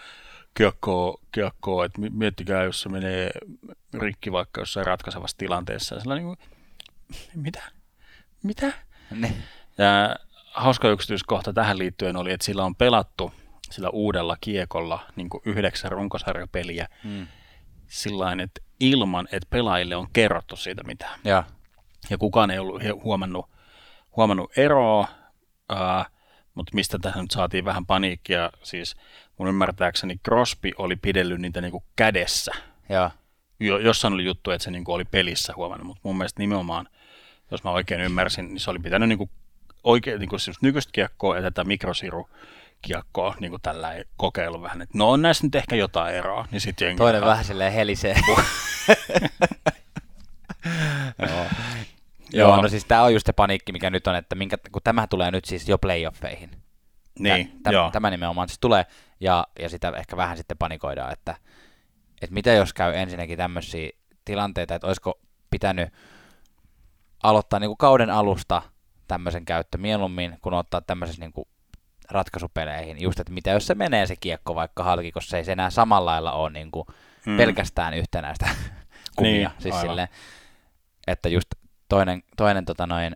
kiekkoa, 0.54 1.22
kiekkoa, 1.32 1.86
että 1.86 2.02
miettikää, 2.02 2.64
jos 2.64 2.82
se 2.82 2.90
menee 2.90 3.32
rikki 3.94 4.32
vaikka 4.32 4.62
jossain 4.62 4.86
ratkaisevassa 4.86 5.38
tilanteessa. 5.38 5.96
Ja 5.96 6.16
niin 6.16 6.26
kuin, 6.26 6.38
mitä? 7.36 7.64
Mitä? 8.44 8.74
Ne. 9.12 9.34
Ja 9.78 10.16
hauska 10.52 10.90
yksityiskohta 10.90 11.54
tähän 11.54 11.78
liittyen 11.78 12.18
oli, 12.18 12.32
että 12.32 12.46
sillä 12.46 12.64
on 12.64 12.76
pelattu 12.76 13.32
sillä 13.72 13.90
uudella 13.90 14.38
kiekolla 14.42 15.00
niin 15.16 15.30
kuin 15.30 15.42
yhdeksän 15.46 15.92
runkosarjapeliä 15.92 16.88
hmm. 17.04 17.28
sillä 17.88 18.32
että 18.44 18.62
ilman, 18.80 19.28
että 19.32 19.48
pelaajille 19.50 19.96
on 19.96 20.08
kerrottu 20.14 20.56
siitä 20.56 20.84
mitään. 20.84 21.20
Ja, 21.24 21.44
Ja 22.10 22.18
kukaan 22.18 22.52
ei 22.52 22.60
ollut 22.60 22.82
huomannut, 23.04 23.50
huomannut 24.16 24.58
eroa, 24.58 25.08
ää, 25.70 26.06
mutta 26.56 26.72
mistä 26.76 27.00
tähän 27.00 27.22
nyt 27.22 27.32
saatiin 27.32 27.66
vähän 27.66 27.86
paniikkia, 27.86 28.52
siis 28.64 28.96
mun 29.38 29.48
ymmärtääkseni 29.48 30.20
Crosby 30.26 30.72
oli 30.78 30.96
pidellyt 30.96 31.42
niitä 31.42 31.62
niinku 31.62 31.84
kädessä. 31.96 32.52
ja, 32.90 33.12
Jo, 33.60 33.78
jossain 33.78 34.14
oli 34.14 34.26
juttu, 34.26 34.52
että 34.52 34.64
se 34.64 34.72
niinku 34.72 34.94
oli 34.94 35.06
pelissä 35.06 35.54
huomannut, 35.56 35.88
mutta 35.88 36.02
mun 36.04 36.18
mielestä 36.18 36.40
nimenomaan, 36.40 36.88
jos 37.52 37.64
mä 37.64 37.72
oikein 37.72 38.02
ymmärsin, 38.02 38.48
niin 38.48 38.60
se 38.60 38.72
oli 38.72 38.80
pitänyt 38.80 39.10
niinku 39.10 39.30
oikein 39.84 40.20
niinku 40.20 40.40
semmoista 40.40 40.66
nykyistä 40.66 40.92
kiekkoa 40.92 41.36
ja 41.36 41.42
tätä 41.42 41.64
mikrosiru 41.64 42.30
kiekkoa 42.82 43.36
niin 43.40 43.50
kuin 43.50 43.62
tällä 43.62 43.94
kokeilu 44.18 44.62
vähän, 44.62 44.82
että 44.82 44.98
no 44.98 45.10
on 45.10 45.22
näissä 45.22 45.48
nyt 45.48 45.56
ehkä 45.56 45.76
jotain 45.76 46.16
eroa, 46.16 46.48
niin 46.52 46.62
sitten 46.62 46.86
jengi 46.86 46.98
toinen 46.98 47.22
vähän 47.22 47.46
silleen 47.46 47.74
helisee. 47.74 48.16
Joo. 51.30 51.46
Joo. 52.36 52.50
Joo, 52.50 52.62
no 52.62 52.68
siis 52.68 52.86
tämä 52.86 53.04
on 53.04 53.14
just 53.14 53.26
se 53.26 53.34
paniikki, 53.34 53.72
mikä 53.72 53.90
nyt 53.90 54.08
on, 54.08 54.16
että 54.16 54.36
minkä, 54.36 54.58
kun 54.72 54.82
tämä 54.84 55.08
tulee 55.08 55.32
nyt 55.32 55.46
siis 55.46 55.70
jo 55.70 55.78
playoffeihin. 55.78 56.52
Niin, 57.20 57.60
Tä, 57.64 57.72
joo. 57.72 57.92
Tämä 57.92 58.10
nimenomaan 58.10 58.50
siis 58.50 58.60
tulee, 58.60 58.86
ja, 59.20 59.48
ja 59.60 59.70
sitä 59.70 59.94
ehkä 59.98 60.18
vähän 60.18 60.38
sitten 60.38 60.58
panikoidaan, 60.58 61.14
että, 61.14 61.36
että 62.22 62.34
mitä 62.34 62.52
jos 62.54 62.74
käy 62.74 62.94
ensinnäkin 62.96 63.38
tämmöisiä 63.38 63.90
tilanteita, 64.26 64.76
että 64.76 64.88
olisiko 64.88 65.20
pitänyt 65.50 65.90
aloittaa 67.24 67.60
niin 67.60 67.70
kuin 67.70 67.78
kauden 67.78 68.10
alusta 68.10 68.62
tämmöisen 69.08 69.46
käyttö 69.46 69.78
mieluummin, 69.78 70.38
kun 70.42 70.54
ottaa 70.54 70.82
tämmöisessä 70.82 71.22
niin 71.22 71.34
kuin 71.34 71.48
ratkaisupeleihin. 72.10 73.02
Just, 73.02 73.20
että 73.20 73.34
mitä 73.34 73.50
jos 73.50 73.68
se 73.68 73.76
menee 73.76 74.06
se 74.08 74.16
kiekko 74.16 74.56
vaikka 74.56 74.84
halki, 74.84 75.12
koska 75.12 75.30
se 75.30 75.38
ei 75.38 75.44
se 75.46 75.52
enää 75.52 75.70
samalla 75.70 76.12
lailla 76.12 76.32
ole 76.32 76.50
niin 76.50 76.72
kuin 76.72 76.88
Mm. 77.26 77.38
pelkästään 77.38 77.94
yhtenäistä 77.94 78.46
kumia. 79.16 79.50
Niin, 79.50 79.62
siis 79.62 79.76
aivan. 79.76 79.90
silleen, 79.90 80.08
että 81.08 81.30
just 81.30 81.48
toinen, 81.90 82.24
toinen 82.38 82.66
tota 82.66 82.88
noin, 82.88 83.16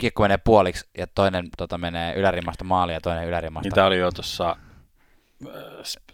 kiekko 0.00 0.22
menee 0.22 0.38
puoliksi 0.38 0.88
ja 0.98 1.06
toinen 1.06 1.48
tota, 1.56 1.78
menee 1.78 2.14
ylärimmasta 2.14 2.64
maaliin 2.64 2.94
ja 2.94 3.00
toinen 3.00 3.28
ylärimmasta. 3.28 3.66
Niin 3.66 3.74
tää 3.74 3.86
oli 3.86 3.98
jo 3.98 4.10
tuossa 4.12 4.56
äh, 5.46 5.52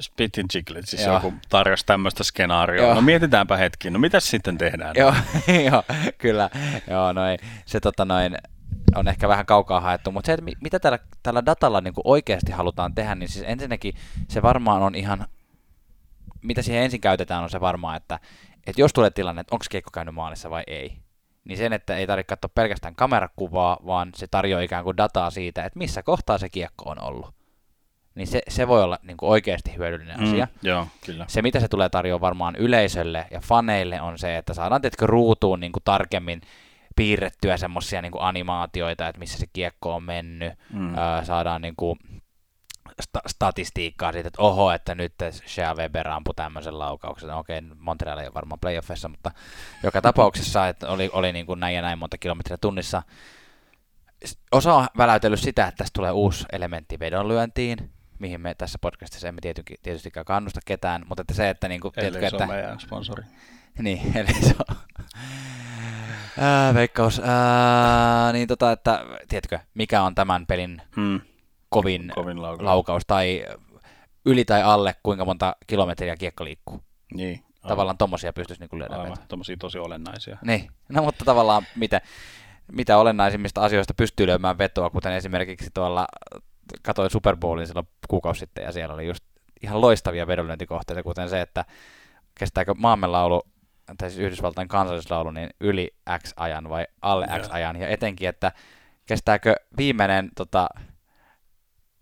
Spit 0.01 0.39
and 0.39 0.51
Chiclet, 0.53 0.89
siis 0.89 1.05
Joo. 1.05 1.15
joku 1.15 1.35
tarjosi 1.49 1.87
tämmöistä 1.87 2.25
skenaarioa. 2.25 2.87
Joo. 2.87 2.95
No 2.95 3.01
mietitäänpä 3.01 3.57
hetki, 3.57 3.91
no 3.91 3.99
mitäs 3.99 4.31
sitten 4.31 4.59
tehdään? 4.59 4.95
Joo, 4.97 5.15
joo, 5.71 5.83
kyllä. 6.19 6.51
Joo, 6.91 7.13
noin, 7.13 7.39
se 7.67 7.81
tota 7.81 8.05
noin, 8.05 8.37
on 8.95 9.09
ehkä 9.09 9.29
vähän 9.29 9.47
kaukaa 9.47 9.81
haettu, 9.81 10.13
mutta 10.13 10.27
se, 10.27 10.33
että 10.33 10.45
mi- 10.45 10.57
mitä 10.61 10.81
tällä, 10.81 10.99
tällä 11.23 11.43
datalla 11.47 11.81
niin 11.81 11.95
kuin 11.95 12.03
oikeasti 12.07 12.53
halutaan 12.53 12.95
tehdä, 12.95 13.15
niin 13.15 13.29
siis 13.29 13.45
ensinnäkin 13.49 13.95
se 14.29 14.43
varmaan 14.43 14.83
on 14.83 14.95
ihan, 14.95 15.27
mitä 16.43 16.63
siihen 16.63 16.83
ensin 16.83 17.01
käytetään, 17.01 17.43
on 17.43 17.51
se 17.51 17.61
varmaan, 17.61 17.97
että, 17.97 18.19
että 18.67 18.81
jos 18.81 18.93
tulee 18.93 19.11
tilanne, 19.11 19.41
että 19.41 19.55
onko 19.55 19.65
kiekko 19.71 19.91
käynyt 19.95 20.15
maalissa 20.15 20.51
vai 20.51 20.63
ei, 20.67 20.97
niin 21.45 21.59
sen, 21.59 21.73
että 21.73 21.97
ei 21.97 22.07
tarvitse 22.07 22.29
katsoa 22.29 22.51
pelkästään 22.55 22.95
kamerakuvaa, 22.95 23.79
vaan 23.87 24.11
se 24.15 24.27
tarjoaa 24.27 24.63
ikään 24.63 24.85
kuin 24.85 24.97
dataa 24.97 25.31
siitä, 25.31 25.65
että 25.65 25.79
missä 25.79 26.03
kohtaa 26.03 26.39
se 26.39 26.49
kiekko 26.49 26.91
on 26.91 27.03
ollut. 27.03 27.35
Niin 28.15 28.27
se, 28.27 28.43
se 28.49 28.69
voi 28.69 28.83
olla 28.83 28.99
niin 29.03 29.17
kuin 29.17 29.31
oikeasti 29.31 29.77
hyödyllinen 29.77 30.21
Mm, 30.21 30.25
asia. 30.25 30.49
joo, 30.63 30.87
kyllä. 31.07 31.25
Se, 31.29 31.43
mitä 31.43 31.61
se 31.61 31.69
tulee 31.69 31.89
tarjoamaan 31.89 32.21
varmaan 32.21 32.57
yleisölle 32.57 33.27
ja 33.31 33.41
faneille, 33.41 34.01
on 34.01 34.19
se, 34.19 34.37
että 34.37 34.55
saadaan 34.55 34.81
tietkö 34.81 35.07
ruutuun 35.07 35.61
niin 35.61 35.73
kuin 35.73 35.83
tarkemmin 35.85 36.41
piirrettyä 36.97 37.57
semmoisia 37.57 38.03
niin 38.03 38.13
animaatioita, 38.19 39.09
että 39.09 39.19
missä 39.19 39.39
se 39.39 39.47
kiekko 39.53 39.95
on 39.95 40.03
mennyt. 40.03 40.53
Mm. 40.73 40.95
Öö, 40.99 41.25
saadaan 41.25 41.63
niin 41.63 41.75
kuin 41.77 41.99
sta- 43.03 43.29
statistiikkaa 43.29 44.13
siitä, 44.13 44.29
että 44.29 44.43
oho, 44.43 44.73
että 44.73 44.95
nyt 44.95 45.15
Shea 45.47 45.75
Weber 45.75 46.09
ampui 46.09 46.35
tämmöisen 46.35 46.79
laukauksen. 46.79 47.29
No 47.29 47.39
Okei, 47.39 47.61
Montreal 47.61 48.19
ei 48.19 48.27
ole 48.27 48.35
varmaan 48.35 48.61
playoffissa, 48.61 49.09
mutta 49.09 49.31
joka 49.83 50.03
tapauksessa 50.13 50.69
että 50.69 50.89
oli, 50.89 51.11
oli 51.13 51.33
niin 51.33 51.47
kuin 51.47 51.61
näin 51.61 51.75
ja 51.75 51.83
näin 51.83 51.99
monta 51.99 52.19
kilometriä 52.19 52.57
tunnissa. 52.57 53.03
Osa 54.53 54.75
on 54.75 54.87
väläytellyt 54.97 55.41
sitä, 55.41 55.67
että 55.67 55.79
tästä 55.79 55.95
tulee 55.95 56.11
uusi 56.11 56.45
elementti 56.53 56.99
vedonlyöntiin, 56.99 57.91
mihin 58.19 58.41
me 58.41 58.55
tässä 58.55 58.79
podcastissa 58.81 59.29
emme 59.29 59.41
tietysti, 59.41 59.75
tietystikään 59.83 60.27
kannusta 60.27 60.61
ketään, 60.65 61.05
mutta 61.09 61.21
että 61.21 61.35
se, 61.35 61.51
että, 61.51 61.69
niin 61.69 61.81
kuin, 61.81 61.95
tiedätkö, 61.95 62.21
se 62.21 62.27
että 62.27 62.47
meidän 62.47 62.81
sponsori. 62.81 63.25
niin, 63.79 64.13
eli 64.19 64.35
se 64.35 64.55
on... 64.69 64.77
Ää, 66.39 66.75
veikkaus. 66.75 67.21
Ää, 67.25 68.33
niin 68.33 68.49
tota, 68.49 68.73
että 68.73 69.05
tiedätkö, 69.29 69.59
mikä 69.75 70.03
on 70.03 70.15
tämän 70.15 70.47
pelin 70.47 70.83
Mm. 70.97 71.21
Kovin, 71.73 72.13
Kovin 72.15 72.43
laukaus. 72.43 72.65
laukaus 72.65 73.03
tai 73.07 73.45
yli 74.25 74.45
tai 74.45 74.63
alle, 74.63 74.95
kuinka 75.03 75.25
monta 75.25 75.57
kilometriä 75.67 76.17
kiekko 76.17 76.45
liikkuu. 76.45 76.81
Niin. 77.15 77.35
aivan. 77.39 77.69
Tavallaan 77.69 77.99
tommosia 77.99 78.33
pystyisi 78.33 78.63
niinku 78.63 78.79
lyödä 78.79 78.95
Aivan, 78.95 79.17
tommosia 79.29 79.57
tosi 79.57 79.79
olennaisia. 79.79 80.39
Niin, 80.43 80.71
no 80.89 81.03
mutta 81.03 81.25
tavallaan 81.25 81.67
mitä, 81.77 82.01
mitä 82.73 82.99
olennaisimmista 82.99 83.61
asioista 83.61 83.95
pystyy 83.95 84.27
lyömään 84.27 84.59
vetoa, 84.59 84.91
kuten 84.91 85.13
esimerkiksi 85.13 85.71
tuolla, 85.75 86.07
katoin 86.83 87.11
Super 87.11 87.37
Bowlin 87.37 87.67
silloin 87.67 87.89
kuukausi 88.09 88.39
sitten, 88.39 88.65
ja 88.65 88.73
siellä 88.73 88.95
oli 88.95 89.07
just 89.07 89.25
ihan 89.63 89.81
loistavia 89.81 90.27
vedonlyöntikohteita, 90.27 91.03
kuten 91.03 91.29
se, 91.29 91.41
että 91.41 91.65
kestääkö 92.39 92.75
maamme 92.75 93.07
laulu, 93.07 93.43
tai 93.99 94.11
siis 94.11 94.21
Yhdysvaltain 94.21 94.69
kansallislaulu, 94.69 95.31
niin 95.31 95.51
yli 95.61 95.95
X 96.23 96.33
ajan 96.37 96.69
vai 96.69 96.87
alle 97.03 97.27
X 97.43 97.49
ajan, 97.51 97.77
ja 97.77 97.89
etenkin, 97.89 98.29
että 98.29 98.53
kestääkö 99.07 99.55
viimeinen 99.77 100.31
tota, 100.37 100.69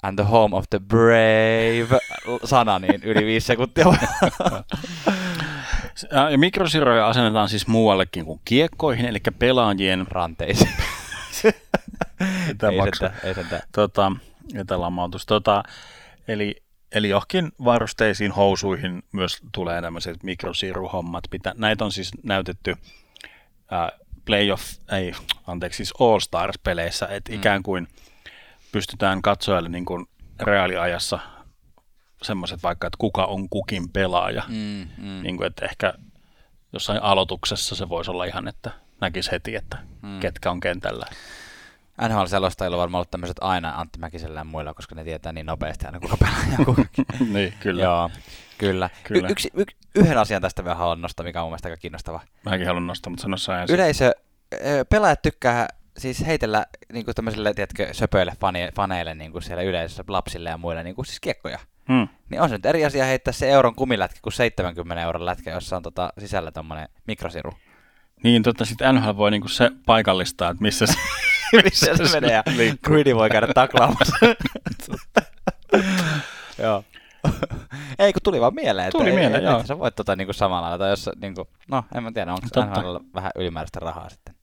and 0.03 0.19
the 0.19 0.25
home 0.25 0.57
of 0.57 0.65
the 0.71 0.79
brave 0.79 1.99
sana, 2.45 2.79
niin 2.79 3.01
yli 3.03 3.27
viisi 3.27 3.47
sekuntia. 3.47 3.85
Ää, 6.13 6.31
Ja 6.31 6.39
mikrosiroja 6.39 7.09
asennetaan 7.09 7.49
siis 7.49 7.67
muuallekin 7.67 8.25
kuin 8.25 8.41
kiekkoihin, 8.45 9.07
eli 9.07 9.19
pelaajien 9.39 10.07
ranteisiin. 10.09 10.73
ei 11.45 11.53
etämaksu. 12.51 12.99
sentään, 12.99 13.21
ei 13.25 13.35
sentään. 13.35 13.63
tota, 13.73 14.13
etälamautus. 14.55 15.27
Tota, 15.27 15.63
eli, 16.29 16.57
eli 16.93 17.09
johonkin 17.09 17.53
varusteisiin, 17.65 18.33
housuihin 18.33 19.03
myös 19.13 19.39
tulee 19.53 19.83
tämmöiset 19.83 20.23
mikrosiruhommat. 20.23 21.25
Pitä, 21.31 21.55
näitä 21.57 21.85
on 21.85 21.93
siis 21.93 22.11
näytetty 22.23 22.77
ää, 23.71 23.91
playoff, 24.25 24.65
ei, 24.93 25.13
anteeksi, 25.47 25.77
siis 25.77 25.93
All 26.01 26.19
Stars-peleissä, 26.19 27.07
että 27.07 27.33
mm. 27.33 27.39
ikään 27.39 27.63
kuin 27.63 27.89
pystytään 28.73 29.23
katsojalle 29.23 29.69
niin 29.69 29.85
kuin 29.85 30.07
reaaliajassa 30.41 31.19
semmoiset 32.23 32.63
vaikka, 32.63 32.87
että 32.87 32.97
kuka 32.99 33.25
on 33.25 33.49
kukin 33.49 33.91
pelaaja. 33.93 34.43
Mm. 34.49 34.89
Mm. 34.99 35.23
Niin 35.23 35.37
kuin, 35.37 35.47
että 35.47 35.65
ehkä 35.65 35.95
jossain 36.73 37.03
aloituksessa 37.03 37.75
se 37.77 37.89
voisi 37.89 38.11
olla 38.11 38.25
ihan, 38.25 38.49
että 38.49 38.71
näkisi 39.01 39.31
heti, 39.31 39.57
että 39.57 39.79
Mm. 40.03 40.21
ketkä 40.21 40.51
on 40.51 40.61
kentällä. 40.61 41.07
NHL-selostajilla 42.09 42.77
on 42.77 42.81
varmaan 42.81 42.99
ollut 42.99 43.11
tämmöiset 43.11 43.37
aina 43.41 43.73
Antti 43.77 43.99
Mäkisellä 43.99 44.41
ja 44.41 44.45
muilla, 44.45 44.75
koska 44.75 44.95
ne 44.95 45.05
tietää 45.05 45.33
niin 45.33 45.47
nopeasti 45.47 45.87
aina 45.87 46.01
kuka 46.01 46.17
pelaaja 46.17 46.65
kukakin. 46.65 47.07
niin, 47.35 47.55
kyllä. 47.61 47.83
Joo, 47.83 48.11
kyllä. 48.59 48.91
Kyllä. 49.05 49.29
Y- 49.29 49.33
yksi, 49.33 49.51
y- 49.55 49.65
yhden 49.95 50.19
asian 50.19 50.43
tästä 50.43 50.65
vielä 50.65 50.75
haluan 50.77 51.01
nostaa, 51.01 51.25
mikä 51.25 51.41
on 51.41 51.45
mun 51.45 51.51
mielestä 51.51 51.69
aika 51.69 51.81
kiinnostava. 51.81 52.21
Mäkin 52.45 52.67
haluan 52.67 52.87
nostaa, 52.87 53.11
mutta 53.11 53.23
sano 53.23 53.37
sä 53.37 53.61
ensin. 53.61 53.75
Yleisö, 53.77 54.13
pelaajat 54.89 55.23
tykkää 55.23 55.69
siis 55.99 56.27
heitellä 56.27 56.67
niin 56.93 57.05
kuin 57.05 57.15
tämmöisille, 57.15 57.55
tiedätkö, 57.55 57.95
söpöille 57.95 58.33
fani, 58.41 58.69
faneille 58.75 59.15
niin 59.15 59.33
kuin 59.33 59.43
siellä 59.43 59.63
yleisössä, 59.63 60.05
lapsille 60.09 60.51
ja 60.51 60.57
muille, 60.59 60.83
niin 60.83 60.95
kuin 60.95 61.07
siis 61.07 61.21
kiekkoja. 61.21 61.59
Hmm. 61.89 62.09
Niin 62.31 62.41
on 62.41 62.49
se 62.49 62.55
nyt 62.55 62.67
eri 62.67 62.85
asia 62.85 63.05
heittää 63.05 63.33
se 63.33 63.51
euron 63.51 63.75
kumilätkä 63.75 64.19
kuin 64.23 64.33
70 64.33 65.03
euron 65.03 65.27
lätkä, 65.27 65.51
jossa 65.51 65.77
on 65.77 65.83
tota 65.83 66.13
sisällä 66.19 66.53
tommonen 66.53 66.89
mikrosiru. 67.07 67.53
Niin, 68.23 68.43
totta 68.43 68.65
sitten 68.65 68.95
NHL 68.95 69.17
voi 69.17 69.31
niinku 69.31 69.49
se 69.49 69.71
paikallistaa, 69.87 70.51
että 70.51 70.63
missä 70.63 70.87
se, 70.87 70.95
Missä 71.65 71.97
se 71.97 72.21
menee 72.21 72.35
ja 72.35 72.43
Greedy 72.85 73.15
voi 73.15 73.31
käydä 73.31 73.47
taklaamassa. 73.55 74.17
Joo. 76.63 76.85
Ei, 77.99 78.13
kun 78.13 78.23
tuli 78.25 78.41
vaan 78.41 78.55
mieleen. 78.55 78.89
Että 78.89 78.99
Tuli 78.99 79.11
ei- 79.11 79.17
mieleen, 79.17 79.41
että 79.41 79.51
joo. 79.51 79.65
Sä 79.65 79.79
voit 79.79 79.95
tota 79.95 80.17
niinku 80.17 80.33
samalla 80.33 80.63
lailla, 80.63 80.79
tai 80.79 80.91
jos 80.91 81.11
niinku, 81.21 81.49
no 81.71 81.85
en 81.95 82.03
mä 82.03 82.13
tiedä, 82.13 82.33
onko 82.33 82.47
Totta. 82.53 82.81
NHL 82.81 82.97
vähän 83.15 83.33
ylimääräistä 83.35 83.81
rahaa 83.81 84.09
sitten. 84.09 84.35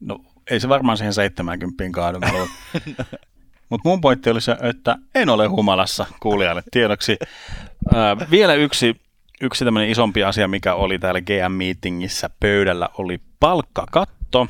No, 0.00 0.20
ei 0.50 0.60
se 0.60 0.68
varmaan 0.68 0.96
siihen 0.98 1.14
70 1.14 1.84
kaadu. 1.92 2.18
Mutta 3.70 3.88
mun 3.88 4.00
pointti 4.00 4.30
oli 4.30 4.40
se, 4.40 4.56
että 4.62 4.96
en 5.14 5.28
ole 5.28 5.46
humalassa 5.46 6.06
kuulijalle 6.20 6.62
tiedoksi. 6.70 7.16
Ää, 7.94 8.16
vielä 8.30 8.54
yksi, 8.54 9.00
yksi 9.40 9.64
tämmöinen 9.64 9.90
isompi 9.90 10.24
asia, 10.24 10.48
mikä 10.48 10.74
oli 10.74 10.98
täällä 10.98 11.20
GM-meetingissä 11.20 12.30
pöydällä, 12.40 12.88
oli 12.98 13.20
palkkakatto. 13.40 14.46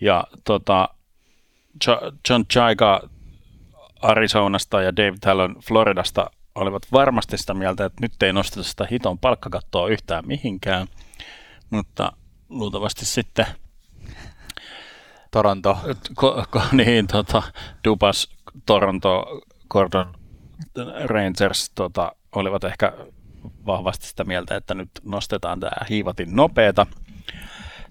Ja 0.00 0.24
tota, 0.44 0.88
Jo- 1.86 2.12
John 2.30 2.44
Chaiga 2.52 3.00
Arizonasta 4.02 4.82
ja 4.82 4.96
Dave 4.96 5.16
Talon 5.20 5.56
Floridasta 5.66 6.30
olivat 6.54 6.82
varmasti 6.92 7.38
sitä 7.38 7.54
mieltä, 7.54 7.84
että 7.84 8.00
nyt 8.00 8.22
ei 8.22 8.32
nosteta 8.32 8.62
sitä 8.62 8.86
hiton 8.90 9.18
palkkakattoa 9.18 9.88
yhtään 9.88 10.26
mihinkään. 10.26 10.86
Mutta 11.70 12.12
luultavasti 12.48 13.04
sitten 13.04 13.46
Toronto. 15.34 15.78
ko, 16.14 16.44
ko, 16.50 16.62
niin, 16.72 17.06
tota, 17.06 17.42
Dubas, 17.84 18.28
Toronto, 18.66 19.40
Gordon 19.70 20.14
Rangers 21.04 21.70
tota, 21.74 22.12
olivat 22.34 22.64
ehkä 22.64 22.92
vahvasti 23.66 24.06
sitä 24.06 24.24
mieltä, 24.24 24.56
että 24.56 24.74
nyt 24.74 24.90
nostetaan 25.04 25.60
tämä 25.60 25.86
hiivatin 25.90 26.36
nopeeta. 26.36 26.86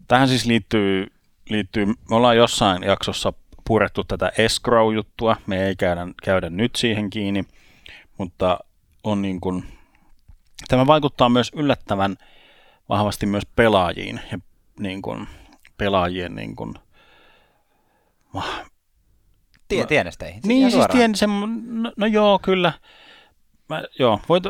Tähän 0.08 0.28
siis 0.28 0.46
liittyy, 0.46 1.08
liittyy, 1.50 1.86
me 1.86 1.96
ollaan 2.10 2.38
jossain 2.38 2.84
jaksossa 2.84 3.34
purettu 3.68 4.04
tätä 4.04 4.32
escrow-juttua, 4.38 5.36
me 5.48 5.68
ei 5.68 5.76
käydä, 5.76 6.08
käydä 6.24 6.50
nyt 6.50 6.76
siihen 6.76 7.10
kiinni, 7.10 7.44
mutta 8.18 8.60
on 9.04 9.22
niin 9.22 9.42
kuin, 9.42 9.66
tämä 10.68 10.88
vaikuttaa 10.88 11.30
myös 11.30 11.52
yllättävän 11.56 12.16
vahvasti 12.90 13.26
myös 13.26 13.44
pelaajiin 13.56 14.20
ja 14.32 14.38
niin 14.80 15.02
kuin, 15.02 15.28
pelaajien 15.78 16.36
niin 16.36 16.56
kuin, 16.56 16.74
Tie, 19.68 19.86
tienesteihin. 19.86 20.42
niin, 20.46 20.60
ihan 20.60 20.72
siis 20.72 20.86
tien, 20.92 21.16
se, 21.16 21.28
no, 21.28 21.92
no 21.98 22.06
joo, 22.06 22.40
kyllä. 22.40 22.74
Mä, 23.70 23.84
joo, 24.00 24.20
voit, 24.30 24.44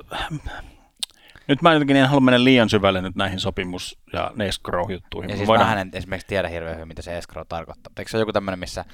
nyt 1.48 1.62
mä 1.62 1.74
jotenkin 1.74 1.96
en 1.96 2.08
halua 2.08 2.22
mennä 2.22 2.44
liian 2.44 2.70
syvälle 2.70 3.02
nyt 3.02 3.16
näihin 3.16 3.40
sopimus- 3.40 4.00
ja 4.14 4.32
escrow-juttuihin. 4.48 5.30
Ja 5.30 5.36
siis 5.38 5.48
voidaan- 5.48 5.66
vähän 5.70 5.80
en 5.80 5.90
esimerkiksi 5.94 6.28
tiedä 6.28 6.48
hirveän 6.48 6.76
hyvin, 6.76 6.88
mitä 6.88 7.02
se 7.02 7.18
escrow 7.18 7.46
tarkoittaa. 7.50 7.94
Eikö 7.98 8.12
se 8.12 8.18
ole 8.18 8.22
joku 8.22 8.34
tämmöinen, 8.34 8.60
missä 8.60 8.86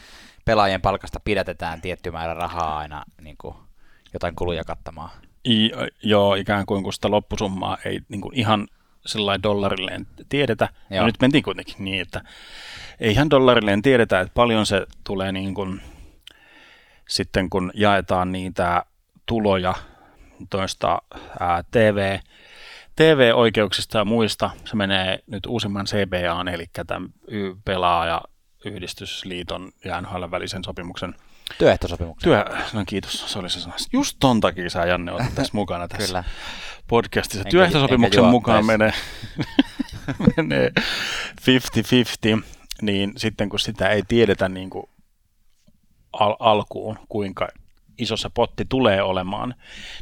pelaajien 0.46 0.82
palkasta 0.82 1.20
pidätetään 1.20 1.82
tietty 1.82 2.12
määrä 2.12 2.34
rahaa 2.34 2.78
aina 2.78 3.04
niin 3.22 3.36
kuin, 3.42 3.56
jotain 4.14 4.36
kuluja 4.36 4.64
kattamaan? 4.64 5.10
I, 5.48 5.70
joo, 6.04 6.36
ikään 6.36 6.66
kuin 6.66 6.84
kun 6.84 6.94
sitä 6.94 7.12
loppusummaa 7.12 7.78
ei 7.86 8.00
niin 8.10 8.22
kuin 8.22 8.36
ihan 8.36 8.68
sellainen 9.10 9.44
dollarilleen 9.44 10.08
tiedetä. 10.30 10.70
Ja 10.90 11.06
nyt 11.06 11.16
mentiin 11.22 11.44
kuitenkin 11.44 11.76
niin, 11.80 12.02
että 12.02 12.22
ei 13.00 13.12
ihan 13.12 13.30
dollarilleen 13.30 13.82
tiedetä, 13.82 14.20
että 14.20 14.34
paljon 14.34 14.66
se 14.66 14.86
tulee 15.04 15.32
niin 15.32 15.54
kuin, 15.54 15.82
sitten 17.08 17.50
kun 17.50 17.72
jaetaan 17.74 18.32
niitä 18.32 18.86
tuloja 19.26 19.74
toista 20.50 21.02
ää, 21.40 21.64
TV, 21.72 22.20
TV-oikeuksista 22.96 23.98
ja 23.98 24.06
muista. 24.06 24.50
Se 24.66 24.76
menee 24.76 25.20
nyt 25.28 25.46
uusimman 25.46 25.86
CBAn, 25.86 26.48
eli 26.48 26.66
tämän 26.88 27.10
pelaaja 27.66 28.22
yhdistysliiton 28.66 29.72
ja 29.86 30.02
NHL 30.02 30.24
välisen 30.32 30.64
sopimuksen 30.64 31.16
Työehtosopimuksen. 31.58 32.24
Työ, 32.30 32.46
no 32.74 32.84
kiitos, 32.88 33.34
se 33.34 33.40
oli 33.40 33.50
se 33.50 33.60
sana. 33.60 33.76
Just 33.94 34.18
ton 34.20 34.42
takia 34.42 34.70
sä 34.70 34.86
Janne 34.86 35.12
olet 35.12 35.36
tässä 35.36 35.52
mukana 35.54 35.88
tässä 35.88 36.08
Kyllä. 36.08 36.24
podcastissa. 36.88 37.40
Enkä- 37.40 37.50
Työehtosopimuksen 37.50 38.20
enkä 38.24 38.32
mukaan 38.32 38.66
menee, 38.66 38.94
menee 40.38 40.72
50-50, 42.38 42.42
niin 42.82 43.14
sitten 43.18 43.50
kun 43.50 43.60
sitä 43.60 43.90
ei 43.90 44.04
tiedetä 44.08 44.50
niin 44.50 44.70
kuin 44.70 44.84
al- 46.14 46.36
alkuun, 46.40 47.00
kuinka 47.10 47.48
iso 47.98 48.18
se 48.18 48.30
potti 48.34 48.66
tulee 48.70 49.02
olemaan, 49.02 49.56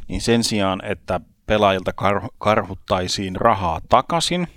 niin 0.08 0.20
sen 0.20 0.44
sijaan, 0.44 0.84
että 0.84 1.20
pelaajilta 1.46 1.90
kar- 2.02 2.28
karhuttaisiin 2.38 3.36
rahaa 3.36 3.80
takaisin, 3.88 4.48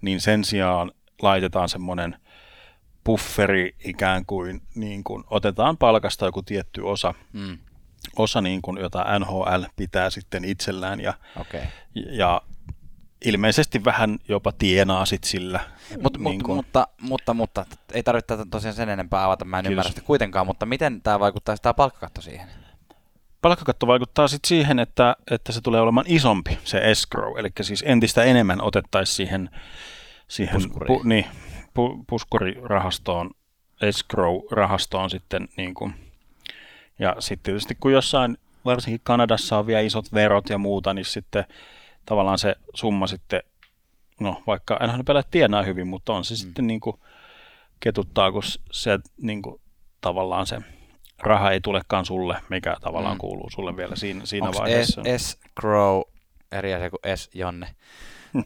niin 0.00 0.20
sen 0.20 0.44
sijaan 0.44 0.92
laitetaan 1.22 1.68
semmoinen 1.68 2.16
bufferi 3.04 3.74
ikään 3.84 4.26
kuin, 4.26 4.62
niin 4.74 5.04
kuin 5.04 5.24
otetaan 5.30 5.76
palkasta 5.76 6.24
joku 6.26 6.42
tietty 6.42 6.80
osa, 6.80 7.14
Mm, 7.32 7.58
osa 8.16 8.40
niin 8.40 8.62
kuin, 8.62 8.78
jota 8.78 9.18
NHL 9.18 9.62
pitää 9.76 10.10
sitten 10.10 10.44
itsellään 10.44 11.00
ja, 11.00 11.14
Okei. 11.40 11.62
ja 11.94 12.42
ilmeisesti 13.24 13.84
vähän 13.84 14.18
jopa 14.28 14.52
tienaa 14.52 15.06
sit 15.06 15.24
sillä. 15.24 15.60
Mut, 16.02 16.18
niin 16.18 16.22
mut, 16.22 16.42
kuin, 16.42 16.56
mutta, 16.56 16.88
mutta, 17.00 17.34
mutta, 17.34 17.66
ei 17.92 18.02
tarvitse 18.02 18.26
tätä 18.26 18.44
tosiaan 18.50 18.74
sen 18.74 18.88
enempää 18.88 19.24
avata, 19.24 19.44
mä 19.44 19.58
en 19.58 19.62
Kiitos. 19.62 19.72
ymmärrä 19.72 19.88
sitä 19.90 20.00
kuitenkaan, 20.00 20.46
mutta 20.46 20.66
miten 20.66 21.02
tämä 21.02 21.20
vaikuttaa 21.20 21.56
tämä 21.62 21.74
palkkakatto 21.74 22.20
siihen? 22.20 22.48
Palkkakatto 23.42 23.86
vaikuttaa 23.86 24.28
sitten 24.28 24.48
siihen, 24.48 24.78
että, 24.78 25.16
että 25.30 25.52
se 25.52 25.60
tulee 25.60 25.80
olemaan 25.80 26.06
isompi, 26.08 26.58
se 26.64 26.78
escrow, 26.90 27.38
eli 27.38 27.48
siis 27.60 27.84
entistä 27.86 28.22
enemmän 28.22 28.60
otettaisiin 28.62 29.16
siihen, 29.16 29.50
siihen 30.28 30.54
Puskuriin. 30.54 30.86
pu, 30.86 31.08
niin, 31.08 31.26
pu, 31.74 32.04
puskurirahastoon, 32.06 33.30
escrow-rahastoon 33.80 35.10
sitten 35.10 35.48
niin 35.56 35.74
kuin, 35.74 35.94
ja 36.98 37.16
sitten 37.18 37.42
tietysti 37.42 37.76
kun 37.80 37.92
jossain, 37.92 38.38
varsinkin 38.64 39.00
Kanadassa 39.04 39.58
on 39.58 39.66
vielä 39.66 39.80
isot 39.80 40.12
verot 40.12 40.48
ja 40.48 40.58
muuta, 40.58 40.94
niin 40.94 41.04
sitten 41.04 41.44
tavallaan 42.06 42.38
se 42.38 42.56
summa 42.74 43.06
sitten, 43.06 43.42
no 44.20 44.42
vaikka 44.46 44.78
enhän 44.80 45.04
pelät 45.04 45.26
tienaa 45.30 45.62
hyvin, 45.62 45.86
mutta 45.86 46.12
on 46.12 46.24
se 46.24 46.34
mm. 46.34 46.36
sitten 46.36 46.66
niin 46.66 46.80
kuin 46.80 46.96
ketuttaa, 47.80 48.32
kun 48.32 48.42
se 48.72 48.98
niin 49.22 49.42
kuin, 49.42 49.60
tavallaan 50.00 50.46
se 50.46 50.58
raha 51.18 51.50
ei 51.50 51.60
tulekaan 51.60 52.04
sulle, 52.04 52.36
mikä 52.48 52.76
tavallaan 52.80 53.16
Mm. 53.16 53.18
kuuluu 53.18 53.50
sulle 53.50 53.76
vielä 53.76 53.96
siinä, 53.96 54.26
siinä 54.26 54.46
Onko 54.46 54.58
vaiheessa. 54.58 55.02
S, 55.16 55.38
Crow 55.60 56.00
eri 56.52 56.74
asia 56.74 56.90
kuin 56.90 57.18
S 57.18 57.30
Jonne? 57.34 57.66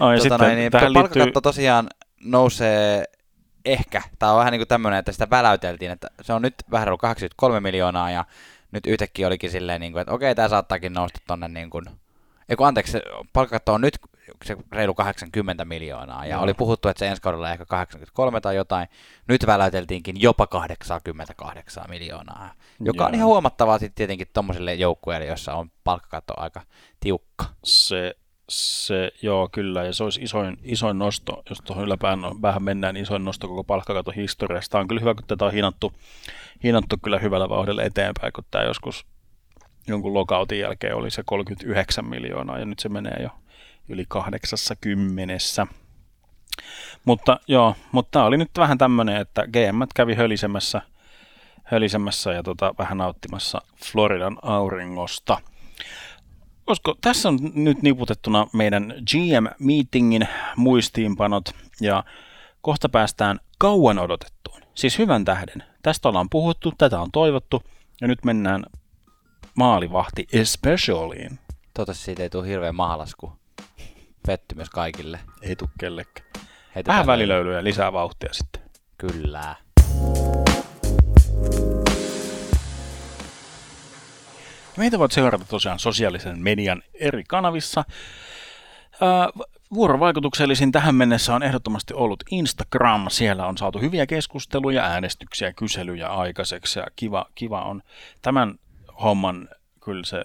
no, 0.00 0.12
ja 0.12 0.18
Tota 0.18 0.22
sitten 0.22 0.38
noin, 0.38 0.56
niin, 0.56 0.72
tähän 0.72 0.92
liittyy, 0.92 1.32
tosiaan 1.42 1.88
nousee 2.20 3.04
ehkä, 3.64 4.02
tämä 4.18 4.32
on 4.32 4.38
vähän 4.38 4.52
niin 4.52 4.60
kuin 4.60 4.68
tämmöinen, 4.68 4.98
että 4.98 5.12
sitä 5.12 5.30
väläyteltiin, 5.30 5.90
että 5.90 6.08
se 6.22 6.32
on 6.32 6.42
nyt 6.42 6.54
vähän 6.70 6.88
ollut 6.88 7.00
83 7.00 7.60
miljoonaa 7.60 8.10
ja 8.10 8.24
nyt 8.72 8.86
yhtäkkiä 8.86 9.26
olikin 9.26 9.50
silleen, 9.50 9.80
niin 9.80 9.92
kuin, 9.92 10.00
että 10.00 10.12
okei, 10.12 10.34
tämä 10.34 10.48
saattaakin 10.48 10.92
nousta 10.92 11.20
tonne 11.26 11.48
niin 11.48 11.70
kuin, 11.70 11.84
Eiku, 12.48 12.64
anteeksi, 12.64 12.92
se 12.92 13.02
palkkakatto 13.32 13.74
on 13.74 13.80
nyt 13.80 13.98
se 14.44 14.56
reilu 14.72 14.94
80 14.94 15.64
miljoonaa, 15.64 16.26
ja 16.26 16.32
Joo. 16.32 16.42
oli 16.42 16.54
puhuttu, 16.54 16.88
että 16.88 16.98
se 16.98 17.06
ensi 17.06 17.22
kaudella 17.22 17.52
ehkä 17.52 17.64
83 17.64 18.40
tai 18.40 18.56
jotain. 18.56 18.88
Nyt 19.28 19.46
väläyteltiinkin 19.46 20.20
jopa 20.20 20.46
88 20.46 21.84
miljoonaa, 21.88 22.54
joka 22.80 23.04
on 23.04 23.12
Joo. 23.12 23.16
ihan 23.16 23.28
huomattavaa 23.28 23.78
sitten 23.78 23.94
tietenkin 23.94 24.26
tuommoiselle 24.32 24.74
joukkueelle, 24.74 25.26
jossa 25.26 25.54
on 25.54 25.70
palkkakatto 25.84 26.34
aika 26.36 26.62
tiukka. 27.00 27.44
se, 27.64 28.14
se, 28.48 29.12
joo 29.22 29.48
kyllä, 29.52 29.84
ja 29.84 29.92
se 29.92 30.04
olisi 30.04 30.22
isoin, 30.22 30.58
isoin 30.62 30.98
nosto, 30.98 31.42
jos 31.50 31.58
tuohon 31.60 31.84
yläpään 31.84 32.20
vähän 32.42 32.62
mennään, 32.62 32.94
niin 32.94 33.02
isoin 33.02 33.24
nosto 33.24 33.48
koko 33.48 33.64
palkkakaton 33.64 34.14
historiasta. 34.14 34.72
Tämä 34.72 34.80
on 34.80 34.88
kyllä 34.88 35.00
hyvä, 35.00 35.14
kun 35.14 35.24
tätä 35.26 35.44
on 35.44 35.52
hinattu, 35.52 35.92
hinattu 36.64 36.96
kyllä 37.02 37.18
hyvällä 37.18 37.48
vauhdilla 37.48 37.82
eteenpäin, 37.82 38.32
kun 38.32 38.44
tämä 38.50 38.64
joskus 38.64 39.06
jonkun 39.86 40.14
lokautin 40.14 40.58
jälkeen 40.58 40.96
oli 40.96 41.10
se 41.10 41.22
39 41.26 42.04
miljoonaa, 42.04 42.58
ja 42.58 42.64
nyt 42.64 42.78
se 42.78 42.88
menee 42.88 43.22
jo 43.22 43.30
yli 43.88 44.04
80. 44.08 45.66
Mutta 47.04 47.40
joo, 47.48 47.74
mutta 47.92 48.10
tämä 48.10 48.24
oli 48.24 48.36
nyt 48.36 48.50
vähän 48.58 48.78
tämmöinen, 48.78 49.16
että 49.16 49.46
GM 49.46 49.82
kävi 49.94 50.14
hölisemässä, 50.14 50.82
hölisemässä 51.64 52.32
ja 52.32 52.42
tota, 52.42 52.74
vähän 52.78 52.98
nauttimassa 52.98 53.62
Floridan 53.84 54.38
auringosta. 54.42 55.38
Olisiko, 56.66 56.94
tässä 57.00 57.28
on 57.28 57.38
nyt 57.54 57.82
niputettuna 57.82 58.46
meidän 58.52 58.94
GM-meetingin 59.10 60.28
muistiinpanot 60.56 61.44
ja 61.80 62.04
kohta 62.60 62.88
päästään 62.88 63.40
kauan 63.58 63.98
odotettuun. 63.98 64.60
Siis 64.74 64.98
hyvän 64.98 65.24
tähden. 65.24 65.62
Tästä 65.82 66.08
ollaan 66.08 66.30
puhuttu, 66.30 66.72
tätä 66.78 67.00
on 67.00 67.10
toivottu 67.12 67.62
ja 68.00 68.08
nyt 68.08 68.24
mennään 68.24 68.64
maalivahti 69.54 70.26
especialiin. 70.32 71.38
Toivottavasti 71.74 72.04
siitä 72.04 72.22
ei 72.22 72.30
tule 72.30 72.48
hirveä 72.48 72.72
mahalasku. 72.72 73.32
Pettymys 74.26 74.70
kaikille. 74.70 75.20
Ei 75.42 75.56
tuu 75.56 75.68
kellekään. 75.80 76.26
Vähän 76.86 77.06
välilöylyä 77.06 77.56
ja 77.56 77.64
lisää 77.64 77.92
vauhtia 77.92 78.32
sitten. 78.32 78.62
Kyllä. 78.98 79.54
Meitä 84.76 84.98
voit 84.98 85.12
seurata 85.12 85.44
tosiaan 85.44 85.78
sosiaalisen 85.78 86.42
median 86.42 86.82
eri 86.94 87.24
kanavissa. 87.28 87.84
Vuorovaikutuksellisin 89.74 90.72
tähän 90.72 90.94
mennessä 90.94 91.34
on 91.34 91.42
ehdottomasti 91.42 91.94
ollut 91.94 92.24
Instagram. 92.30 93.06
Siellä 93.10 93.46
on 93.46 93.58
saatu 93.58 93.78
hyviä 93.78 94.06
keskusteluja, 94.06 94.84
äänestyksiä, 94.84 95.52
kyselyjä 95.52 96.08
aikaiseksi 96.08 96.78
ja 96.78 96.86
kiva, 96.96 97.26
kiva 97.34 97.62
on 97.62 97.82
tämän 98.22 98.54
homman 99.02 99.48
kyllä 99.80 100.04
se 100.04 100.24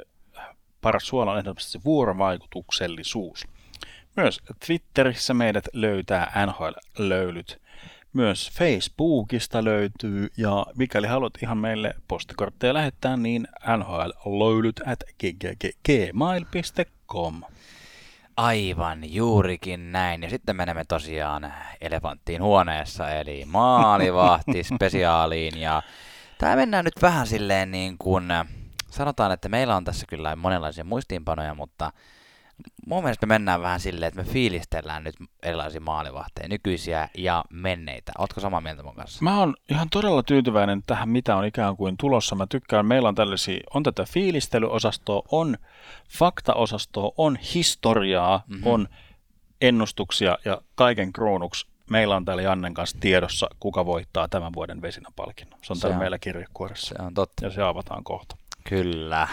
paras 0.81 1.07
suola 1.07 1.31
on 1.31 1.37
ehdottomasti 1.37 1.71
se 1.71 1.83
vuorovaikutuksellisuus. 1.85 3.47
Myös 4.15 4.39
Twitterissä 4.65 5.33
meidät 5.33 5.67
löytää 5.73 6.45
NHL-löylyt. 6.45 7.61
Myös 8.13 8.51
Facebookista 8.51 9.63
löytyy, 9.63 10.29
ja 10.37 10.65
mikäli 10.77 11.07
haluat 11.07 11.33
ihan 11.43 11.57
meille 11.57 11.93
postikortteja 12.07 12.73
lähettää, 12.73 13.17
niin 13.17 13.47
nhlöylyt 13.77 14.81
at 14.85 14.99
gmail.com. 15.85 17.41
Aivan, 18.37 19.13
juurikin 19.13 19.91
näin. 19.91 20.23
Ja 20.23 20.29
sitten 20.29 20.55
menemme 20.55 20.83
tosiaan 20.85 21.53
elefanttiin 21.81 22.41
huoneessa, 22.43 23.09
eli 23.09 23.45
maalivahti 23.45 24.63
spesiaaliin. 24.75 25.61
Ja 25.61 25.83
tämä 26.37 26.55
mennään 26.55 26.85
nyt 26.85 27.01
vähän 27.01 27.27
silleen 27.27 27.71
niin 27.71 27.97
kuin, 27.97 28.25
sanotaan, 28.89 29.31
että 29.31 29.49
meillä 29.49 29.75
on 29.75 29.83
tässä 29.83 30.05
kyllä 30.09 30.35
monenlaisia 30.35 30.83
muistiinpanoja, 30.83 31.53
mutta 31.53 31.91
mun 32.85 33.03
mielestä 33.03 33.25
me 33.25 33.33
mennään 33.33 33.61
vähän 33.61 33.79
silleen, 33.79 34.07
että 34.07 34.21
me 34.21 34.29
fiilistellään 34.29 35.03
nyt 35.03 35.15
erilaisia 35.43 35.81
maalivahteja, 35.81 36.47
nykyisiä 36.47 37.09
ja 37.17 37.45
menneitä. 37.49 38.11
Ootko 38.17 38.41
samaa 38.41 38.61
mieltä 38.61 38.83
mun 38.83 38.95
kanssa? 38.95 39.23
Mä 39.23 39.39
oon 39.39 39.55
ihan 39.69 39.87
todella 39.89 40.23
tyytyväinen 40.23 40.83
tähän, 40.87 41.09
mitä 41.09 41.35
on 41.35 41.45
ikään 41.45 41.77
kuin 41.77 41.97
tulossa. 41.97 42.35
Mä 42.35 42.47
tykkään, 42.47 42.85
meillä 42.85 43.09
on 43.09 43.15
tällaisia, 43.15 43.59
on 43.73 43.83
tätä 43.83 44.05
fiilistelyosastoa, 44.09 45.23
on 45.31 45.57
faktaosastoa, 46.09 47.11
on 47.17 47.35
historiaa, 47.35 48.43
mm-hmm. 48.47 48.67
on 48.67 48.87
ennustuksia 49.61 50.37
ja 50.45 50.61
kaiken 50.75 51.13
kruunuksi 51.13 51.67
meillä 51.91 52.15
on 52.15 52.25
täällä 52.25 52.41
Jannen 52.43 52.73
kanssa 52.73 52.97
tiedossa, 52.99 53.47
kuka 53.59 53.85
voittaa 53.85 54.27
tämän 54.27 54.53
vuoden 54.53 54.81
vesinäpalkinnon. 54.81 55.59
Se 55.63 55.73
on 55.73 55.77
se 55.77 55.81
täällä 55.81 55.95
on, 55.95 55.99
meillä 55.99 56.19
kirjekuoressa. 56.19 56.95
Se 56.97 57.03
on 57.03 57.13
totta. 57.13 57.45
Ja 57.45 57.51
se 57.51 57.61
avataan 57.61 58.03
kohta. 58.03 58.37
Kyllä. 58.69 59.27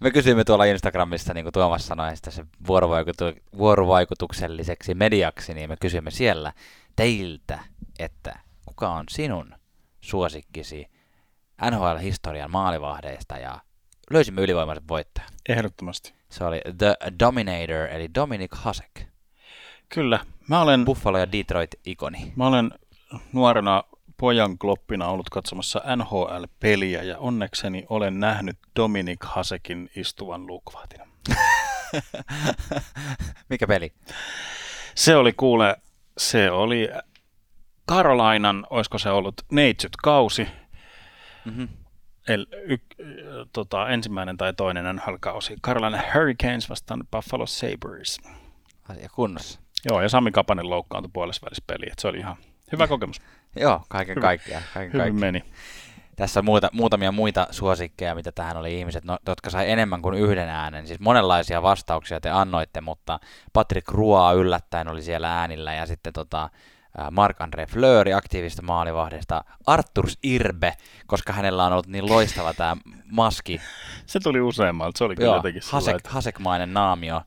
Me 0.00 0.10
kysyimme 0.10 0.44
tuolla 0.44 0.64
Instagramissa, 0.64 1.34
niin 1.34 1.44
kuin 1.44 1.52
Tuomas 1.52 1.86
sanoi, 1.86 2.16
sitä 2.16 2.30
se 2.30 2.46
vuorovaikutu- 2.66 3.40
vuorovaikutukselliseksi 3.58 4.94
mediaksi, 4.94 5.54
niin 5.54 5.70
me 5.70 5.76
kysyimme 5.76 6.10
siellä 6.10 6.52
teiltä, 6.96 7.58
että 7.98 8.38
kuka 8.66 8.88
on 8.88 9.04
sinun 9.10 9.54
suosikkisi 10.00 10.86
NHL-historian 11.70 12.50
maalivahdeista 12.50 13.38
ja 13.38 13.60
löysimme 14.10 14.42
ylivoimaisen 14.42 14.88
voittajan. 14.88 15.30
Ehdottomasti. 15.48 16.14
Se 16.30 16.44
oli 16.44 16.60
The 16.78 16.96
Dominator, 17.20 17.88
eli 17.90 18.08
Dominic 18.14 18.50
Hasek. 18.54 19.02
Kyllä. 19.88 20.20
Mä 20.48 20.60
olen... 20.60 20.84
Buffalo 20.84 21.18
ja 21.18 21.32
Detroit-ikoni. 21.32 22.32
Mä 22.36 22.46
olen 22.46 22.70
nuorena 23.32 23.84
pojan 24.18 24.58
kloppina 24.58 25.08
ollut 25.08 25.30
katsomassa 25.30 25.82
NHL-peliä 25.96 27.02
ja 27.02 27.18
onnekseni 27.18 27.86
olen 27.88 28.20
nähnyt 28.20 28.58
Dominic 28.76 29.24
Hasekin 29.24 29.90
istuvan 29.96 30.46
luukvahtina. 30.46 31.06
Mikä 33.50 33.66
peli? 33.66 33.92
Se 34.94 35.16
oli 35.16 35.32
kuule, 35.32 35.76
se 36.18 36.50
oli 36.50 36.88
Carolinan, 37.90 38.66
olisiko 38.70 38.98
se 38.98 39.10
ollut 39.10 39.34
neitsyt 39.52 39.96
kausi. 40.02 40.48
Mm-hmm. 41.44 41.68
El, 42.28 42.46
y, 42.52 42.78
tota, 43.52 43.88
ensimmäinen 43.88 44.36
tai 44.36 44.54
toinen 44.54 44.96
NHL-kausi. 44.96 45.56
Carolina 45.62 46.02
Hurricanes 46.14 46.70
vastaan 46.70 47.04
Buffalo 47.10 47.46
Sabres. 47.46 48.20
Asia 48.88 49.08
kunnossa. 49.14 49.60
Joo, 49.90 50.02
ja 50.02 50.08
Sami 50.08 50.30
Kapanen 50.30 50.70
loukkaantui 50.70 51.10
puolessa 51.12 51.44
välissä 51.44 51.64
peliä. 51.66 51.94
Se 51.98 52.08
oli 52.08 52.18
ihan 52.18 52.36
hyvä 52.72 52.86
kokemus. 52.86 53.20
Joo, 53.60 53.82
kaiken 53.88 54.20
kaikkiaan. 54.20 54.62
Kaiken 54.74 54.92
Hyvin 54.92 55.14
kaikkiaan. 55.14 55.32
meni. 55.32 55.44
Tässä 56.16 56.40
on 56.40 56.44
muuta, 56.44 56.68
muutamia 56.72 57.12
muita 57.12 57.46
suosikkeja, 57.50 58.14
mitä 58.14 58.32
tähän 58.32 58.56
oli 58.56 58.78
ihmiset, 58.78 59.04
no, 59.04 59.18
jotka 59.26 59.50
sai 59.50 59.70
enemmän 59.70 60.02
kuin 60.02 60.14
yhden 60.14 60.48
äänen. 60.48 60.86
Siis 60.86 61.00
monenlaisia 61.00 61.62
vastauksia 61.62 62.20
te 62.20 62.30
annoitte, 62.30 62.80
mutta 62.80 63.20
Patrick 63.52 63.90
Rua 63.90 64.32
yllättäen 64.32 64.88
oli 64.88 65.02
siellä 65.02 65.40
äänillä 65.40 65.74
ja 65.74 65.86
sitten 65.86 66.12
tota, 66.12 66.50
Mark-André 67.10 67.66
Fleury 67.66 68.12
aktiivista 68.12 68.62
maalivahdesta, 68.62 69.44
Arturs 69.66 70.18
Irbe, 70.22 70.74
koska 71.06 71.32
hänellä 71.32 71.64
on 71.64 71.72
ollut 71.72 71.86
niin 71.86 72.08
loistava 72.08 72.54
tämä 72.54 72.76
maski. 73.10 73.60
Se 74.06 74.20
tuli 74.20 74.40
useammalta, 74.40 74.98
se 74.98 75.04
oli 75.04 75.16
kyllä 75.16 75.34
jotenkin 75.34 75.62
Hasek, 75.70 76.06
Hasekmainen 76.06 76.74
naamio. 76.74 77.22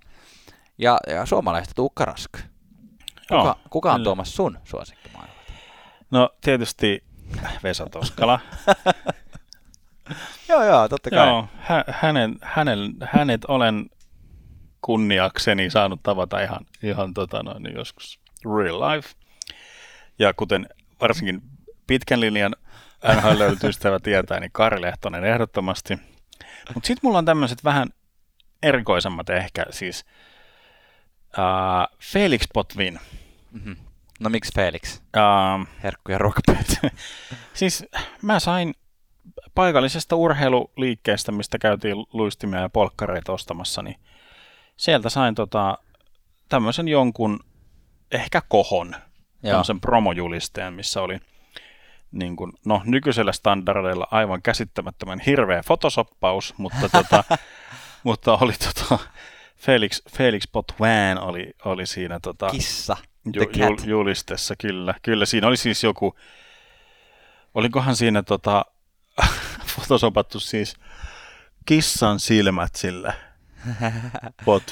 Ja, 0.78 0.98
ja 1.08 1.26
suomalaista 1.26 1.74
Tuukka 1.76 2.06
Rask. 2.06 2.32
Kuka, 2.34 3.44
Joo, 3.44 3.56
kuka 3.70 3.94
on 3.94 4.04
Tuomas 4.04 4.36
sun 4.36 4.60
suosikki 4.64 5.10
No 6.12 6.30
tietysti 6.42 7.04
Vesa 7.64 7.86
Toskala. 7.92 8.40
joo, 10.50 10.64
joo, 10.64 10.90
totta 10.90 11.10
kai. 11.10 11.28
Joo, 11.28 11.48
hä- 11.58 11.86
hänen, 11.88 12.36
hänen, 12.42 12.94
hänet 13.04 13.46
olen 13.46 13.90
kunniakseni 14.82 15.70
saanut 15.70 16.04
tavata 16.04 16.42
ihan, 16.42 16.66
ihan 16.84 17.14
tota 17.14 17.44
noin, 17.44 17.74
joskus 17.76 18.20
real 18.46 18.80
life. 18.82 19.10
Ja 20.20 20.34
kuten 20.34 20.68
varsinkin 21.02 21.42
pitkän 21.88 22.20
linjan 22.20 22.56
NHL-ystävä 23.16 24.00
tietää, 24.00 24.40
niin 24.40 24.52
Kari 24.52 24.82
Lehtonen 24.82 25.24
ehdottomasti. 25.24 26.00
Mutta 26.74 26.88
sitten 26.88 27.00
mulla 27.04 27.18
on 27.18 27.26
tämmöiset 27.26 27.64
vähän 27.64 27.88
erikoisemmat 28.64 29.30
ehkä, 29.30 29.66
siis 29.70 30.06
uh, 31.38 31.98
Felix 32.02 32.42
Potvin. 32.54 33.00
Mm-hmm. 33.52 33.76
No 34.22 34.30
miksi 34.30 34.52
Felix? 34.56 34.98
Uh, 34.98 35.68
Herkku 35.84 36.12
ja 36.12 36.18
ruokapöytä. 36.18 36.90
siis 37.54 37.86
mä 38.22 38.40
sain 38.40 38.74
paikallisesta 39.56 40.16
urheiluliikkeestä, 40.16 41.32
mistä 41.32 41.58
käytiin 41.60 41.96
luistimia 42.14 42.60
ja 42.60 42.70
polkkareita 42.70 43.34
ostamassa, 43.34 43.82
niin 43.82 43.96
sieltä 44.78 45.10
sain 45.10 45.36
tota, 45.36 45.78
tämmöisen 46.50 46.88
jonkun 46.88 47.40
ehkä 48.12 48.42
kohon, 48.48 48.96
tämmöisen 49.42 49.82
promojulisteen, 49.82 50.74
missä 50.74 51.02
oli 51.02 51.20
niin 52.12 52.36
kuin, 52.36 52.54
no, 52.66 52.82
nykyisellä 52.86 53.32
standardeilla 53.32 54.08
aivan 54.12 54.42
käsittämättömän 54.42 55.20
hirveä 55.20 55.64
fotosoppaus, 55.64 56.54
mutta, 56.58 56.90
tota, 56.90 57.24
mutta 58.04 58.38
oli 58.42 58.54
tota, 58.54 59.00
Felix, 59.58 60.02
Felix 60.18 60.44
Potvin 60.52 61.20
oli, 61.20 61.54
oli 61.66 61.86
siinä 61.86 62.20
tota, 62.20 62.50
Kissa 62.50 62.98
ju, 63.26 63.42
ju, 63.42 63.78
julistessa, 63.86 64.56
kyllä. 64.56 64.94
Kyllä 65.02 65.26
siinä 65.26 65.48
oli 65.48 65.58
siis 65.58 65.84
joku, 65.84 66.16
olikohan 67.54 67.96
siinä 67.96 68.24
tota, 68.24 68.66
fotosopattu 69.76 70.40
siis 70.40 70.76
kissan 71.66 72.20
silmät 72.20 72.76
sille 72.76 73.14
pot, 74.46 74.64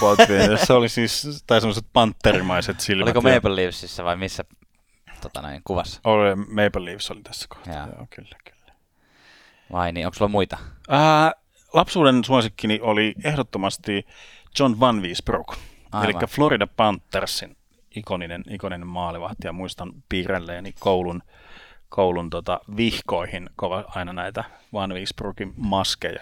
pot, 0.00 0.18
se 0.64 0.72
oli 0.72 0.88
siis, 0.88 1.44
tai 1.46 1.60
semmoiset 1.60 1.86
panterimaiset 1.92 2.80
silmät. 2.80 3.16
Oliko 3.16 3.20
Maple 3.20 3.56
Leafsissä 3.56 4.04
vai 4.04 4.16
missä 4.16 4.44
tota 5.20 5.42
näin, 5.42 5.60
kuvassa? 5.64 6.00
Oli, 6.04 6.34
Maple 6.34 6.84
Leafs 6.84 7.10
oli 7.10 7.22
tässä 7.22 7.46
kohtaa, 7.48 7.74
joo. 7.74 7.86
joo 7.86 8.06
kyllä, 8.10 8.36
kyllä. 8.44 8.72
Vai 9.72 9.92
niin, 9.92 10.06
onko 10.06 10.14
sulla 10.14 10.28
muita? 10.28 10.58
Ää, 10.88 11.32
lapsuuden 11.72 12.24
suosikkini 12.24 12.80
oli 12.82 13.14
ehdottomasti 13.24 14.06
John 14.58 14.80
Van 14.80 15.02
Wiesbrook, 15.02 15.56
eli 16.04 16.12
Florida 16.28 16.66
Panthersin 16.66 17.56
ikoninen, 17.96 18.44
ikoninen 18.50 18.86
maalivahti 18.86 19.46
ja 19.46 19.52
muistan 19.52 19.92
piirrelleeni 20.08 20.74
koulun, 20.80 21.22
koulun 21.88 22.30
tota 22.30 22.60
vihkoihin 22.76 23.50
kova 23.56 23.84
aina 23.88 24.12
näitä 24.12 24.44
Van 24.72 24.94
Wiesbrookin 24.94 25.54
maskeja. 25.56 26.20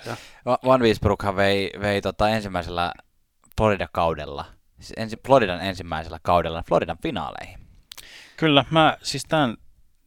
Van 0.66 0.80
Wiesbrookhan 0.80 1.36
vei, 1.36 1.70
vei 1.80 2.02
tota 2.02 2.28
ensimmäisellä 2.28 2.92
Florida-kaudella, 3.58 4.44
siis 4.80 4.92
ensi, 4.96 5.16
Floridan 5.26 5.60
ensimmäisellä 5.60 6.18
kaudella 6.22 6.62
Floridan 6.68 6.98
finaaleihin. 7.02 7.58
Kyllä, 8.36 8.64
mä 8.70 8.96
siis 9.02 9.24
tämän, 9.28 9.56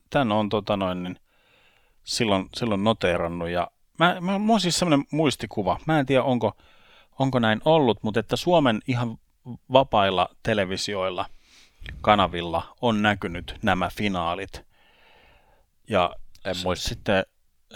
tämän 0.09 0.31
on 0.31 0.49
tota 0.49 0.77
noin, 0.77 1.03
niin 1.03 1.19
silloin, 2.03 2.49
silloin 2.55 2.83
noteerannut 2.83 3.49
ja 3.49 3.67
mä, 3.99 4.17
mä, 4.21 4.39
mä 4.39 4.53
on 4.53 4.61
siis 4.61 4.79
semmoinen 4.79 5.05
muistikuva, 5.11 5.79
mä 5.85 5.99
en 5.99 6.05
tiedä 6.05 6.23
onko, 6.23 6.57
onko 7.19 7.39
näin 7.39 7.61
ollut, 7.65 8.03
mutta 8.03 8.19
että 8.19 8.35
Suomen 8.35 8.79
ihan 8.87 9.17
vapailla 9.71 10.29
televisioilla– 10.43 11.25
kanavilla 12.01 12.75
on 12.81 13.01
näkynyt 13.01 13.55
nämä 13.61 13.89
finaalit. 13.93 14.65
Ja 15.89 16.15
en 16.45 16.55
muista. 16.63 16.89
sitten, 16.89 17.23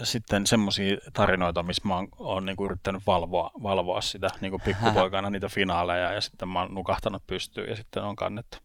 sitten 0.02 0.46
semmoisia 0.46 0.96
tarinoita, 1.12 1.62
missä 1.62 1.88
mä 1.88 1.94
oon, 1.94 2.08
oon 2.18 2.46
niinku 2.46 2.64
yrittänyt 2.64 3.02
valvoa, 3.06 3.50
valvoa 3.62 4.00
sitä 4.00 4.30
niinku 4.40 4.58
pikkupoikana 4.64 5.30
niitä 5.30 5.48
finaaleja 5.48 6.12
ja 6.12 6.20
sitten 6.20 6.48
mä 6.48 6.60
oon 6.60 6.74
nukahtanut 6.74 7.26
pystyyn 7.26 7.68
ja 7.70 7.76
sitten 7.76 8.02
on 8.02 8.16
kannettu, 8.16 8.58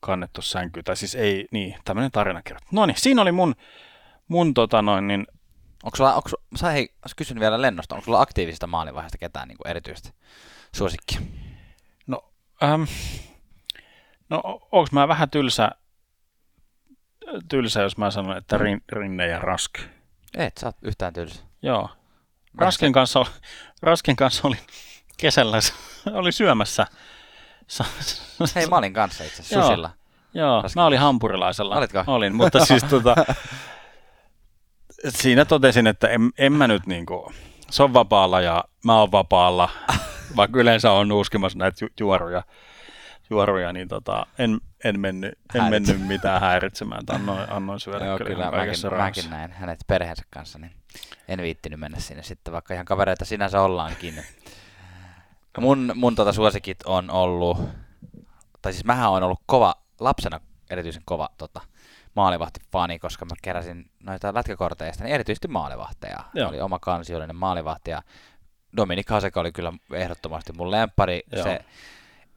kannettu 0.00 0.42
sänky. 0.42 0.82
Tai 0.82 0.96
siis 0.96 1.14
ei, 1.14 1.46
niin, 1.50 1.76
tämmöinen 1.84 2.10
tarinakirja. 2.10 2.60
No 2.72 2.86
niin, 2.86 3.00
siinä 3.00 3.22
oli 3.22 3.32
mun, 3.32 3.54
mun 4.28 4.54
tota 4.54 4.82
noin, 4.82 5.06
niin 5.06 5.26
Onko 5.82 5.96
sulla, 5.96 6.14
onko, 6.14 6.30
sä 6.56 6.70
hei, 6.70 6.88
kysyn 7.16 7.40
vielä 7.40 7.62
lennosta, 7.62 7.94
onko 7.94 8.04
sulla 8.04 8.20
aktiivisesta 8.20 8.66
maalivaiheesta 8.66 9.18
ketään 9.18 9.48
niin 9.48 9.58
kuin 9.58 9.70
erityisesti 9.70 10.12
suosikkia? 10.74 11.20
Ähm, 12.62 12.82
no, 14.30 14.42
onko 14.72 14.88
mä 14.92 15.08
vähän 15.08 15.30
tylsä, 15.30 15.70
tylsä, 17.48 17.82
jos 17.82 17.96
mä 17.96 18.10
sanon, 18.10 18.36
että 18.36 18.58
rin, 18.58 18.82
Rinne 18.92 19.26
ja 19.26 19.38
Rask? 19.38 19.78
Et, 20.36 20.56
sä 20.56 20.66
oot 20.66 20.76
yhtään 20.82 21.12
tylsä. 21.12 21.42
Joo. 21.62 21.88
Raskin 22.58 22.92
kanssa, 22.92 23.24
Raskin 23.82 24.16
kanssa 24.16 24.48
oli 24.48 24.56
kesällä, 25.16 25.58
oli 26.12 26.32
syömässä. 26.32 26.86
Hei, 28.54 28.66
mä 28.66 28.76
olin 28.76 28.92
kanssa 28.92 29.24
itse 29.24 29.42
asiassa 29.42 29.62
susilla. 29.62 29.90
Joo, 30.34 30.62
Raskin 30.62 30.80
mä 30.80 30.86
olin 30.86 30.98
hampurilaisella. 30.98 31.76
Olitko? 31.76 32.04
Olin, 32.06 32.34
mutta 32.34 32.64
siis 32.64 32.84
tota, 32.84 33.14
siinä 35.08 35.44
totesin, 35.44 35.86
että 35.86 36.08
en, 36.08 36.30
en 36.38 36.52
mä 36.52 36.68
nyt 36.68 36.86
niinku, 36.86 37.32
se 37.70 37.82
on 37.82 37.94
vapaalla 37.94 38.40
ja 38.40 38.64
mä 38.84 38.98
oon 38.98 39.12
vapaalla, 39.12 39.68
vaikka 40.36 40.60
yleensä 40.60 40.92
on 40.92 41.08
nuuskimassa 41.08 41.58
näitä 41.58 41.84
ju- 41.84 41.90
juoruja, 42.00 42.42
juoruja 43.30 43.72
niin 43.72 43.88
tota, 43.88 44.26
en, 44.38 44.60
en, 44.84 45.00
mennyt, 45.00 45.32
en 45.54 45.60
Häirit- 45.60 45.70
mennyt 45.70 46.06
mitään 46.06 46.40
häiritsemään, 46.40 47.06
tai 47.06 47.16
annoin, 47.16 47.50
annoin 47.50 47.80
syödä 47.80 48.04
Joo, 48.04 48.18
kyllä, 48.18 48.30
kyllä 48.30 48.44
mäkin, 48.44 48.56
rauhassa. 48.56 48.90
mäkin 48.90 49.30
näin 49.30 49.52
hänet 49.52 49.80
perheensä 49.86 50.22
kanssa, 50.30 50.58
niin 50.58 50.72
en 51.28 51.42
viittinyt 51.42 51.80
mennä 51.80 52.00
sinne 52.00 52.22
sitten, 52.22 52.52
vaikka 52.52 52.74
ihan 52.74 52.86
kavereita 52.86 53.24
sinänsä 53.24 53.60
ollaankin. 53.60 54.14
Mun, 55.58 55.92
mun 55.94 56.14
tota 56.14 56.32
suosikit 56.32 56.82
on 56.84 57.10
ollut, 57.10 57.58
tai 58.62 58.72
siis 58.72 58.84
mähän 58.84 59.10
on 59.10 59.22
ollut 59.22 59.40
kova, 59.46 59.74
lapsena 60.00 60.40
erityisen 60.70 61.02
kova 61.04 61.28
tota, 61.38 61.60
maalivahtifani, 62.16 62.98
koska 62.98 63.24
mä 63.24 63.34
keräsin 63.42 63.90
noita 64.00 64.34
lätkäkorteista, 64.34 65.04
niin 65.04 65.14
erityisesti 65.14 65.48
maalivahteja. 65.48 66.18
Joo. 66.34 66.48
Oli 66.48 66.60
oma 66.60 66.78
kansiollinen 66.78 67.36
maalivahti 67.36 67.90
ja 67.90 68.02
Dominik 68.76 69.10
Haseka 69.10 69.40
oli 69.40 69.52
kyllä 69.52 69.72
ehdottomasti 69.92 70.52
mun 70.52 70.70
lempari. 70.70 71.22
Joo. 71.32 71.42
Se 71.42 71.60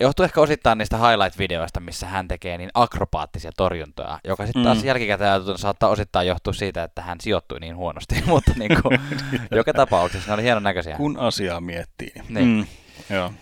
johtuu 0.04 0.24
ehkä 0.24 0.42
osittain 0.42 0.78
niistä 0.78 0.98
highlight-videoista, 0.98 1.80
missä 1.80 2.08
hän 2.08 2.28
tekee 2.28 2.58
niin 2.58 2.70
akrobaattisia 2.74 3.52
torjuntoja, 3.58 4.20
joka 4.24 4.46
sitten 4.46 4.64
taas 4.64 4.78
Mm. 4.78 4.86
jälkikäteen 4.86 5.42
saattaa 5.56 5.90
osittain 5.90 6.28
johtua 6.28 6.54
siitä, 6.54 6.84
että 6.84 7.02
hän 7.02 7.22
sijoittui 7.22 7.60
niin 7.60 7.76
huonosti, 7.76 8.24
mutta 8.28 8.52
niin 8.56 8.82
kuin, 8.82 9.00
joka 9.58 9.74
tapauksessa 9.74 10.28
ne 10.28 10.34
oli 10.34 10.44
hienon 10.44 10.64
näköisiä. 10.64 10.98
Kun 10.98 11.20
asiaa 11.20 11.62
miettii. 11.62 12.12
Niin. 12.30 12.48
Mm, 12.48 12.66
joo. 13.16 13.34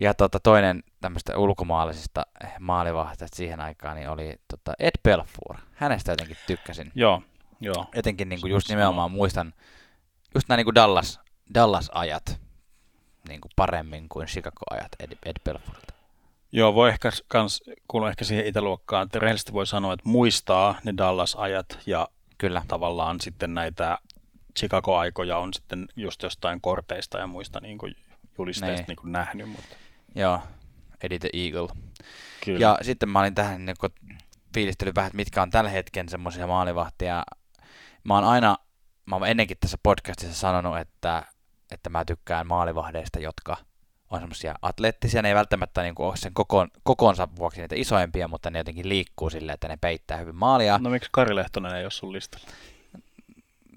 Ja 0.00 0.14
tota, 0.14 0.40
toinen 0.40 0.82
tämmöistä 1.00 1.38
ulkomaalaisista 1.38 2.26
maalivahtajista 2.60 3.36
siihen 3.36 3.60
aikaan 3.60 3.96
niin 3.96 4.08
oli 4.08 4.36
tota 4.48 4.72
Ed 4.78 4.94
Belfour. 5.04 5.56
Hänestä 5.72 6.12
jotenkin 6.12 6.36
tykkäsin. 6.46 6.92
Joo, 6.94 7.22
joo. 7.60 7.86
Jotenkin 7.96 8.28
niin 8.28 8.40
kuin 8.40 8.50
just 8.50 8.68
nimenomaan 8.68 9.10
muistan 9.10 9.54
just 10.34 10.48
nämä 10.48 10.56
niin 10.56 10.64
kuin 10.64 10.74
Dallas, 10.74 11.20
Dallas-ajat 11.54 12.40
niin 13.28 13.40
kuin 13.40 13.52
paremmin 13.56 14.08
kuin 14.08 14.26
Chicago-ajat 14.26 14.92
Ed, 15.00 15.12
Ed 15.26 15.36
Belfourilta. 15.44 15.94
Joo, 16.56 16.74
voi 16.74 16.88
ehkä 16.88 17.10
kans 17.28 17.62
kuulua 17.88 18.08
ehkä 18.10 18.24
siihen 18.24 18.46
itäluokkaan, 18.46 19.06
että 19.06 19.18
rehellisesti 19.18 19.52
voi 19.52 19.66
sanoa, 19.66 19.92
että 19.92 20.08
muistaa 20.08 20.78
ne 20.84 20.94
Dallas-ajat 20.96 21.78
ja 21.86 22.08
Kyllä. 22.38 22.62
tavallaan 22.68 23.20
sitten 23.20 23.54
näitä 23.54 23.98
Chicago-aikoja 24.58 25.38
on 25.38 25.54
sitten 25.54 25.86
just 25.96 26.22
jostain 26.22 26.60
korteista 26.60 27.18
ja 27.18 27.26
muista 27.26 27.60
niin 27.60 27.78
kuin 27.78 27.94
julisteista 28.38 28.76
Niin. 28.76 28.84
niin 28.88 28.96
kuin 28.96 29.12
nähnyt, 29.12 29.48
mutta 29.48 29.76
Joo, 30.14 30.40
Eddie 31.02 31.18
the 31.18 31.30
Eagle. 31.32 31.68
kyllä. 32.44 32.58
Ja 32.60 32.78
sitten 32.82 33.08
mä 33.08 33.20
olin 33.20 33.34
tähän 33.34 33.64
niin 33.66 33.76
fiilistellyt 34.54 34.94
vähän, 34.94 35.06
että 35.08 35.16
mitkä 35.16 35.42
on 35.42 35.50
tällä 35.50 35.70
hetken 35.70 36.08
semmoisia 36.08 36.46
maalivahtia. 36.46 37.24
Mä 38.04 38.14
oon 38.14 38.24
aina, 38.24 38.56
mä 39.06 39.16
oon 39.16 39.28
ennenkin 39.28 39.56
tässä 39.60 39.78
podcastissa 39.82 40.34
sanonut, 40.34 40.78
että, 40.78 41.22
että 41.70 41.90
mä 41.90 42.04
tykkään 42.04 42.46
maalivahdeista, 42.46 43.20
jotka 43.20 43.56
on 44.10 44.20
semmoisia 44.20 44.54
atleettisia. 44.62 45.22
Ne 45.22 45.28
ei 45.28 45.34
välttämättä 45.34 45.82
niin 45.82 45.94
ole 45.98 46.16
sen 46.16 46.34
kokoon, 46.34 46.68
kokoonsa 46.82 47.28
vuoksi 47.36 47.60
niitä 47.60 47.74
isoimpia, 47.78 48.28
mutta 48.28 48.50
ne 48.50 48.58
jotenkin 48.58 48.88
liikkuu 48.88 49.30
silleen, 49.30 49.54
että 49.54 49.68
ne 49.68 49.76
peittää 49.80 50.18
hyvin 50.18 50.36
maalia. 50.36 50.78
No 50.78 50.90
miksi 50.90 51.08
Kari 51.12 51.36
Lehtonen 51.36 51.74
ei 51.74 51.84
ole 51.84 51.90
sun 51.90 52.12
listalla? 52.12 52.46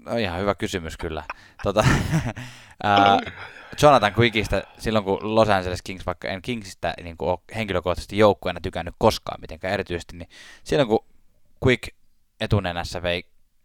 No 0.06 0.16
ihan 0.16 0.40
hyvä 0.40 0.54
kysymys 0.54 0.96
kyllä. 0.96 1.24
Tota, 1.62 1.84
ää, 2.82 3.18
Jonathan 3.82 4.14
Quickistä, 4.18 4.62
silloin 4.78 5.04
kun 5.04 5.34
Los 5.34 5.48
Angeles 5.48 5.82
Kings, 5.82 6.06
vaikka 6.06 6.28
en 6.28 6.42
Kingsistä 6.42 6.94
niin 7.02 7.16
kuin 7.16 7.30
ole 7.30 7.38
henkilökohtaisesti 7.56 8.18
joukkueena 8.18 8.60
tykännyt 8.60 8.94
koskaan 8.98 9.40
mitenkään 9.40 9.74
erityisesti, 9.74 10.16
niin 10.16 10.28
silloin 10.64 10.88
kun 10.88 11.04
Quick 11.66 11.88
etunenässä 12.40 13.02
vei 13.02 13.24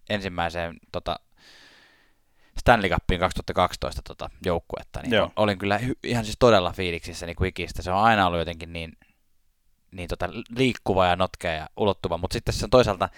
ensimmäiseen 0.09 0.77
tota, 0.91 1.19
Stanley 2.59 2.89
Cupiin 2.89 3.19
2012 3.19 4.01
tota, 4.01 4.29
joukkuetta, 4.45 5.01
niin 5.01 5.13
Joo. 5.13 5.31
olin 5.35 5.57
kyllä 5.57 5.79
ihan 6.03 6.25
siis 6.25 6.37
todella 6.39 6.71
fiiliksissä 6.71 7.25
niin 7.25 7.35
Quickistä. 7.41 7.81
Se 7.81 7.91
on 7.91 8.03
aina 8.03 8.27
ollut 8.27 8.39
jotenkin 8.39 8.73
niin, 8.73 8.97
niin 9.91 10.09
tota, 10.09 10.29
liikkuva 10.57 11.07
ja 11.07 11.15
notkea 11.15 11.51
ja 11.51 11.69
ulottuva, 11.77 12.17
mutta 12.17 12.33
sitten 12.33 12.53
se 12.53 12.65
on 12.65 12.69
toisaalta 12.69 13.09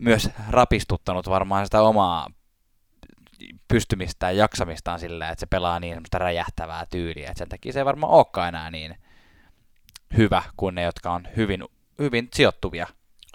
myös 0.00 0.30
rapistuttanut 0.50 1.28
varmaan 1.28 1.66
sitä 1.66 1.82
omaa 1.82 2.30
pystymistään 3.68 4.36
ja 4.36 4.42
jaksamistaan 4.42 5.00
sillä, 5.00 5.28
että 5.28 5.40
se 5.40 5.46
pelaa 5.46 5.80
niin 5.80 5.94
semmoista 5.94 6.18
räjähtävää 6.18 6.86
tyyliä, 6.90 7.28
että 7.28 7.38
sen 7.38 7.48
takia 7.48 7.72
se 7.72 7.78
ei 7.78 7.84
varmaan 7.84 8.12
olekaan 8.12 8.48
enää 8.48 8.70
niin 8.70 8.94
hyvä 10.16 10.42
kuin 10.56 10.74
ne, 10.74 10.82
jotka 10.82 11.12
on 11.12 11.28
hyvin, 11.36 11.64
hyvin 11.98 12.28
sijoittuvia 12.34 12.86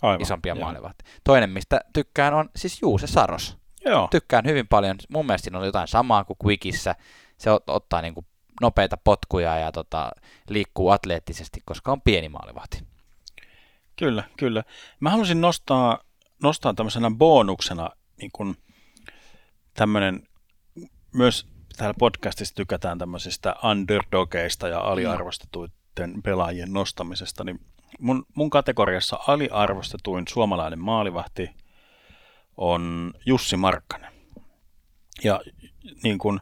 Aivan. 0.01 0.21
isompia 0.21 0.55
Joo. 0.55 0.65
maalivahtia. 0.65 1.07
Toinen, 1.23 1.49
mistä 1.49 1.81
tykkään, 1.93 2.33
on 2.33 2.49
siis 2.55 2.81
Juuse 2.81 3.07
Saros. 3.07 3.57
Joo, 3.85 4.07
Tykkään 4.11 4.45
hyvin 4.45 4.67
paljon. 4.67 4.95
Mun 5.09 5.25
mielestä 5.25 5.43
siinä 5.43 5.59
on 5.59 5.65
jotain 5.65 5.87
samaa 5.87 6.23
kuin 6.23 6.37
Quickissä. 6.45 6.95
Se 7.37 7.49
ot- 7.49 7.63
ottaa 7.67 8.01
niinku 8.01 8.25
nopeita 8.61 8.97
potkuja 8.97 9.57
ja 9.57 9.71
tota, 9.71 10.11
liikkuu 10.49 10.89
atleettisesti, 10.89 11.61
koska 11.65 11.91
on 11.91 12.01
pieni 12.01 12.29
maalivahti. 12.29 12.83
kyllä, 13.95 14.23
kyllä. 14.37 14.63
Mä 14.99 15.09
halusin 15.09 15.41
nostaa, 15.41 15.99
nostaa 16.43 16.73
tämmöisenä 16.73 17.11
bonuksena 17.11 17.89
niin 18.17 18.31
kuin 18.33 18.57
tämmöinen, 19.73 20.23
myös 21.13 21.47
täällä 21.77 21.95
podcastissa 21.99 22.55
tykätään 22.55 22.97
tämmöisistä 22.97 23.55
underdogeista 23.71 24.67
ja 24.67 24.79
aliarvostetuiden 24.79 26.23
pelaajien 26.23 26.73
nostamisesta, 26.73 27.43
niin 27.43 27.59
mun, 27.99 28.25
mun 28.35 28.49
kategoriassa 28.49 29.19
aliarvostetuin 29.27 30.27
suomalainen 30.27 30.79
maalivahti 30.79 31.49
on 32.57 33.13
Jussi 33.25 33.57
Markkanen. 33.57 34.13
Ja 35.23 35.41
niin 36.03 36.17
kuin, 36.17 36.39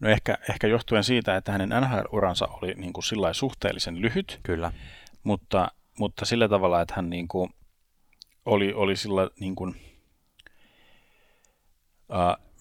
no 0.00 0.08
ehkä, 0.08 0.38
ehkä 0.50 0.66
johtuen 0.66 1.04
siitä, 1.04 1.36
että 1.36 1.52
hänen 1.52 1.68
NHL-uransa 1.68 2.46
oli 2.46 2.74
niin 2.74 2.92
kuin 2.92 3.04
sillä 3.04 3.32
suhteellisen 3.32 4.00
lyhyt, 4.00 4.40
Kyllä. 4.42 4.72
mutta, 5.22 5.68
mutta 5.98 6.24
sillä 6.24 6.48
tavalla, 6.48 6.80
että 6.80 6.94
hän 6.96 7.10
niin 7.10 7.28
kuin 7.28 7.50
oli, 8.44 8.72
oli 8.72 8.96
sillä 8.96 9.30
niin 9.40 9.56
kuin, 9.56 9.74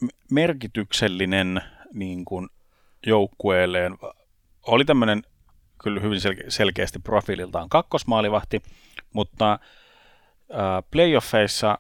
m- 0.02 0.08
merkityksellinen 0.32 1.62
niin 1.94 2.26
kuin 2.26 2.50
joukkueelleen. 3.06 3.98
Oli 4.68 4.86
tämmöinen 4.86 5.24
kyllä 5.84 6.02
hyvin 6.02 6.20
sel- 6.20 6.50
selkeästi 6.50 7.00
profiililtaan 7.00 7.70
kakkosmaalivahti, 7.70 8.64
mutta 9.14 9.60
ää, 10.52 10.82
playoffeissa 10.92 11.80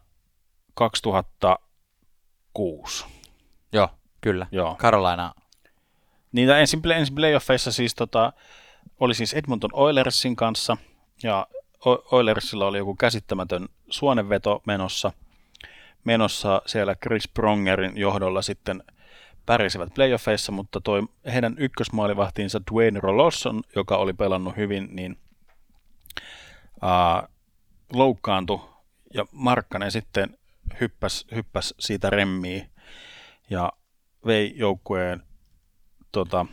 2006. 0.74 3.06
Joo, 3.74 3.90
kyllä. 4.22 4.48
Joo. 4.52 4.76
Carolina, 4.76 5.34
Niitä 6.34 6.60
ensin, 6.60 6.92
ensin 6.92 7.16
playoffeissa 7.16 7.72
siis 7.72 7.96
tota, 7.96 8.34
oli 9.00 9.14
siis 9.14 9.34
Edmonton 9.34 9.70
Oilersin 9.74 10.36
kanssa, 10.36 10.78
ja 11.24 11.48
Oilersilla 12.12 12.68
oli 12.68 12.78
joku 12.78 12.96
käsittämätön 12.96 13.68
suonenveto 13.90 14.62
menossa. 14.66 15.12
Menossa 16.04 16.62
siellä 16.66 16.96
Chris 16.96 17.28
Prongerin 17.28 17.98
johdolla 17.98 18.42
sitten 18.42 18.84
pärjäsivät 19.46 19.94
playoffeissa, 19.94 20.52
mutta 20.52 20.82
toi 20.82 21.04
heidän 21.34 21.56
ykkösmaalivahtiinsa 21.58 22.62
Dwayne 22.72 23.00
Rolosson, 23.00 23.62
joka 23.76 23.98
oli 23.98 24.14
pelannut 24.14 24.58
hyvin, 24.58 24.90
niin 24.92 25.18
ää, 26.82 27.28
loukkaantui, 27.94 28.60
ja 29.14 29.26
Markkanen 29.32 29.92
sitten 29.92 30.38
hyppäs, 30.82 31.26
hyppäs 31.36 31.74
siitä 31.80 32.10
remmiin, 32.10 32.70
ja 33.50 33.72
vei 34.26 34.54
joukkueen 34.56 35.24
tota, 36.12 36.46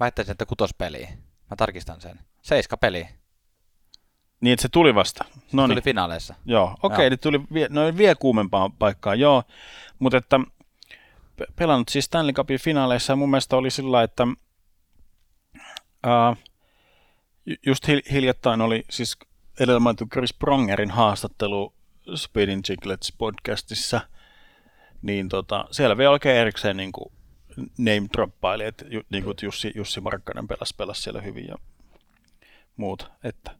väittäisin, 0.00 0.32
että 0.32 0.46
kutospeliä. 0.46 1.08
Mä 1.50 1.56
tarkistan 1.56 2.00
sen. 2.00 2.20
Seiska 2.42 2.76
peli. 2.76 3.08
niin, 4.40 4.52
että 4.52 4.62
se 4.62 4.68
tuli 4.68 4.94
vasta. 4.94 5.24
No 5.52 5.62
Tuli 5.62 5.74
niin, 5.74 5.84
finaaleissa. 5.84 6.34
joo, 6.44 6.64
okei, 6.64 6.76
Joo. 6.82 6.92
okay, 6.94 7.06
eli 7.06 7.16
tuli 7.16 7.40
vie, 7.54 7.66
no, 7.70 7.80
vielä 7.96 8.14
kuumempaan 8.14 8.72
paikkaan, 8.72 9.20
joo, 9.20 9.42
mutta 9.98 10.18
että 10.18 10.40
pe- 11.36 11.46
pelannut 11.56 11.88
siis 11.88 12.04
Stanley 12.04 12.32
Cupin 12.32 12.60
finaaleissa 12.60 13.12
ja 13.12 13.16
mun 13.16 13.30
mielestä 13.30 13.56
oli 13.56 13.70
sillä 13.70 14.02
että 14.02 14.26
ää, 16.02 16.36
ju- 17.46 17.56
just 17.66 17.88
hil- 17.88 18.12
hiljattain 18.12 18.60
oli 18.60 18.84
siis 18.90 19.18
edellä 19.60 19.80
mainittu 19.80 20.06
Chris 20.06 20.34
Prongerin 20.34 20.90
haastattelu 20.90 21.74
Speeding 22.14 22.62
Chicklets 22.62 23.12
podcastissa, 23.18 24.00
niin 25.02 25.28
tota, 25.28 25.64
siellä 25.70 25.96
vielä 25.96 26.10
oikein 26.10 26.36
erikseen 26.36 26.76
niin 26.76 26.92
kuin 26.92 27.12
name 27.78 28.08
droppaili, 28.12 28.64
että 28.64 28.84
niin 29.10 29.24
kuin, 29.24 29.36
Jussi, 29.42 29.72
Jussi 29.74 30.00
Markkanen 30.00 30.48
pelasi, 30.48 30.74
pelasi 30.76 31.02
siellä 31.02 31.20
hyvin 31.20 31.46
ja 31.48 31.56
muut. 32.76 33.10
Että 33.24 33.50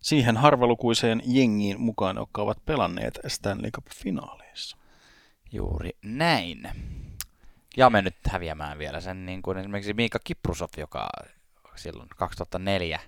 siihen 0.00 0.36
harvalukuiseen 0.36 1.22
jengiin 1.26 1.80
mukaan, 1.80 2.16
jotka 2.16 2.42
ovat 2.42 2.64
pelanneet 2.64 3.18
Stanley 3.26 3.70
Cup-finaaleissa. 3.70 4.76
Juuri 5.52 5.90
näin. 6.02 6.70
Ja 7.76 7.90
me 7.90 8.02
nyt 8.02 8.16
häviämään 8.28 8.78
vielä 8.78 9.00
sen, 9.00 9.26
niin 9.26 9.42
kuin 9.42 9.58
esimerkiksi 9.58 9.94
Miika 9.94 10.18
Kiprusov, 10.24 10.68
joka 10.76 11.08
silloin 11.76 12.08
2004, 12.16 13.00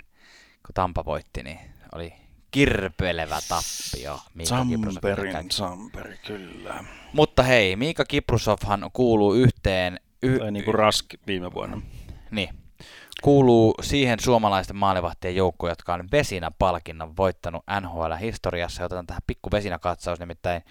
kun 0.66 0.74
Tampa 0.74 1.04
voitti, 1.04 1.42
niin 1.42 1.58
oli 1.94 2.12
kirpelevä 2.50 3.38
tappio. 3.48 4.20
Miika 4.34 4.48
Samperin 4.48 5.50
Samperi, 5.50 6.18
kyllä. 6.26 6.84
Mutta 7.12 7.42
hei, 7.42 7.76
Miika 7.76 8.04
Kiprusovhan 8.04 8.90
kuuluu 8.92 9.34
yhteen... 9.34 10.00
Y- 10.22 10.38
tai 10.38 10.50
niin 10.50 10.64
kuin 10.64 10.74
Rask 10.74 11.06
viime 11.26 11.54
vuonna. 11.54 11.82
Niin. 12.30 12.48
Kuuluu 13.22 13.74
siihen 13.82 14.20
suomalaisten 14.20 14.76
maalivahtien 14.76 15.36
joukkoon, 15.36 15.70
jotka 15.70 15.94
on 15.94 16.08
Vesina-palkinnon 16.12 17.16
voittanut 17.16 17.64
NHL-historiassa. 17.80 18.84
Otetaan 18.84 19.06
tähän 19.06 19.22
pikku 19.26 19.50
Vesina-katsaus, 19.52 20.20
nimittäin 20.20 20.62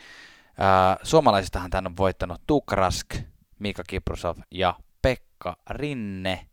ää, 0.58 0.98
suomalaisistahan 1.04 1.70
tämän 1.70 1.88
on 1.88 1.98
voittanut 1.98 2.42
Tuukka 2.48 2.76
Rask, 2.76 3.16
Miika 3.60 3.84
Kiprusov 3.88 4.38
ja 4.52 4.74
Pekka 5.02 5.58
Rinne. 5.70 6.46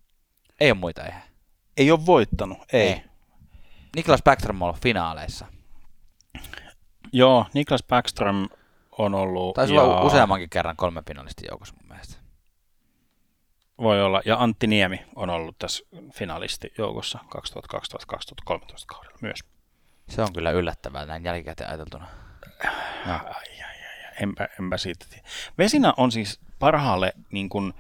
Ei 0.61 0.71
ole 0.71 0.79
muita 0.79 1.05
eihän. 1.05 1.23
Ei 1.77 1.91
ole 1.91 2.07
voittanut, 2.07 2.59
ei. 2.73 2.89
ei. 2.89 3.03
Niklas 3.97 4.23
Backstrom 4.23 4.63
on 4.63 4.69
ollut 4.69 4.83
finaaleissa. 4.83 5.47
Joo, 7.13 7.47
Niklas 7.55 7.83
Backstrom 7.83 8.49
on 8.99 9.15
ollut... 9.15 9.55
Taisi 9.55 9.75
ja... 9.75 9.83
olla 9.83 10.03
useammankin 10.03 10.51
kerran 10.51 10.77
kolme 10.77 11.03
finalistin 11.07 11.49
joukossa 11.51 11.75
mun 11.81 11.89
mielestä. 11.89 12.17
Voi 13.79 14.03
olla. 14.03 14.23
Ja 14.25 14.37
Antti 14.43 14.67
Niemi 14.67 15.05
on 15.17 15.31
ollut 15.31 15.59
tässä 15.59 15.85
finalistijoukossa 16.15 17.19
2012-2013 17.25 17.39
kaudella 18.87 19.19
myös. 19.23 19.39
Se 20.09 20.23
on 20.23 20.33
kyllä 20.33 20.51
yllättävää 20.51 21.07
näin 21.07 21.25
jälkikäteen 21.25 21.71
ajateltuna. 21.71 22.07
No. 23.07 23.13
Ai, 23.13 23.21
ai, 23.25 23.65
ai, 23.65 23.77
enpä, 24.21 24.49
enpä 24.61 24.77
siitä 24.77 25.07
tiedä. 25.11 25.29
Vesina 25.59 25.95
on 25.97 26.13
siis 26.13 26.41
parhaalle 26.59 27.13
niin 27.33 27.49
kuin, 27.49 27.73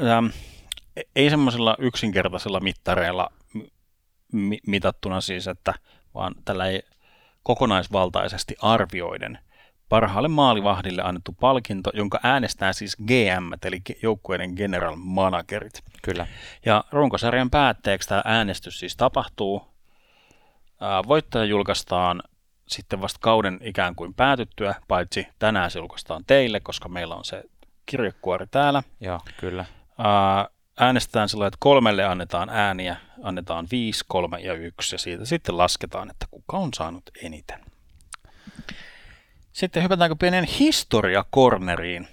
ähm, 0.00 0.26
ei 1.16 1.30
semmoisella 1.30 1.76
yksinkertaisella 1.78 2.60
mittareilla 2.60 3.32
mi- 4.32 4.60
mitattuna 4.66 5.20
siis, 5.20 5.48
että 5.48 5.74
vaan 6.14 6.34
tällä 6.44 6.66
ei 6.66 6.82
kokonaisvaltaisesti 7.42 8.56
arvioiden 8.62 9.38
parhaalle 9.88 10.28
maalivahdille 10.28 11.02
annettu 11.02 11.32
palkinto, 11.40 11.90
jonka 11.94 12.20
äänestää 12.22 12.72
siis 12.72 12.96
GM, 12.96 13.52
eli 13.64 13.82
joukkueiden 14.02 14.52
general 14.56 14.96
managerit. 14.96 15.82
Kyllä. 16.02 16.26
Ja 16.66 16.84
runkosarjan 16.90 17.50
päätteeksi 17.50 18.08
tämä 18.08 18.22
äänestys 18.24 18.78
siis 18.78 18.96
tapahtuu. 18.96 19.62
Voittaja 21.08 21.44
julkaistaan 21.44 22.22
sitten 22.68 23.00
vasta 23.00 23.18
kauden 23.22 23.58
ikään 23.62 23.94
kuin 23.94 24.14
päätyttyä, 24.14 24.74
paitsi 24.88 25.26
tänään 25.38 25.70
se 25.70 25.78
julkaistaan 25.78 26.24
teille, 26.26 26.60
koska 26.60 26.88
meillä 26.88 27.14
on 27.14 27.24
se 27.24 27.42
kirjekuori 27.86 28.46
täällä. 28.46 28.82
Joo, 29.00 29.20
kyllä 29.40 29.64
äänestetään 30.80 31.28
sillä 31.28 31.46
että 31.46 31.56
kolmelle 31.60 32.04
annetaan 32.04 32.48
ääniä, 32.48 32.96
annetaan 33.22 33.68
viisi, 33.70 34.04
kolme 34.08 34.40
ja 34.40 34.54
yksi, 34.54 34.94
ja 34.94 34.98
siitä 34.98 35.24
sitten 35.24 35.58
lasketaan, 35.58 36.10
että 36.10 36.26
kuka 36.30 36.56
on 36.56 36.70
saanut 36.74 37.10
eniten. 37.22 37.60
Sitten 39.52 39.82
hypätäänkö 39.82 40.16
pienen 40.18 40.44
historiakorneriin. 40.44 42.08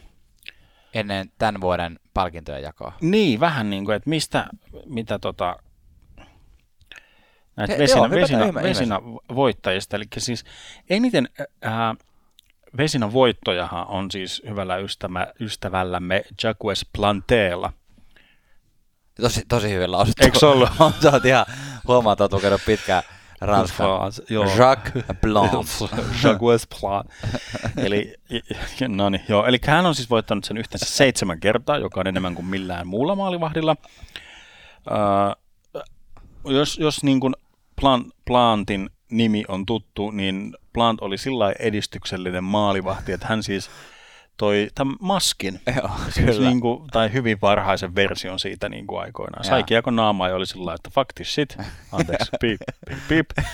Ennen 0.93 1.31
tämän 1.37 1.61
vuoden 1.61 1.99
palkintojen 2.13 2.63
jakoa. 2.63 2.93
Niin, 3.01 3.39
vähän 3.39 3.69
niin 3.69 3.85
kuin, 3.85 3.95
että 3.95 4.09
mistä, 4.09 4.47
mitä 4.85 5.19
tota, 5.19 5.55
näitä 7.55 7.73
He, 7.73 7.79
vesinä, 7.79 7.99
joo, 7.99 8.09
vesinä, 8.09 8.45
ihme, 8.45 8.63
vesinä 8.63 9.01
voittajista. 9.35 9.95
Eli 9.95 10.05
siis 10.17 10.45
eniten 10.89 11.29
äh, 11.65 11.73
vesinä 12.77 13.13
voittojahan 13.13 13.87
on 13.87 14.11
siis 14.11 14.41
hyvällä 14.49 14.77
ystävä, 14.77 15.27
ystävällämme 15.39 16.23
Jacques 16.43 16.85
Planteella, 16.95 17.73
Tosi, 19.21 19.41
tosi 19.47 19.69
hyvin 19.69 19.91
lausuttu. 19.91 20.23
Eikö 20.23 20.49
ollut? 20.49 20.69
Sä 21.03 21.11
oot 21.11 21.25
ihan 21.25 21.45
huomaa, 21.87 22.13
että 22.13 22.23
oot 22.23 22.33
lukenut 22.33 22.61
pitkään 22.65 23.03
Ranskan. 23.41 23.87
Jacques 24.57 25.05
Blanc. 25.21 25.81
Jacques 26.23 26.67
Blanc. 26.81 27.07
Eli, 27.85 28.15
no 28.87 29.09
niin, 29.09 29.23
joo. 29.29 29.45
Eli 29.45 29.57
hän 29.65 29.85
on 29.85 29.95
siis 29.95 30.09
voittanut 30.09 30.43
sen 30.43 30.57
yhteensä 30.57 30.85
seitsemän 30.85 31.39
kertaa, 31.39 31.77
joka 31.77 31.99
on 31.99 32.07
enemmän 32.07 32.35
kuin 32.35 32.45
millään 32.45 32.87
muulla 32.87 33.15
maalivahdilla. 33.15 33.75
Uh, 34.91 36.53
jos, 36.53 36.77
jos 36.77 37.03
niin 37.03 37.19
kuin 37.19 37.33
Plant, 37.81 38.07
Plantin 38.25 38.89
nimi 39.11 39.45
on 39.47 39.65
tuttu, 39.65 40.11
niin 40.11 40.55
Plant 40.73 41.01
oli 41.01 41.17
sillä 41.17 41.53
edistyksellinen 41.59 42.43
maalivahti, 42.43 43.11
että 43.11 43.27
hän 43.27 43.43
siis 43.43 43.69
toi 44.39 44.67
tämän 44.75 44.95
maskin, 44.99 45.61
Joo, 45.75 45.91
siis. 46.09 46.39
Niin 46.39 46.61
kuin, 46.61 46.87
tai 46.91 47.13
hyvin 47.13 47.37
varhaisen 47.41 47.95
version 47.95 48.39
siitä 48.39 48.69
niin 48.69 48.87
kuin 48.87 49.01
aikoinaan. 49.01 49.43
Sai 49.43 49.63
kiekon 49.63 49.95
naamaa 49.95 50.29
ja 50.29 50.35
oli 50.35 50.45
sillä 50.45 50.73
että 50.73 50.89
fuck 50.93 51.09
this 51.15 51.33
shit, 51.33 51.57
anteeksi, 51.91 52.31
pip, 52.41 52.61
pip, 52.89 52.97
pip. 53.07 53.45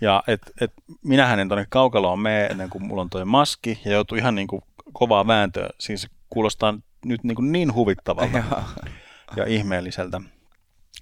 Ja 0.00 0.22
et, 0.26 0.40
et 0.60 0.72
minähän 1.04 1.40
en 1.40 1.48
tuonne 1.48 1.66
kaukaloon 1.68 2.18
mene 2.18 2.46
ennen 2.46 2.70
kuin 2.70 2.86
mulla 2.86 3.02
on 3.02 3.10
toi 3.10 3.24
maski 3.24 3.80
ja 3.84 3.92
joutuu 3.92 4.18
ihan 4.18 4.34
niin 4.34 4.48
kuin 4.48 4.62
kovaa 4.92 5.26
vääntöä. 5.26 5.68
Siis 5.78 6.08
kuulostaa 6.30 6.74
nyt 7.04 7.24
niin, 7.24 7.36
kuin 7.36 7.52
niin 7.52 7.74
huvittavalta 7.74 8.42
ja 9.36 9.46
ihmeelliseltä. 9.46 10.20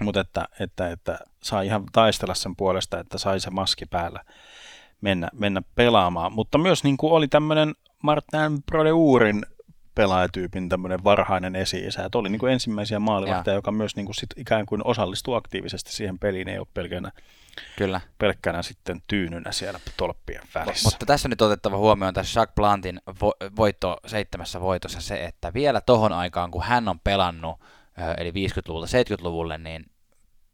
Mutta 0.01 0.21
että, 0.21 0.49
että, 0.61 0.91
että 0.91 1.19
saa 1.43 1.63
ihan 1.63 1.85
taistella 1.93 2.35
sen 2.35 2.57
puolesta, 2.57 3.01
että 3.01 3.19
sai 3.19 3.41
se 3.41 3.51
maski 3.51 3.87
päällä 3.87 4.25
mennä, 5.01 5.29
mennä 5.33 5.63
pelaamaan. 5.75 6.33
Mutta 6.33 6.59
myös 6.59 6.85
niin 6.85 6.97
kuin 6.97 7.13
oli 7.13 7.29
tämmöinen 7.29 7.75
Martin 8.03 8.63
Brodeurin 8.67 9.47
pelaajatyypin 9.95 10.69
tämmöinen 10.69 11.05
varhainen 11.05 11.57
esi-isä. 11.57 12.05
Että 12.05 12.19
oli 12.19 12.29
niin 12.29 12.39
kuin 12.39 12.53
ensimmäisiä 12.53 12.99
maalivahteja, 12.99 13.55
joka 13.55 13.73
myös 13.73 13.97
niin 13.97 14.07
kuin 14.07 14.15
sit 14.15 14.31
ikään 14.37 14.67
kuin 14.67 14.81
osallistui 14.85 15.37
aktiivisesti 15.37 15.93
siihen 15.93 16.19
peliin, 16.19 16.49
ei 16.49 16.59
ole 16.59 16.67
pelkänä, 16.75 17.13
Kyllä. 17.77 18.01
pelkkänä 18.19 18.63
sitten 18.63 19.03
tyynynä 19.07 19.53
siellä 19.53 19.81
tolppien 19.97 20.43
välissä. 20.55 20.87
Mutta 20.87 21.07
tässä 21.07 21.29
on 21.29 21.31
nyt 21.31 21.43
otettava 21.43 21.77
huomioon 21.77 22.15
tässä 22.15 22.41
Jacques 22.41 22.55
Plantin 22.55 23.01
vo- 23.11 23.57
voitto 23.57 23.97
seitsemässä 24.07 24.61
voitossa 24.61 25.01
se, 25.01 25.25
että 25.25 25.55
vielä 25.55 25.81
tohon 25.81 26.13
aikaan, 26.13 26.51
kun 26.51 26.63
hän 26.63 26.89
on 26.89 27.01
pelannut, 27.01 27.61
eli 28.19 28.31
50-luvulta 28.31 28.87
70-luvulle, 28.87 29.59
niin 29.59 29.87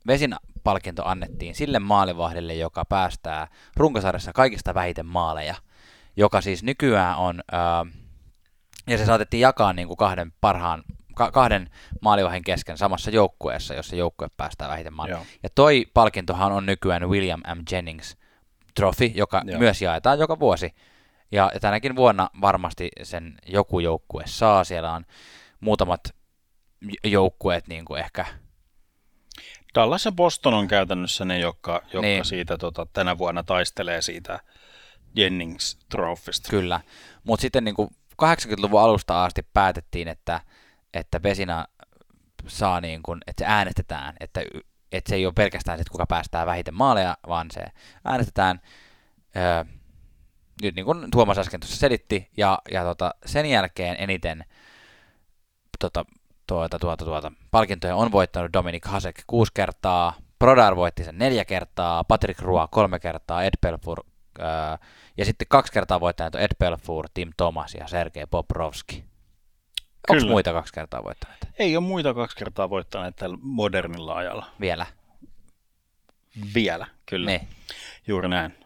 Vesin 0.07 0.35
palkinto 0.65 1.05
annettiin 1.05 1.55
sille 1.55 1.79
maalivahdille, 1.79 2.55
joka 2.55 2.85
päästää 2.85 3.49
runkosarjassa 3.77 4.33
kaikista 4.33 4.75
vähiten 4.75 5.07
maaleja– 5.07 5.55
joka 6.17 6.41
siis 6.41 6.63
nykyään 6.63 7.17
on, 7.17 7.43
ää, 7.53 7.87
ja 8.87 8.99
se 8.99 9.07
saatettiin 9.07 9.41
jakaa 9.41 9.73
niin 9.73 9.89
kuin 9.89 9.97
kahden 9.97 10.33
parhaan, 10.41 10.83
ka- 11.15 11.31
kahden 11.31 11.71
maalivahin 12.01 12.45
kesken 12.45 12.79
samassa 12.79 13.11
joukkueessa, 13.11 13.75
jossa 13.75 13.97
joukkue 13.97 14.29
päästää 14.37 14.69
vähiten 14.69 14.93
maaleja. 14.93 15.25
Ja 15.43 15.49
toi 15.55 15.87
palkintohan 15.95 16.53
on 16.53 16.67
nykyään 16.67 17.09
William 17.09 17.41
M. 17.41 17.63
Jennings 17.71 18.17
Trophy, 18.75 19.07
joka 19.07 19.43
Joo. 19.47 19.59
myös 19.59 19.83
jaetaan 19.83 20.19
joka 20.19 20.39
vuosi. 20.39 20.75
Ja, 21.33 21.51
ja 21.55 21.61
tänäkin 21.61 21.97
vuonna 21.97 22.31
varmasti 22.41 22.89
sen 23.03 23.35
joku 23.47 23.81
joukkue 23.81 24.23
saa. 24.27 24.65
Siellä 24.65 24.93
on 24.93 25.05
muutamat 25.61 26.01
joukkueet 27.05 27.69
niin 27.69 27.85
kuin 27.85 28.01
ehkä 28.01 28.25
Dallas 29.75 30.05
ja 30.05 30.13
Boston 30.13 30.55
on 30.55 30.69
käytännössä 30.69 31.25
ne, 31.25 31.39
jotka, 31.39 31.73
jotka 31.73 32.01
niin. 32.01 32.25
siitä 32.25 32.59
tota, 32.59 32.87
tänä 32.93 33.19
vuonna 33.19 33.43
taistelee 33.43 34.03
siitä 34.03 34.41
Jennings 35.17 35.79
Trophysta. 35.89 36.51
Kyllä, 36.51 36.81
mutta 37.25 37.43
sitten 37.43 37.65
niin 37.65 37.75
kuin 37.75 37.89
80-luvun 38.23 38.81
alusta 38.81 39.25
asti 39.25 39.43
päätettiin, 39.53 40.09
että, 40.09 40.41
että 40.95 41.23
Vesina 41.23 41.67
saa 42.47 42.81
niin 42.81 43.03
kuin, 43.03 43.21
että 43.27 43.45
se 43.45 43.51
äänestetään, 43.51 44.17
että, 44.21 44.41
että 44.93 45.09
se 45.09 45.15
ei 45.15 45.27
ole 45.27 45.33
pelkästään 45.37 45.79
se, 45.79 45.85
kuka 45.91 46.07
päästää 46.07 46.47
vähiten 46.47 46.75
maaleja, 46.75 47.17
vaan 47.29 47.51
se 47.51 47.65
äänestetään, 48.05 48.61
öö, 49.37 49.65
nyt 50.63 50.75
niin 50.75 50.87
kuin 50.87 51.11
Tuomas 51.11 51.39
äsken 51.39 51.61
tuossa 51.61 51.77
selitti, 51.77 52.31
ja, 52.37 52.59
ja 52.71 52.85
tota, 52.85 53.15
sen 53.27 53.47
jälkeen 53.47 53.97
eniten 53.99 54.45
tota, 55.79 56.05
tuota, 56.47 56.79
tuota, 56.79 57.05
tuota, 57.05 57.33
palkintoja 57.51 57.97
on 57.97 58.13
voittanut 58.13 58.53
Dominik 58.53 58.85
Hasek 58.85 59.23
kuusi 59.27 59.53
kertaa, 59.55 60.15
Prodar 60.39 60.77
voitti 60.77 61.05
sen 61.05 61.19
neljä 61.19 61.45
kertaa, 61.45 62.05
Patrick 62.05 62.41
Rua 62.41 62.69
kolme 62.71 63.01
kertaa, 63.01 63.45
Ed 63.45 63.55
Pelfur 63.61 64.05
öö, 64.39 64.47
ja 65.17 65.25
sitten 65.25 65.47
kaksi 65.49 65.73
kertaa 65.73 66.01
voittaneet 66.01 66.35
on 66.35 66.41
Ed 66.41 66.57
Belfour, 66.59 67.09
Tim 67.15 67.31
Thomas 67.37 67.75
ja 67.75 67.89
Sergei 67.89 68.27
Bobrovski. 68.27 69.05
Onko 70.09 70.27
muita 70.27 70.53
kaksi 70.53 70.73
kertaa 70.73 71.05
voittaneet? 71.05 71.49
Ei 71.59 71.77
ole 71.77 71.85
muita 71.85 72.15
kaksi 72.15 72.37
kertaa 72.37 72.71
voittaneet 72.71 73.17
tällä 73.17 73.39
modernilla 73.41 74.15
ajalla. 74.15 74.47
Vielä? 74.61 74.87
Vielä, 76.55 76.87
kyllä. 77.07 77.31
Ne. 77.31 77.49
Juuri 78.07 78.29
näin. 78.29 78.57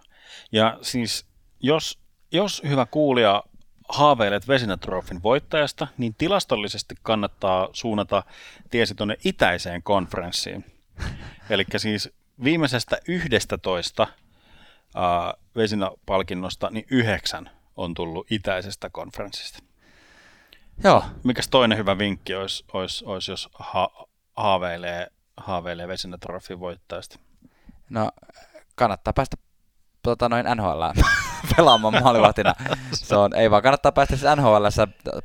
Ja 0.53 0.79
siis, 0.83 1.27
jos, 1.61 1.99
jos 2.33 2.63
hyvä 2.69 2.87
kuulija 2.87 3.43
haaveilet 3.89 4.49
Vesinatrofin 4.49 5.23
voittajasta, 5.23 5.87
niin 5.99 6.15
tilastollisesti 6.15 6.95
kannattaa 7.03 7.69
suunnata 7.73 8.23
tiesi 8.71 8.95
tuonne 8.95 9.17
itäiseen 9.25 9.83
konferenssiin. 9.83 10.65
Eli 11.51 11.65
siis 11.77 12.11
viimeisestä 12.45 12.99
11 13.09 14.07
uh, 14.97 15.45
Vesina-palkinnosta, 15.57 16.70
niin 16.70 16.86
yhdeksän 16.91 17.51
on 17.76 17.95
tullut 17.95 18.26
itäisestä 18.30 18.91
konferenssista. 18.91 19.62
Joo. 20.84 21.05
Mikäs 21.24 21.49
toinen 21.49 21.78
hyvä 21.78 21.99
vinkki 21.99 22.34
olisi, 22.34 22.64
olisi, 22.72 23.05
olisi 23.05 23.30
jos 23.30 23.49
ha- 23.59 24.07
haaveilee, 24.36 25.07
haaveilee 25.36 25.89
Vesina-trofin 25.89 26.61
voittajasta? 26.61 27.18
No, 27.91 28.11
kannattaa 28.74 29.12
päästä 29.12 29.36
tota, 30.03 30.28
noin 30.28 30.47
NHL 30.57 30.82
pelaamaan 31.57 32.03
maalivahtina. 32.03 32.55
Se 32.93 33.16
on, 33.16 33.34
ei 33.34 33.51
vaan 33.51 33.62
kannattaa 33.62 33.93
päästä 33.93 34.16
siis 34.16 34.36
NHL 34.36 34.66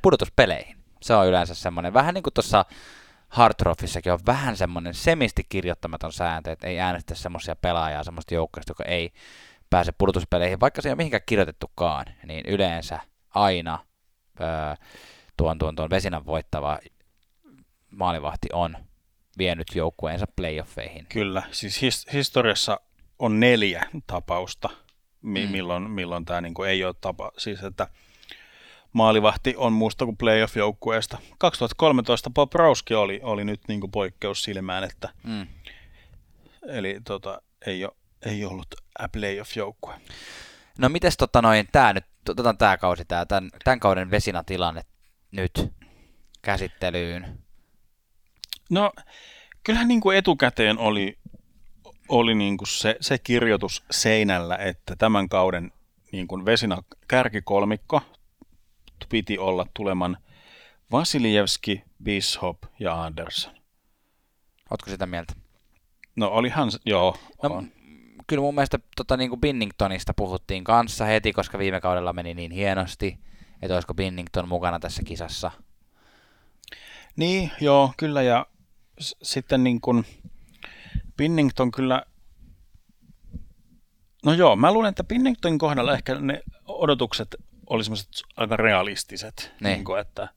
pudotuspeleihin. 0.01 0.78
Se 1.01 1.16
on 1.16 1.28
yleensä 1.28 1.55
semmoinen, 1.55 1.93
vähän 1.93 2.14
niin 2.14 2.24
kuin 2.24 2.34
tuossa 2.34 2.66
Hard 3.30 3.53
Trophissakin 3.57 4.14
on 4.14 4.20
vähän 4.26 4.57
semmoinen 4.57 4.93
semisti 4.93 5.43
kirjoittamaton 5.49 6.14
sääntö, 6.14 6.51
että 6.51 6.68
ei 6.68 6.80
äänestä 6.80 7.16
semmoisia 7.16 7.55
pelaajaa 7.55 8.03
semmoista 8.03 8.34
joukkoista, 8.34 8.72
joka 8.72 8.84
ei 8.84 9.14
pääse 9.74 9.92
pudotuspeleihin, 9.98 10.60
vaikka 10.60 10.82
se 10.82 10.90
ei 10.90 10.92
ole 10.92 10.98
mihinkään 10.98 11.24
kirjoitettukaan, 11.26 12.06
niin 12.26 12.46
yleensä 12.46 13.00
aina 13.30 13.80
öö, 14.42 14.48
tuon, 15.38 15.58
tuon, 15.58 15.76
tuon 15.76 15.90
vesinan 15.90 16.26
voittava 16.26 16.80
maalivahti 17.90 18.48
on 18.54 18.78
vienyt 19.38 19.68
joukkueensa 19.76 20.26
playoffeihin. 20.36 21.06
Kyllä, 21.10 21.44
siis 21.52 21.82
his- 21.82 22.14
historiassa 22.14 22.80
on 23.20 23.40
neljä 23.40 23.86
tapausta, 24.08 24.70
mi- 25.22 25.46
mm. 25.46 25.52
milloin, 25.52 25.92
milloin 25.92 26.26
tämä 26.26 26.42
niinku 26.42 26.64
ei 26.64 26.86
ole 26.86 26.96
tapa. 27.02 27.32
Siis 27.38 27.64
että 27.64 27.88
maalivahti 28.94 29.54
on 29.58 29.74
muusta 29.74 30.06
kuin 30.06 30.18
playoff-joukkueesta. 30.18 31.18
2013 31.38 32.30
Bob 32.30 32.54
Rauski 32.54 32.94
oli, 32.94 33.20
oli 33.24 33.46
nyt 33.46 33.62
niinku 33.68 33.88
poikkeus 33.88 34.44
silmään, 34.44 34.84
että 34.84 35.10
mm. 35.24 35.48
eli 36.68 37.00
tota, 37.04 37.42
ei, 37.66 37.86
ole, 37.86 37.94
ei 38.26 38.46
ollut 38.46 38.68
a 39.00 39.08
playoff-joukkue. 39.10 39.94
No 40.78 40.90
mites 40.90 41.18
tota 41.18 41.42
noin, 41.42 41.68
tää 41.72 41.94
nyt, 41.94 42.06
otetaan 42.30 42.58
tää 42.58 42.78
kausi, 42.78 43.06
tää, 43.06 43.26
tämän, 43.26 43.50
tämän 43.64 43.80
kauden 43.80 44.12
vesinatilanne 44.12 44.82
nyt 45.32 45.72
käsittelyyn? 46.42 47.40
No, 48.70 48.92
kyllähän 49.64 49.88
niin 49.88 50.02
kuin 50.02 50.18
etukäteen 50.18 50.78
oli, 50.78 51.18
oli 52.10 52.36
niin 52.36 52.58
kuin 52.58 52.68
se, 52.68 52.96
se 53.02 53.18
kirjoitus 53.18 53.84
seinällä, 53.92 54.56
että 54.56 54.96
tämän 54.96 55.30
kauden 55.30 55.72
niin 56.12 56.28
kuin 56.28 56.46
vesina 56.46 56.84
kärkikolmikko 57.08 58.02
piti 59.10 59.38
olla 59.38 59.68
tuleman 59.74 60.18
Vasiljevski, 60.92 61.84
Bishop 62.04 62.58
ja 62.80 63.04
Anderson. 63.04 63.54
Oletko 64.70 64.90
sitä 64.90 65.06
mieltä? 65.06 65.34
No 66.16 66.28
olihan, 66.28 66.72
joo. 66.86 67.18
No, 67.44 67.50
on. 67.50 67.72
Kyllä 68.28 68.42
mun 68.42 68.56
mielestä 68.56 68.80
tota, 68.96 69.18
niin 69.18 69.30
kuin 69.30 69.42
Binningtonista 69.42 70.14
puhuttiin 70.14 70.64
kanssa 70.64 71.06
heti, 71.06 71.34
koska 71.34 71.58
viime 71.58 71.82
kaudella 71.82 72.14
meni 72.14 72.34
niin 72.34 72.52
hienosti, 72.52 73.20
että 73.62 73.74
olisiko 73.74 73.94
Binnington 73.94 74.48
mukana 74.48 74.80
tässä 74.80 75.04
kisassa. 75.06 75.52
Niin, 77.16 77.52
joo, 77.62 77.94
kyllä, 77.98 78.22
ja 78.22 78.46
s- 79.02 79.16
sitten 79.24 79.64
niin 79.64 79.82
kuin 79.82 80.06
Binnington 81.18 81.72
kyllä, 81.72 82.06
no 84.26 84.34
joo, 84.34 84.56
mä 84.56 84.74
luulen, 84.74 84.90
että 84.90 85.04
Binningtonin 85.04 85.60
kohdalla 85.60 85.94
ehkä 85.94 86.16
ne 86.16 86.44
odotukset 86.66 87.36
oli 87.70 87.84
semmoiset 87.84 88.10
aika 88.38 88.58
realistiset, 88.58 89.52
niin. 89.60 89.74
Niin 89.74 89.84
kuin, 89.86 90.02
että 90.02 90.28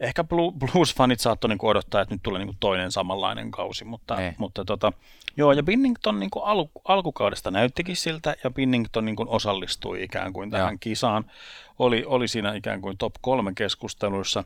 ehkä 0.00 0.24
Blues-fanit 0.58 1.18
saattoi 1.18 1.48
niin 1.48 1.58
odottaa, 1.62 2.00
että 2.00 2.14
nyt 2.14 2.22
tulee 2.22 2.44
niin 2.44 2.56
toinen 2.60 2.92
samanlainen 2.92 3.50
kausi, 3.50 3.84
mutta, 3.84 4.16
niin. 4.16 4.34
mutta 4.38 4.64
tota, 4.64 4.92
joo, 5.36 5.52
ja 5.52 5.62
Binnington 5.62 6.20
niin 6.20 6.30
kuin 6.30 6.44
al, 6.44 6.66
alkukaudesta 6.84 7.50
näyttikin 7.50 7.96
siltä, 7.96 8.34
ja 8.44 8.50
Binnington 8.50 9.04
niin 9.04 9.16
kuin 9.16 9.28
osallistui 9.28 10.02
ikään 10.02 10.32
kuin 10.32 10.50
tähän 10.50 10.72
joo. 10.72 10.78
kisaan, 10.80 11.24
oli, 11.78 12.04
oli 12.06 12.28
siinä 12.28 12.54
ikään 12.54 12.80
kuin 12.80 12.98
top 12.98 13.14
kolme 13.20 13.52
keskusteluissa. 13.54 14.44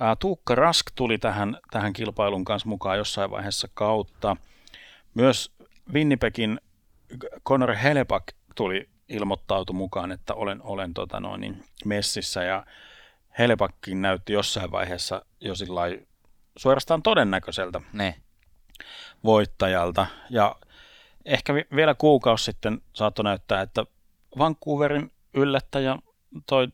Ää, 0.00 0.16
Tuukka 0.16 0.54
Rask 0.54 0.86
tuli 0.94 1.18
tähän, 1.18 1.58
tähän 1.70 1.92
kilpailun 1.92 2.44
kanssa 2.44 2.68
mukaan 2.68 2.98
jossain 2.98 3.30
vaiheessa 3.30 3.68
kautta. 3.74 4.36
Myös 5.14 5.52
Winnipegin 5.92 6.60
Conor 7.48 7.74
Helepak 7.74 8.24
tuli 8.54 8.88
ilmoittautu 9.08 9.72
mukaan, 9.72 10.12
että 10.12 10.34
olen, 10.34 10.62
olen 10.62 10.94
tota 10.94 11.20
noin, 11.20 11.40
niin 11.40 11.64
messissä 11.84 12.42
ja 12.42 12.66
Helpakkin 13.38 14.02
näytti 14.02 14.32
jossain 14.32 14.70
vaiheessa 14.70 15.24
jo 15.40 15.52
suorastaan 16.56 17.02
todennäköiseltä 17.02 17.80
ne. 17.92 18.14
voittajalta. 19.24 20.06
Ja 20.30 20.56
ehkä 21.24 21.54
vielä 21.54 21.94
kuukausi 21.94 22.44
sitten 22.44 22.80
saattoi 22.92 23.24
näyttää, 23.24 23.60
että 23.60 23.84
Vancouverin 24.38 25.12
yllättäjä 25.34 25.96
toi 26.46 26.68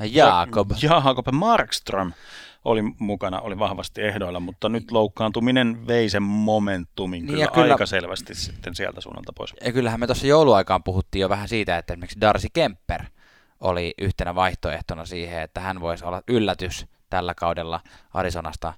Jaakob. 0.00 0.70
Jaakob 0.82 1.26
Markström 1.32 2.12
oli 2.64 2.82
mukana, 2.98 3.40
oli 3.40 3.58
vahvasti 3.58 4.02
ehdoilla, 4.02 4.40
mutta 4.40 4.68
nyt 4.68 4.90
loukkaantuminen 4.90 5.86
vei 5.86 6.08
sen 6.10 6.22
momentumin 6.22 7.26
niin 7.26 7.34
kyllä, 7.34 7.46
kyllä 7.46 7.74
aika 7.74 7.86
selvästi 7.86 8.34
sitten 8.34 8.74
sieltä 8.74 9.00
suunnalta 9.00 9.32
pois. 9.32 9.54
Ja 9.64 9.72
kyllähän 9.72 10.00
me 10.00 10.06
tuossa 10.06 10.26
jouluaikaan 10.26 10.82
puhuttiin 10.82 11.20
jo 11.20 11.28
vähän 11.28 11.48
siitä, 11.48 11.78
että 11.78 11.92
esimerkiksi 11.92 12.20
Darcy 12.20 12.48
Kemper 12.52 13.04
oli 13.60 13.94
yhtenä 13.98 14.34
vaihtoehtona 14.34 15.04
siihen, 15.04 15.42
että 15.42 15.60
hän 15.60 15.80
voisi 15.80 16.04
olla 16.04 16.22
yllätys 16.28 16.86
tällä 17.10 17.34
kaudella 17.34 17.80
Arizonasta 18.14 18.72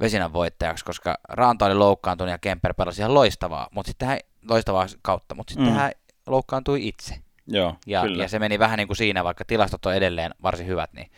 vesinän 0.00 0.32
voittajaksi, 0.32 0.84
koska 0.84 1.18
Ranta 1.28 1.66
oli 1.66 1.74
loukkaantunut 1.74 2.30
ja 2.30 2.38
Kemper 2.38 2.74
pelasi 2.74 3.02
ihan 3.02 3.14
loistavaa, 3.14 3.68
mutta 3.70 3.88
sitten 3.88 4.08
hän, 4.08 4.18
loistavaa 4.48 4.86
kautta, 5.02 5.34
mutta 5.34 5.52
sitten 5.52 5.72
mm. 5.72 5.78
hän 5.78 5.92
loukkaantui 6.26 6.88
itse. 6.88 7.14
Joo, 7.46 7.76
ja, 7.86 8.02
kyllä. 8.02 8.22
ja 8.22 8.28
se 8.28 8.38
meni 8.38 8.58
vähän 8.58 8.76
niin 8.76 8.86
kuin 8.86 8.96
siinä, 8.96 9.24
vaikka 9.24 9.44
tilastot 9.44 9.86
on 9.86 9.94
edelleen 9.94 10.34
varsin 10.42 10.66
hyvät, 10.66 10.92
niin 10.92 11.10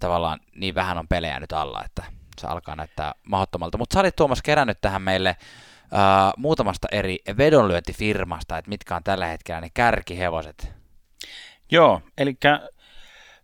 tavallaan 0.00 0.40
niin 0.54 0.74
vähän 0.74 0.98
on 0.98 1.08
pelejä 1.08 1.40
nyt 1.40 1.52
alla, 1.52 1.84
että 1.84 2.02
se 2.40 2.46
alkaa 2.46 2.76
näyttää 2.76 3.12
mahdottomalta. 3.22 3.78
Mutta 3.78 3.94
sä 3.94 4.00
olit 4.00 4.16
Tuomas 4.16 4.42
kerännyt 4.42 4.80
tähän 4.80 5.02
meille 5.02 5.36
uh, 5.84 6.32
muutamasta 6.36 6.88
eri 6.92 7.18
vedonlyöntifirmasta, 7.36 8.58
että 8.58 8.68
mitkä 8.68 8.96
on 8.96 9.04
tällä 9.04 9.26
hetkellä 9.26 9.60
ne 9.60 9.70
kärkihevoset. 9.74 10.79
Joo, 11.70 12.00
eli 12.18 12.36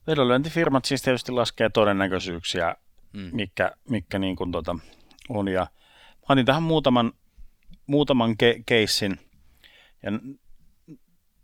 vedonlyöntifirmat 0.06 0.84
siis 0.84 1.02
tietysti 1.02 1.32
laskee 1.32 1.68
todennäköisyyksiä, 1.68 2.76
mm. 3.12 3.30
mikä, 3.32 3.72
mikä 3.90 4.18
niin 4.18 4.36
kuin 4.36 4.52
tota 4.52 4.76
on. 5.28 5.48
Ja 5.48 5.66
mä 6.12 6.26
otin 6.28 6.46
tähän 6.46 6.62
muutaman, 6.62 7.12
muutaman 7.86 8.30
ke- 8.30 8.62
keissin. 8.66 9.20
Ja, 10.02 10.10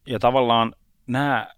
ja 0.06 0.18
tavallaan 0.18 0.74
nämä 1.06 1.54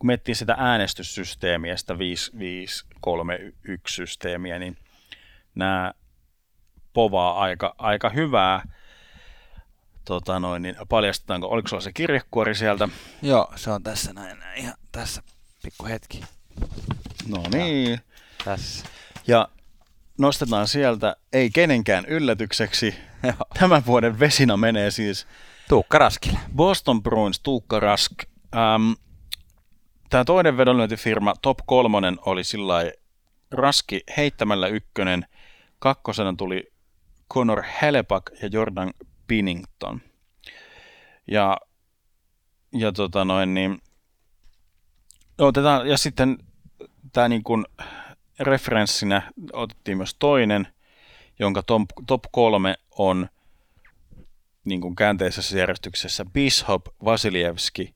kun 0.00 0.06
miettii 0.06 0.34
sitä 0.34 0.54
äänestyssysteemiä, 0.58 1.76
sitä 1.76 1.94
5531-systeemiä, 1.94 4.58
niin 4.58 4.76
nämä 5.54 5.94
povaa 6.92 7.40
aika, 7.40 7.74
aika 7.78 8.10
hyvää. 8.10 8.62
Tota 10.04 10.40
noin, 10.40 10.62
niin 10.62 10.76
paljastetaanko, 10.88 11.48
oliko 11.48 11.68
sulla 11.68 11.82
se 11.82 11.92
kirjekuori 11.92 12.54
sieltä? 12.54 12.88
Joo, 13.22 13.52
se 13.56 13.70
on 13.70 13.82
tässä 13.82 14.12
näin, 14.12 14.38
ihan 14.56 14.74
tässä, 14.92 15.22
pikku 15.62 15.86
hetki. 15.86 16.20
No 17.28 17.42
niin. 17.52 17.90
Ja, 17.90 17.98
tässä. 18.44 18.86
Ja 19.26 19.48
nostetaan 20.18 20.68
sieltä, 20.68 21.16
ei 21.32 21.50
kenenkään 21.50 22.04
yllätykseksi, 22.04 22.94
tämän 23.58 23.86
vuoden 23.86 24.18
vesina 24.18 24.56
menee 24.56 24.90
siis 24.90 25.26
Tuukka 25.68 25.98
Raskille. 25.98 26.38
Boston 26.56 27.02
Bruins, 27.02 27.40
Tuukka 27.40 27.80
Rask. 27.80 28.12
Ähm, 28.56 28.92
Tämä 30.10 30.24
toinen 30.24 30.56
vedonlyöntifirma, 30.56 31.34
Top 31.42 31.58
3, 31.66 32.12
oli 32.26 32.44
sillä 32.44 32.92
raski 33.50 34.02
heittämällä 34.16 34.66
ykkönen. 34.66 35.26
Kakkosena 35.78 36.34
tuli 36.38 36.72
Conor 37.32 37.62
Helepak 37.82 38.30
ja 38.42 38.48
Jordan 38.52 38.90
Pinnington. 39.30 40.00
Ja, 41.26 41.56
ja 42.72 42.92
tota 42.92 43.24
noin, 43.24 43.54
niin, 43.54 43.78
otetaan, 45.38 45.88
ja 45.88 45.98
sitten 45.98 46.38
tämä 47.12 47.28
niin 47.28 47.42
kuin 47.42 47.66
referenssinä 48.40 49.32
otettiin 49.52 49.96
myös 49.96 50.16
toinen, 50.18 50.66
jonka 51.38 51.62
top, 51.62 51.82
top 52.06 52.22
kolme 52.32 52.74
on 52.90 53.28
niin 54.64 54.80
kuin 54.80 54.96
käänteisessä 54.96 55.58
järjestyksessä 55.58 56.24
Bishop, 56.24 56.86
Vasiljevski, 57.04 57.94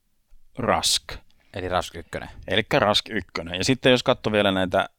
Rask– 0.57 1.03
Eli 1.53 1.69
Rask 1.69 1.95
1. 1.95 2.09
Eli 2.47 2.63
Rask 2.73 3.09
1. 3.09 3.31
Ja 3.57 3.63
sitten 3.63 3.91
jos 3.91 4.03
katsoo 4.03 4.33
vielä 4.33 4.51
näitä 4.51 4.89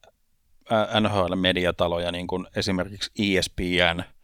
NHL-mediataloja, 1.00 2.12
niin 2.12 2.26
kuin 2.26 2.46
esimerkiksi 2.56 3.10
ESPN, 3.18 4.15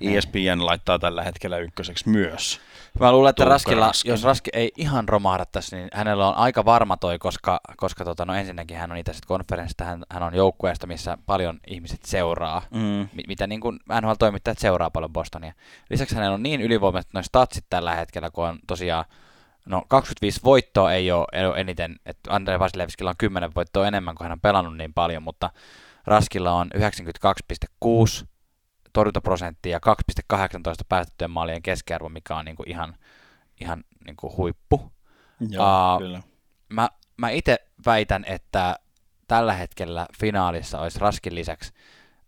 ESPN 0.00 0.66
laittaa 0.66 0.98
tällä 0.98 1.22
hetkellä 1.22 1.58
ykköseksi 1.58 2.08
myös. 2.08 2.60
Mä 3.00 3.12
luulen, 3.12 3.30
että 3.30 3.42
Tuukka 3.42 3.52
Raskilla, 3.54 3.92
jos 4.04 4.22
Raski 4.22 4.50
ei 4.52 4.72
ihan 4.76 5.08
romahda 5.08 5.44
tässä, 5.52 5.76
niin 5.76 5.88
hänellä 5.92 6.28
on 6.28 6.34
aika 6.34 6.64
varma 6.64 6.96
toi, 6.96 7.18
koska, 7.18 7.60
koska 7.76 8.04
tota, 8.04 8.24
no 8.24 8.34
ensinnäkin 8.34 8.76
hän 8.76 8.90
on 8.92 8.96
itse 8.96 9.12
konferenssista, 9.26 9.84
hän, 9.84 10.04
hän 10.10 10.22
on 10.22 10.34
joukkueesta, 10.34 10.86
missä 10.86 11.18
paljon 11.26 11.60
ihmiset 11.66 12.00
seuraa, 12.04 12.62
Mm. 12.70 13.08
mi- 13.12 13.24
mitä 13.28 13.46
niin 13.46 13.60
kuin 13.60 13.78
NHL-toimittajat 14.00 14.58
seuraa 14.58 14.90
paljon 14.90 15.12
Bostonia. 15.12 15.52
Lisäksi 15.90 16.14
hänellä 16.14 16.34
on 16.34 16.42
niin 16.42 16.60
ylivoimaiset 16.60 17.12
noin 17.12 17.24
statsit 17.24 17.64
tällä 17.70 17.94
hetkellä, 17.94 18.30
kun 18.30 18.48
on 18.48 18.58
tosiaan 18.66 19.04
No 19.66 19.82
25 19.88 20.40
voittoa 20.44 20.92
ei 20.92 21.12
ole, 21.12 21.26
ei 21.32 21.46
ole 21.46 21.60
eniten, 21.60 21.96
että 22.06 22.34
Andrei 22.34 22.58
Vasilevskilla 22.58 23.10
on 23.10 23.16
10 23.18 23.50
voittoa 23.54 23.86
enemmän, 23.86 24.14
kuin 24.14 24.24
hän 24.24 24.32
on 24.32 24.40
pelannut 24.40 24.76
niin 24.76 24.94
paljon, 24.94 25.22
mutta 25.22 25.50
Raskilla 26.06 26.52
on 26.52 26.70
92,6 26.76 28.26
torjuntaprosenttia 28.96 29.72
ja 29.72 29.94
2,18 30.34 30.38
päästettyjen 30.88 31.30
maalien 31.30 31.62
keskiarvo, 31.62 32.08
mikä 32.08 32.36
on 32.36 32.44
niinku 32.44 32.62
ihan, 32.66 32.96
ihan 33.60 33.84
niinku 34.06 34.34
huippu. 34.36 34.92
Joo, 35.50 35.64
Aa, 35.64 35.98
kyllä. 35.98 36.22
Mä, 36.68 36.88
mä 37.16 37.30
itse 37.30 37.58
väitän, 37.86 38.24
että 38.24 38.76
tällä 39.28 39.52
hetkellä 39.52 40.06
finaalissa 40.20 40.80
olisi 40.80 40.98
Raskin 40.98 41.34
lisäksi 41.34 41.72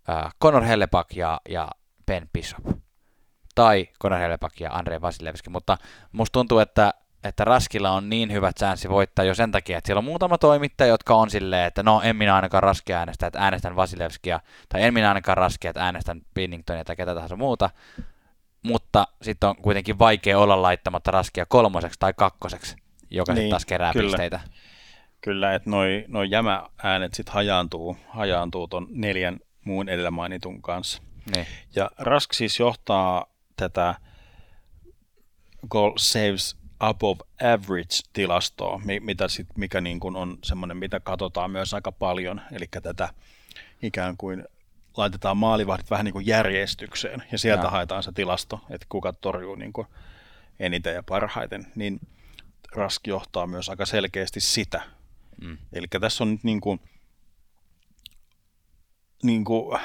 äh, 0.09 0.33
Conor 0.43 0.65
Hellepak 0.65 1.17
ja, 1.17 1.41
ja 1.49 1.69
Ben 2.07 2.29
Bishop. 2.33 2.79
Tai 3.55 3.89
Conor 4.03 4.19
Hellepak 4.19 4.61
ja 4.61 4.73
Andrei 4.73 5.01
Vasilevski, 5.01 5.51
mutta 5.51 5.79
musta 6.13 6.33
tuntuu, 6.33 6.59
että 6.59 6.95
että 7.25 7.45
Raskilla 7.45 7.91
on 7.91 8.09
niin 8.09 8.33
hyvät 8.33 8.57
chanssi 8.57 8.89
voittaa 8.89 9.25
jo 9.25 9.35
sen 9.35 9.53
takia, 9.53 9.79
että 9.79 9.89
siellä 9.89 9.99
on 9.99 10.05
muutama 10.05 10.39
toimittaja, 10.39 10.89
jotka 10.89 11.15
on 11.15 11.31
silleen, 11.31 11.67
että 11.67 11.83
no 11.83 12.01
en 12.05 12.17
minä 12.17 12.35
ainakaan 12.37 12.63
Raskia 12.63 12.99
äänestä, 12.99 13.27
että 13.27 13.39
äänestän 13.39 13.77
Vasilevskia, 13.77 14.41
tai 14.69 14.83
en 14.83 14.95
minä 14.95 15.09
ainakaan 15.09 15.37
Raskia, 15.39 15.71
että 15.71 15.85
äänestän 15.85 16.21
Binningtonia 16.35 16.85
tai 16.85 16.97
ketä 16.97 17.15
tahansa 17.15 17.37
muuta, 17.37 17.71
mutta 18.63 19.07
sitten 19.23 19.49
on 19.49 19.57
kuitenkin 19.57 19.99
vaikea 19.99 20.39
olla 20.39 20.63
laittamatta 20.63 21.11
Raskia 21.11 21.47
kolmoseksi 21.47 21.99
tai 21.99 22.13
kakkoseksi, 22.17 22.77
joka 23.11 23.33
niin, 23.33 23.37
Niin, 23.37 23.43
sitten 23.45 23.51
taas 23.51 23.67
kerää 23.67 23.93
kyllä. 23.93 24.07
pisteitä. 24.11 24.41
Kyllä, 25.21 25.55
että 25.55 25.71
noi, 25.71 26.05
noi 26.09 26.31
jämääänet 26.31 27.15
sitten 27.15 27.35
hajaantuu, 27.35 27.97
hajaantuu 28.09 28.69
ton 28.69 28.87
neljän 28.91 29.41
muun 29.65 29.89
edellä 29.89 30.11
mainitun 30.11 30.63
kanssa. 30.63 31.03
Niin. 31.35 31.47
Ja 31.75 31.91
Rask 31.99 32.33
siis 32.33 32.61
johtaa 32.61 33.27
tätä 33.57 33.95
goal 35.71 35.93
saves 35.97 36.58
above 36.81 37.21
average-tilastoa, 37.43 38.81
mi- 38.85 39.01
mitä 39.01 39.29
sit, 39.29 39.47
mikä 39.57 39.81
niin 39.81 40.01
kuin 40.01 40.17
on 40.17 40.39
semmoinen, 40.45 40.77
mitä 40.77 41.01
katsotaan 41.01 41.51
myös 41.51 41.75
aika 41.75 41.93
paljon, 41.93 42.41
eli 42.53 42.67
tätä 42.83 43.09
ikään 43.83 44.17
kuin 44.17 44.45
laitetaan 44.97 45.37
maalivahdit 45.37 45.91
vähän 45.91 46.05
niin 46.05 46.13
kuin 46.13 46.27
järjestykseen, 46.27 47.23
ja 47.33 47.39
sieltä 47.39 47.63
Joo. 47.63 47.71
haetaan 47.71 48.03
se 48.03 48.13
tilasto, 48.13 48.61
että 48.71 48.87
kuka 48.89 49.13
torjuu 49.13 49.55
niin 49.55 49.73
kuin 49.73 49.87
eniten 50.61 50.95
ja 50.95 51.03
parhaiten, 51.03 51.67
niin 51.75 52.01
Rask 52.73 53.07
johtaa 53.07 53.47
myös 53.47 53.69
aika 53.69 53.87
selkeästi 53.87 54.41
sitä. 54.41 54.83
Mm. 55.43 55.59
Eli 55.73 55.87
tässä 56.01 56.25
on 56.25 56.31
nyt 56.33 56.45
niin 56.45 56.61
kuin, 56.61 56.81
niin 59.23 59.45
kuin, 59.45 59.81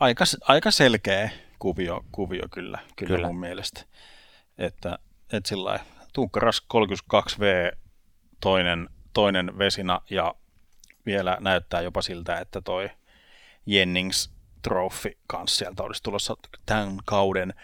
aika, 0.00 0.24
aika 0.42 0.70
selkeä 0.70 1.30
kuvio, 1.58 2.04
kuvio 2.12 2.42
kyllä, 2.50 2.78
Kyllä. 2.96 3.16
kyllä. 3.16 3.26
mun 3.26 3.40
mielestä. 3.40 3.84
Että, 4.58 4.98
että 5.32 5.48
sillä 5.48 5.80
Tuukka 6.12 6.40
Rask 6.40 6.64
32V, 6.74 7.76
toinen, 8.40 8.88
toinen 9.12 9.58
vesina 9.58 10.00
ja 10.10 10.34
vielä 11.06 11.38
näyttää 11.40 11.80
jopa 11.80 12.02
siltä, 12.02 12.38
että 12.38 12.60
toi 12.60 12.90
Jennings 13.66 14.32
Trophy 14.62 15.18
kanssa 15.26 15.58
sieltä 15.58 15.82
olisi 15.82 16.02
tulossa 16.02 16.36
tämän 16.66 16.96
kauden 17.04 17.54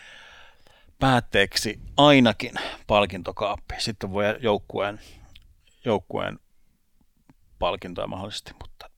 päätteeksi 0.99 1.81
ainakin 1.97 2.53
palkintokaappi. 2.87 3.75
Sitten 3.79 4.13
voi 4.13 4.25
joukkueen, 4.41 5.01
joukkueen 5.85 6.39
palkintoja 7.59 8.07
mahdollisesti, 8.07 8.53
mutta 8.63 8.91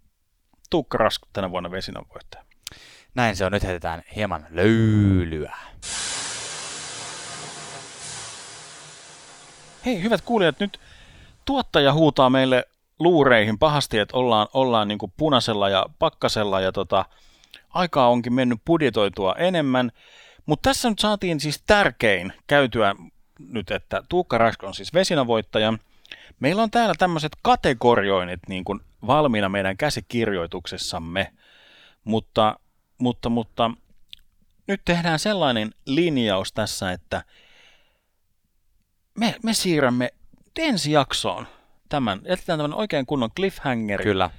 Tuukka 0.71 0.99
Rask 0.99 1.23
tänä 1.33 1.51
vuonna 1.51 1.71
vesinan 1.71 2.05
voittaja. 2.15 2.45
Näin 3.15 3.37
se 3.37 3.45
on. 3.45 3.53
Nyt 3.53 3.63
heitetään 3.63 4.03
hieman 4.17 4.47
löylyä. 4.51 5.57
Hei, 9.89 10.03
hyvät 10.03 10.21
kuulijat, 10.21 10.61
nyt 10.61 10.81
tuottaja 11.45 11.93
huutaa 11.93 12.31
meille 12.31 12.65
luureihin 12.99 13.59
pahasti, 13.59 13.99
että 13.99 14.17
ollaan, 14.17 14.49
ollaan 14.55 14.89
niin 14.89 14.99
kuin 14.99 15.13
punaisella 15.17 15.69
ja 15.69 15.87
pakkasella 15.99 16.61
ja 16.61 16.73
tota, 16.73 17.05
aikaa 17.71 18.09
onkin 18.09 18.33
mennyt 18.33 18.59
budjetoitua 18.67 19.35
enemmän. 19.39 19.93
Mutta 20.47 20.71
tässä 20.71 20.91
nyt 20.91 20.99
saatiin 20.99 21.41
siis 21.41 21.63
tärkein 21.67 22.33
käytyä 22.47 22.95
nyt, 23.39 23.71
että 23.71 24.03
Tuukka 24.09 24.39
Rask 24.39 24.65
on 24.65 24.75
siis 24.75 24.95
vesinavoittaja. 24.95 25.75
Meillä 26.41 26.63
on 26.63 26.71
täällä 26.71 26.95
tämmöiset 26.99 27.33
kategorioinnit 27.43 28.41
niin 28.49 28.65
kuin 28.65 28.81
valmiina 29.07 29.49
meidän 29.49 29.77
käsikirjoituksessamme, 29.77 31.33
mutta, 32.05 32.61
mutta, 32.99 33.29
mutta 33.29 33.71
nyt 34.67 34.81
tehdään 34.85 35.19
sellainen 35.19 35.71
linjaus 35.87 36.53
tässä, 36.53 36.93
että 36.93 37.23
me, 39.19 39.35
me 39.43 39.55
siirrämme 39.55 40.11
ensi 40.59 40.93
jaksoon 40.93 41.47
tämän, 41.89 42.21
jätetään 42.25 42.59
tämän 42.59 42.75
oikein 42.75 43.07
kunnon 43.07 43.31
cliffhanger 43.31 44.03
Kyllä. 44.03 44.31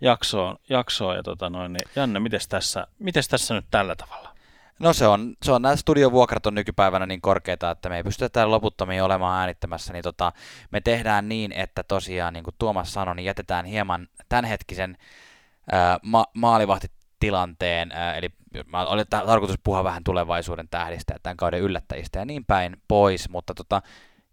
jaksoon, 0.00 0.56
jaksoon 0.68 1.16
ja 1.16 1.22
tota 1.22 1.50
noin, 1.50 1.72
niin 1.72 1.88
Janne, 1.96 2.20
mites 2.20 2.48
tässä, 2.48 2.86
mites 2.98 3.28
tässä 3.28 3.54
nyt 3.54 3.66
tällä 3.70 3.96
tavalla? 3.96 4.32
No 4.78 4.92
se 4.92 5.06
on, 5.06 5.34
se 5.42 5.52
on 5.52 5.62
nämä 5.62 5.76
studiovuokrat 5.76 6.46
on 6.46 6.54
nykypäivänä 6.54 7.06
niin 7.06 7.20
korkeita, 7.20 7.70
että 7.70 7.88
me 7.88 7.96
ei 7.96 8.02
pystytä 8.02 8.28
täällä 8.28 8.50
loputtomiin 8.50 9.02
olemaan 9.02 9.40
äänittämässä, 9.40 9.92
niin 9.92 10.02
tota, 10.02 10.32
me 10.70 10.80
tehdään 10.80 11.28
niin, 11.28 11.52
että 11.52 11.82
tosiaan, 11.82 12.34
niin 12.34 12.44
kuin 12.44 12.54
Tuomas 12.58 12.92
sanoi, 12.92 13.16
niin 13.16 13.24
jätetään 13.24 13.64
hieman 13.64 14.08
tämänhetkisen 14.28 14.98
ää, 15.72 15.98
ma- 16.02 16.26
maalivahtitilanteen, 16.34 17.92
ää, 17.92 18.14
eli 18.14 18.28
mä 18.66 18.84
oli 18.86 19.04
ta- 19.04 19.26
tarkoitus 19.26 19.58
puhua 19.64 19.84
vähän 19.84 20.04
tulevaisuuden 20.04 20.68
tähdistä 20.68 21.12
ja 21.12 21.18
tämän 21.22 21.36
kauden 21.36 21.60
yllättäjistä 21.60 22.18
ja 22.18 22.24
niin 22.24 22.44
päin 22.44 22.76
pois, 22.88 23.28
mutta 23.28 23.54
tota, 23.54 23.82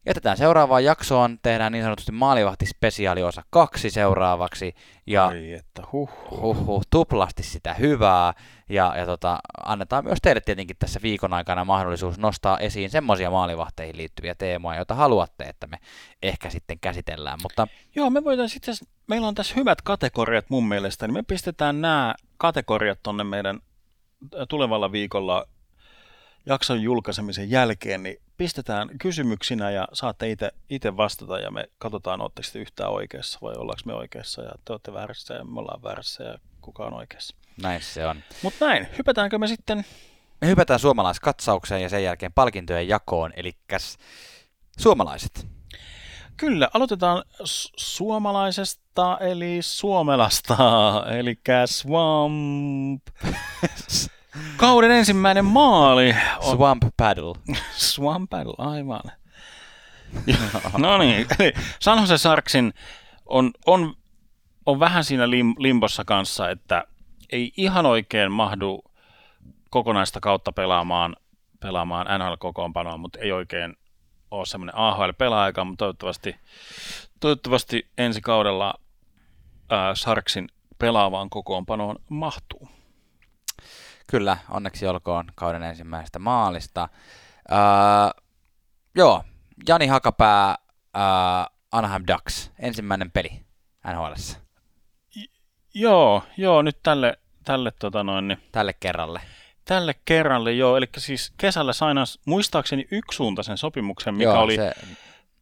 jätetään 0.06 0.38
seuraavaan 0.38 0.84
jaksoon, 0.84 1.38
tehdään 1.42 1.72
niin 1.72 1.84
sanotusti 1.84 2.12
maalivahtispesiaali 2.12 3.24
osa 3.24 3.44
kaksi 3.50 3.90
seuraavaksi, 3.90 4.76
ja 5.08 5.26
Ai 5.26 5.54
että 5.54 5.84
huh. 5.92 6.10
huhhuh, 6.32 6.84
tuplasti 6.90 7.44
sitä 7.44 7.74
hyvää. 7.74 8.34
Ja, 8.70 8.94
ja 8.98 9.06
tota, 9.06 9.40
annetaan 9.66 10.04
myös 10.04 10.20
teille 10.22 10.42
tietenkin 10.42 10.76
tässä 10.80 11.00
viikon 11.04 11.34
aikana 11.34 11.66
mahdollisuus 11.66 12.18
nostaa 12.18 12.58
esiin 12.58 12.90
semmoisia 12.90 13.32
maalivahteihin 13.32 13.98
liittyviä 13.98 14.36
teemoja, 14.36 14.78
joita 14.78 14.96
haluatte, 14.96 15.44
että 15.44 15.68
me 15.68 15.78
ehkä 16.24 16.50
sitten 16.50 16.80
käsitellään. 16.80 17.40
Mutta 17.44 17.68
Joo, 17.96 18.10
me 18.10 18.20
itse 18.34 18.44
asiassa, 18.44 18.86
meillä 19.08 19.28
on 19.28 19.36
tässä 19.36 19.56
hyvät 19.56 19.82
kategoriat 19.82 20.50
mun 20.50 20.68
mielestä, 20.68 21.08
niin 21.08 21.14
me 21.14 21.24
pistetään 21.24 21.82
nämä 21.82 22.16
kategoriat 22.38 23.00
tonne 23.04 23.24
meidän 23.24 23.60
ä, 24.36 24.46
tulevalla 24.46 24.92
viikolla 24.92 25.46
jakson 26.46 26.82
julkaisemisen 26.82 27.50
jälkeen, 27.50 28.04
niin 28.04 28.22
pistetään 28.38 28.90
kysymyksinä 29.00 29.72
ja 29.72 29.88
saatte 29.94 30.36
itse 30.70 30.98
vastata 30.98 31.40
ja 31.40 31.52
me 31.52 31.70
katsotaan, 31.78 32.22
ootteko 32.22 32.48
te 32.54 32.60
yhtään 32.60 32.92
oikeassa 32.92 33.40
vai 33.42 33.54
ollaanko 33.58 33.82
me 33.86 33.94
oikeassa 33.94 34.42
ja 34.42 34.52
te 34.66 34.74
olette 34.74 34.94
väärässä 34.94 35.34
ja 35.34 35.44
me 35.44 35.60
ollaan 35.60 35.84
väärässä 35.84 36.24
ja 36.24 36.38
kuka 36.62 36.86
on 36.86 36.94
oikeassa. 36.94 37.36
näin 37.62 37.82
se 37.82 38.08
on. 38.08 38.24
Mutta 38.42 38.66
näin, 38.66 38.88
hypätäänkö 38.98 39.38
me 39.38 39.48
sitten 39.48 39.86
Me 40.42 40.48
hypätään 40.48 40.80
suomalaiskatsaukseen 40.80 41.82
ja 41.82 41.90
sen 41.90 42.04
jälkeen 42.04 42.34
palkintojen 42.34 42.88
jakoon, 42.88 43.34
eli 43.36 43.54
suomalaiset. 44.80 45.48
Kyllä, 46.38 46.70
aloitetaan 46.74 47.24
s- 47.46 47.72
suomalaisesta, 47.78 49.18
eli 49.22 49.58
suomelasta, 49.62 50.58
eli 51.20 51.40
Swamp. 51.66 53.02
Kauden 54.58 54.92
ensimmäinen 54.92 55.46
maali 55.46 56.16
on 56.38 56.58
Swamp 56.58 56.84
Paddle. 56.98 57.36
Swamp 57.72 58.30
Battle, 58.30 58.54
aivan. 58.58 59.02
no 60.78 60.98
niin, 60.98 61.28
San 61.80 62.00
Jose 62.00 62.18
Sarksin 62.18 62.74
on, 63.26 63.52
on, 63.66 63.94
on 64.66 64.80
vähän 64.80 65.04
siinä 65.04 65.30
lim, 65.30 65.56
limbossa 65.58 66.06
kanssa, 66.06 66.50
että 66.50 66.84
ei 67.32 67.52
ihan 67.58 67.86
oikein 67.86 68.32
mahdu 68.32 68.84
kokonaista 69.70 70.20
kautta 70.20 70.52
pelaamaan, 70.52 71.16
pelaamaan 71.60 72.08
NHL-kokoonpanoa, 72.08 72.98
mutta 72.98 73.20
ei 73.20 73.32
oikein 73.32 73.76
ole 74.32 74.46
semmoinen 74.46 74.76
AHL-pelaaja, 74.76 75.64
mutta 75.64 75.78
toivottavasti, 75.86 76.36
toivottavasti 77.20 77.88
ensi 77.98 78.22
kaudella 78.22 78.74
ää, 79.70 79.96
Sarksin 79.96 80.50
pelaavaan 80.78 81.30
kokoonpanoon 81.30 81.96
mahtuu. 82.10 82.79
Kyllä, 84.10 84.38
onneksi 84.50 84.88
olkoon 84.88 85.26
kauden 85.36 85.64
ensimmäisestä 85.64 86.20
maalista. 86.20 86.90
Öö, 87.52 87.58
joo, 88.96 89.24
Jani 89.68 89.88
Hakapää, 89.88 90.56
öö, 90.96 91.02
Anaheim 91.72 92.04
Ducks, 92.08 92.52
ensimmäinen 92.60 93.12
peli 93.12 93.30
NHLssä 93.88 94.38
Joo, 95.74 96.24
joo, 96.38 96.62
nyt 96.62 96.78
tälle, 96.84 97.18
tälle 97.46 97.72
tota 97.80 98.04
noin, 98.04 98.28
niin 98.28 98.40
tälle 98.52 98.74
kerralle. 98.80 99.22
tälle 99.66 99.96
kerralle 100.06 100.54
joo, 100.54 100.78
eli 100.78 100.90
siis 100.98 101.34
kesällä 101.38 101.74
sainas 101.74 102.20
muistaakseni 102.26 102.88
yksisuuntaisen 102.92 103.58
sopimuksen, 103.58 104.14
mikä 104.16 104.30
Joo, 104.30 104.42
oli 104.42 104.56
se, 104.56 104.74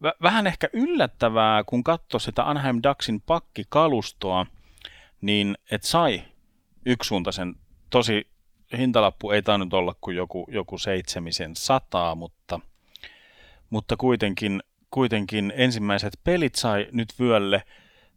vä- 0.04 0.16
vähän 0.22 0.46
ehkä 0.46 0.68
yllättävää, 0.72 1.64
kun 1.64 1.84
katsoi 1.84 2.20
sitä 2.20 2.44
Anaheim 2.48 2.80
Ducksin 2.88 3.20
pakkikalustoa, 3.20 4.46
niin 5.20 5.58
et 5.70 5.82
sai 5.82 6.22
yksisuuntaisen, 6.86 7.54
tosi 7.90 8.30
hintalappu 8.76 9.30
ei 9.30 9.42
tainnut 9.42 9.74
olla 9.74 9.94
kuin 10.00 10.16
joku, 10.16 10.46
joku 10.50 10.78
seitsemisen 10.78 11.56
sataa, 11.56 12.14
mutta, 12.14 12.60
mutta 13.70 13.96
kuitenkin, 13.96 14.62
kuitenkin 14.90 15.52
ensimmäiset 15.56 16.18
pelit 16.24 16.54
sai 16.54 16.86
nyt 16.92 17.08
vyölle, 17.20 17.62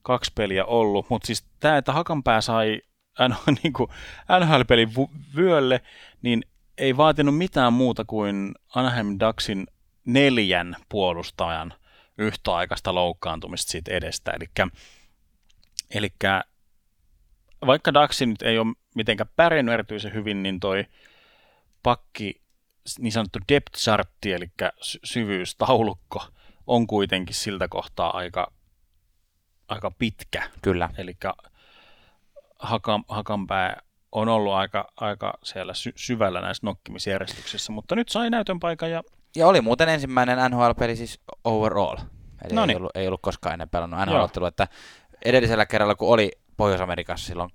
kaksi 0.01 0.31
peliä 0.35 0.65
ollut, 0.65 1.09
mutta 1.09 1.25
siis 1.25 1.45
tämä, 1.59 1.77
että 1.77 1.93
Hakanpää 1.93 2.41
sai 2.41 2.81
niin 3.63 3.73
NHL-pelin 4.39 4.95
vu- 4.95 5.11
vyölle, 5.35 5.81
niin 6.21 6.43
ei 6.77 6.97
vaatinut 6.97 7.37
mitään 7.37 7.73
muuta 7.73 8.05
kuin 8.05 8.51
Anaheim 8.75 9.17
Ducksin 9.19 9.67
neljän 10.05 10.75
puolustajan 10.89 11.73
yhtäaikaista 12.17 12.95
loukkaantumista 12.95 13.71
siitä 13.71 13.91
edestä. 13.91 14.31
Eli 15.91 16.09
vaikka 17.65 17.93
Ducksi 17.93 18.25
nyt 18.25 18.41
ei 18.41 18.59
ole 18.59 18.73
mitenkään 18.95 19.29
pärjännyt 19.35 19.73
erityisen 19.73 20.13
hyvin, 20.13 20.43
niin 20.43 20.59
toi 20.59 20.85
pakki, 21.83 22.41
niin 22.99 23.11
sanottu 23.11 23.39
depth 23.49 23.77
chartti, 23.77 24.33
eli 24.33 24.51
sy- 24.81 24.99
syvyystaulukko, 25.03 26.23
on 26.67 26.87
kuitenkin 26.87 27.35
siltä 27.35 27.67
kohtaa 27.67 28.17
aika, 28.17 28.51
aika 29.67 29.91
pitkä. 29.91 30.49
kyllä. 30.61 30.89
Eli 30.97 31.13
Hakan, 32.59 33.03
Hakanpää 33.07 33.81
on 34.11 34.29
ollut 34.29 34.53
aika, 34.53 34.91
aika 34.95 35.33
siellä 35.43 35.73
sy- 35.73 35.93
syvällä 35.95 36.41
näissä 36.41 36.67
nokkimisjärjestyksissä, 36.67 37.71
mutta 37.71 37.95
nyt 37.95 38.09
sai 38.09 38.29
näytön 38.29 38.59
paikan 38.59 38.91
ja 38.91 39.03
Ja 39.35 39.47
oli 39.47 39.61
muuten 39.61 39.89
ensimmäinen 39.89 40.51
NHL-peli 40.51 40.95
siis 40.95 41.19
overall. 41.43 41.97
Eli 42.45 42.53
Noniin. 42.53 42.69
ei, 42.69 42.77
ollut, 42.77 42.95
ei 42.95 43.07
ollut 43.07 43.21
koskaan 43.21 43.53
ennen 43.53 43.69
pelannut 43.69 43.99
NHL-ottelua. 43.99 44.47
Että 44.47 44.67
edellisellä 45.25 45.65
kerralla, 45.65 45.95
kun 45.95 46.13
oli 46.13 46.31
Pohjois-Amerikassa 46.61 47.27
silloin 47.27 47.49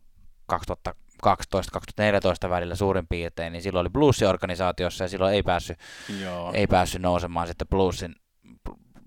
2012-2014 1.26 2.50
välillä 2.50 2.74
suurin 2.74 3.06
piirtein, 3.06 3.52
niin 3.52 3.62
silloin 3.62 3.80
oli 3.84 3.90
Bluesin 3.90 4.28
organisaatiossa 4.28 5.04
ja 5.04 5.08
silloin 5.08 5.34
ei 5.34 5.42
päässyt, 5.42 5.78
joo, 6.22 6.52
ei 6.52 6.66
päässyt 6.66 7.02
nousemaan 7.02 7.46
sitten 7.46 7.68
Bluesin, 7.68 8.14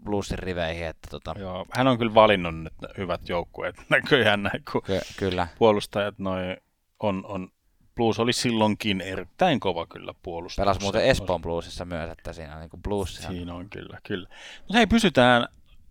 Bluesin 0.04 0.40
riveihin. 0.40 0.88
Että 0.88 1.08
tota, 1.12 1.36
joo, 1.40 1.66
hän 1.72 1.88
on 1.88 1.98
kyllä 1.98 2.14
valinnut 2.14 2.56
nyt 2.56 2.74
hyvät 2.98 3.30
joukkueet 3.30 3.76
näköjään 3.90 4.44
näin, 4.44 4.64
kun 4.72 4.82
ky- 4.82 5.00
kyllä. 5.18 5.48
puolustajat 5.58 6.20
noi 6.20 6.58
on, 7.00 7.26
on 7.26 7.50
Blues 7.96 8.20
oli 8.20 8.34
silloinkin 8.34 9.02
erittäin 9.02 9.60
kova 9.60 9.88
kyllä 9.88 10.14
puolustus. 10.24 10.62
Pelas 10.62 10.80
muuten 10.82 11.06
Espoon 11.06 11.42
Bluesissa 11.42 11.86
myös, 11.86 12.12
että 12.12 12.34
siinä 12.34 12.54
on 12.54 12.60
niin 12.60 12.70
kuin 12.70 12.84
Blues. 12.84 13.16
Siinä 13.16 13.54
on 13.54 13.70
kyllä, 13.70 14.00
kyllä. 14.04 14.30
Mutta 14.60 14.74
hei, 14.74 14.88
pysytään 14.88 15.48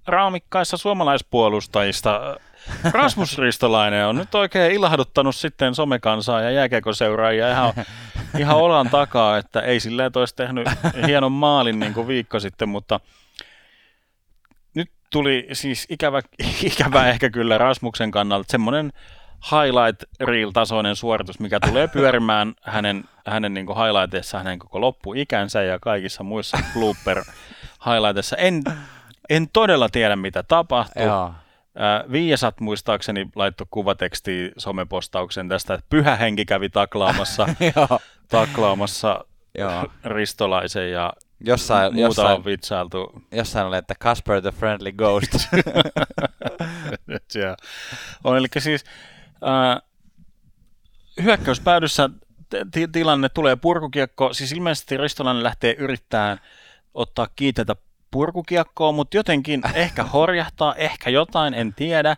raamikkaissa 0.07 0.77
suomalaispuolustajista. 0.77 2.37
Rasmus 2.93 3.39
Ristolainen 3.39 4.07
on 4.07 4.17
nyt 4.17 4.35
oikein 4.35 4.73
ilahduttanut 4.73 5.37
sitten 5.37 5.75
somekansaa 5.75 6.41
ja 6.41 6.51
jääkiekoseuraajia 6.51 7.51
ihan, 7.51 7.73
ihan 8.39 8.57
olan 8.57 8.91
takaa, 8.91 9.39
että 9.39 9.61
ei 9.61 9.81
silleen, 9.81 10.11
olisi 10.15 10.37
tehnyt 10.37 10.69
hienon 11.07 11.33
maalin 11.33 11.79
niin 11.79 11.95
kuin 11.95 12.09
viikko 12.09 12.41
sitten, 12.41 12.69
mutta 12.69 13.01
nyt 14.75 14.91
tuli 15.11 15.49
siis 15.53 15.87
ikävä, 15.91 16.21
ikävä 16.63 17.09
ehkä 17.09 17.31
kyllä 17.31 17.59
Rasmuksen 17.59 18.11
kannalta 18.11 18.51
semmoinen 18.51 18.93
highlight 19.51 20.03
reel-tasoinen 20.21 20.97
suoritus, 20.97 21.41
mikä 21.41 21.61
tulee 21.61 21.89
pyörimään 21.89 22.55
hänen, 22.63 23.05
hänen 23.27 23.55
niin 23.55 23.67
highlighteissa 23.67 24.39
hänen 24.39 24.59
koko 24.59 24.81
loppuikänsä 24.81 25.63
ja 25.63 25.79
kaikissa 25.79 26.23
muissa 26.23 26.59
blooper 26.75 27.25
highlighteissa. 27.87 28.37
En, 28.37 28.63
en 29.29 29.49
todella 29.53 29.89
tiedä, 29.89 30.17
mitä 30.17 30.43
tapahtui. 30.43 31.03
Joo. 31.03 31.33
Äh, 31.77 32.13
Viasat 32.13 32.61
muistaakseni 32.61 33.29
laittoi 33.37 33.67
kuvateksti 33.71 34.53
somepostauksen 34.59 35.49
tästä, 35.49 35.75
että 35.75 35.87
pyhä 35.91 36.17
henki 36.17 36.45
kävi 36.45 36.69
taklaamassa, 36.69 37.47
taklaamassa 38.29 39.25
ristolaisen 40.05 40.91
ja 40.91 41.13
Jossain, 41.41 41.95
muuta 41.95 42.07
jossain, 42.07 42.37
on 42.37 42.45
vitsailtu. 42.45 43.23
jossain 43.33 43.67
oli, 43.67 43.77
että 43.77 43.95
Casper 43.95 44.43
the 44.43 44.51
Friendly 44.51 44.93
Ghost. 44.93 45.31
On, 48.25 48.37
eli 48.37 48.47
siis 48.59 48.85
äh, 49.33 49.83
hyökkäyspäädyssä 51.23 52.11
t- 52.51 52.93
tilanne 52.93 53.29
tulee 53.29 53.57
purkukiekko, 53.57 54.33
siis 54.33 54.53
ilmeisesti 54.53 54.97
Ristolainen 54.97 55.43
lähtee 55.43 55.75
yrittämään 55.79 56.41
ottaa 56.95 57.29
kiitetä 57.37 57.77
purkukiekkoon, 58.11 58.95
mutta 58.95 59.17
jotenkin 59.17 59.63
ehkä 59.75 60.05
horjahtaa, 60.05 60.75
ehkä 60.75 61.11
jotain, 61.11 61.55
en 61.55 61.75
tiedä, 61.75 62.17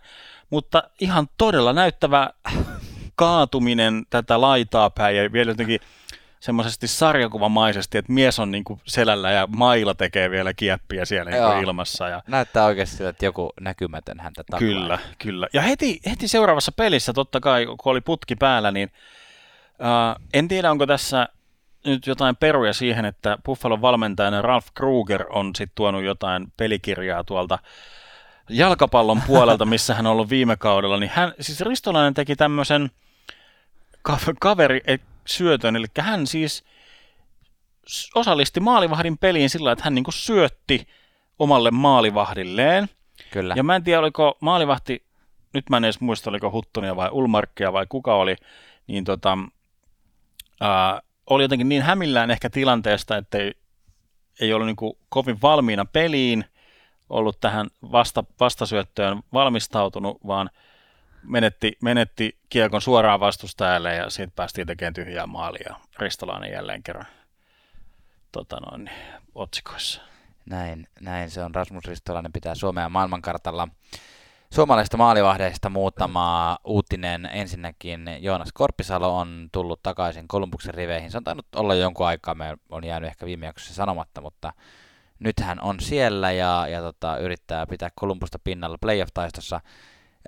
mutta 0.51 0.82
ihan 1.01 1.28
todella 1.38 1.72
näyttävä 1.72 2.30
kaatuminen 3.14 4.03
tätä 4.11 4.41
laitaa 4.41 4.91
päin 4.91 5.16
ja 5.16 5.32
vielä 5.32 5.51
jotenkin 5.51 5.80
semmoisesti 6.41 6.88
sarjakuvamaisesti, 6.88 7.99
että 7.99 8.12
mies 8.12 8.38
on 8.38 8.51
niin 8.51 8.64
kuin 8.64 8.80
selällä 8.84 9.30
ja 9.30 9.47
mailla 9.57 9.95
tekee 9.95 10.30
vielä 10.30 10.55
kieppiä 10.55 11.05
siellä 11.05 11.30
niin 11.30 11.43
kuin 11.43 11.53
Joo. 11.53 11.61
ilmassa. 11.61 12.09
Ja 12.09 12.22
Näyttää 12.26 12.64
oikeasti 12.64 12.97
siltä, 12.97 13.11
että 13.11 13.24
joku 13.24 13.53
näkymätön 13.61 14.20
häntä 14.20 14.45
taklaa. 14.45 14.59
Kyllä, 14.59 14.99
kyllä. 15.18 15.49
Ja 15.53 15.62
heti, 15.62 16.01
heti 16.11 16.28
seuraavassa 16.28 16.72
pelissä, 16.72 17.12
totta 17.12 17.41
kai, 17.41 17.66
kun 17.66 17.91
oli 17.91 18.01
putki 18.01 18.36
päällä, 18.36 18.70
niin 18.70 18.93
uh, 19.78 20.26
en 20.34 20.49
tiedä, 20.49 20.70
onko 20.70 20.86
tässä 20.86 21.28
nyt 21.85 22.07
jotain 22.07 22.37
peruja 22.37 22.72
siihen, 22.72 23.05
että 23.05 23.39
Buffalon 23.45 23.83
valmentajana 23.83 24.43
Ralph 24.43 24.68
Kruger 24.74 25.26
on 25.31 25.55
sitten 25.57 25.74
tuonut 25.74 26.03
jotain 26.03 26.53
pelikirjaa 26.57 27.24
tuolta 27.24 27.59
jalkapallon 28.49 29.22
puolelta, 29.26 29.64
missä 29.64 29.95
hän 29.95 30.07
on 30.07 30.12
ollut 30.12 30.31
viime 30.31 30.57
kaudella, 30.57 30.99
niin 30.99 31.12
hän, 31.14 31.33
siis 31.41 31.61
Ristolainen 31.61 32.14
teki 32.14 32.37
tämmöisen 32.37 32.91
ka- 34.03 34.18
kaveri 34.41 34.81
eh, 34.87 35.01
syötön, 35.26 35.76
eli 35.76 35.87
hän 35.99 36.26
siis 36.26 36.64
osallisti 38.14 38.61
maalivahdin 38.61 39.18
peliin 39.18 39.51
sillä, 39.51 39.72
että 39.72 39.85
hän 39.85 39.95
niinku 39.95 40.12
syötti 40.12 40.89
omalle 41.39 41.70
maalivahdilleen, 41.70 42.89
Kyllä. 43.31 43.55
ja 43.57 43.62
mä 43.62 43.76
en 43.76 43.85
tiedä, 43.85 44.01
oliko 44.01 44.39
maalivahti, 44.41 45.05
nyt 45.55 45.70
mä 45.70 45.76
en 45.76 45.85
edes 45.85 46.01
muista, 46.01 46.31
oliko 46.31 46.51
Huttunia 46.51 46.97
vai 46.97 47.09
Ulmarkkia 47.12 47.72
vai 47.72 47.87
kuka 47.89 48.14
oli, 48.14 48.37
niin 48.87 49.05
tota, 49.05 49.39
ää, 50.61 51.03
oli 51.31 51.45
jotenkin 51.45 51.68
niin 51.68 51.83
hämillään 51.83 52.31
ehkä 52.31 52.51
tilanteesta, 52.51 53.16
että 53.16 53.39
ei, 53.39 53.55
ei 54.41 54.53
ollut 54.53 54.66
niin 54.66 54.76
kuin 54.76 54.99
kovin 55.09 55.43
valmiina 55.43 55.85
peliin, 55.85 56.45
ollut 57.11 57.41
tähän 57.41 57.68
vasta, 57.93 58.24
vastasyöttöön 58.41 59.22
valmistautunut, 59.33 60.18
vaan 60.26 60.51
menetti, 61.22 61.78
menetti 61.83 62.39
kiekon 62.49 62.81
suoraan 62.81 63.20
vastustajalle 63.20 63.95
ja 63.95 64.11
siitä 64.11 64.33
päästiin 64.37 64.66
tekemään 64.66 64.95
tyhjää 64.95 65.26
maalia. 65.26 65.76
Ristolainen 65.99 66.53
jälleen 66.53 66.83
kerran 66.83 67.07
tota 68.33 68.61
noin, 68.61 68.91
otsikoissa. 69.35 70.03
Näin, 70.47 70.89
näin 71.01 71.31
se 71.31 71.45
on. 71.45 71.55
Rasmus 71.55 71.85
Ristolainen 71.85 72.33
pitää 72.33 72.55
Suomea 72.55 72.89
maailmankartalla. 72.89 73.68
Suomalaisista 74.55 74.97
maalivahdeista 74.97 75.69
muutama 75.69 76.59
uutinen. 76.65 77.29
Ensinnäkin 77.33 78.17
Joonas 78.19 78.53
Korpisalo 78.53 79.19
on 79.19 79.49
tullut 79.53 79.83
takaisin 79.83 80.29
Kolumbuksen 80.29 80.75
riveihin. 80.75 81.11
Se 81.11 81.17
on 81.17 81.25
tainnut 81.25 81.47
olla 81.57 81.75
jonkun 81.75 82.07
aikaa, 82.07 82.35
me 82.35 82.57
on 82.71 82.85
jäänyt 82.85 83.09
ehkä 83.09 83.27
viime 83.27 83.47
jaksossa 83.47 83.75
sanomatta, 83.75 84.21
mutta 84.21 84.53
nyt 85.19 85.41
hän 85.41 85.61
on 85.61 85.81
siellä 85.81 86.33
ja, 86.33 86.67
ja 86.69 86.81
tota, 86.81 87.17
yrittää 87.17 87.67
pitää 87.67 87.91
Kolumbusta 87.95 88.39
pinnalla 88.45 88.79
playoff-taistossa. 88.87 89.61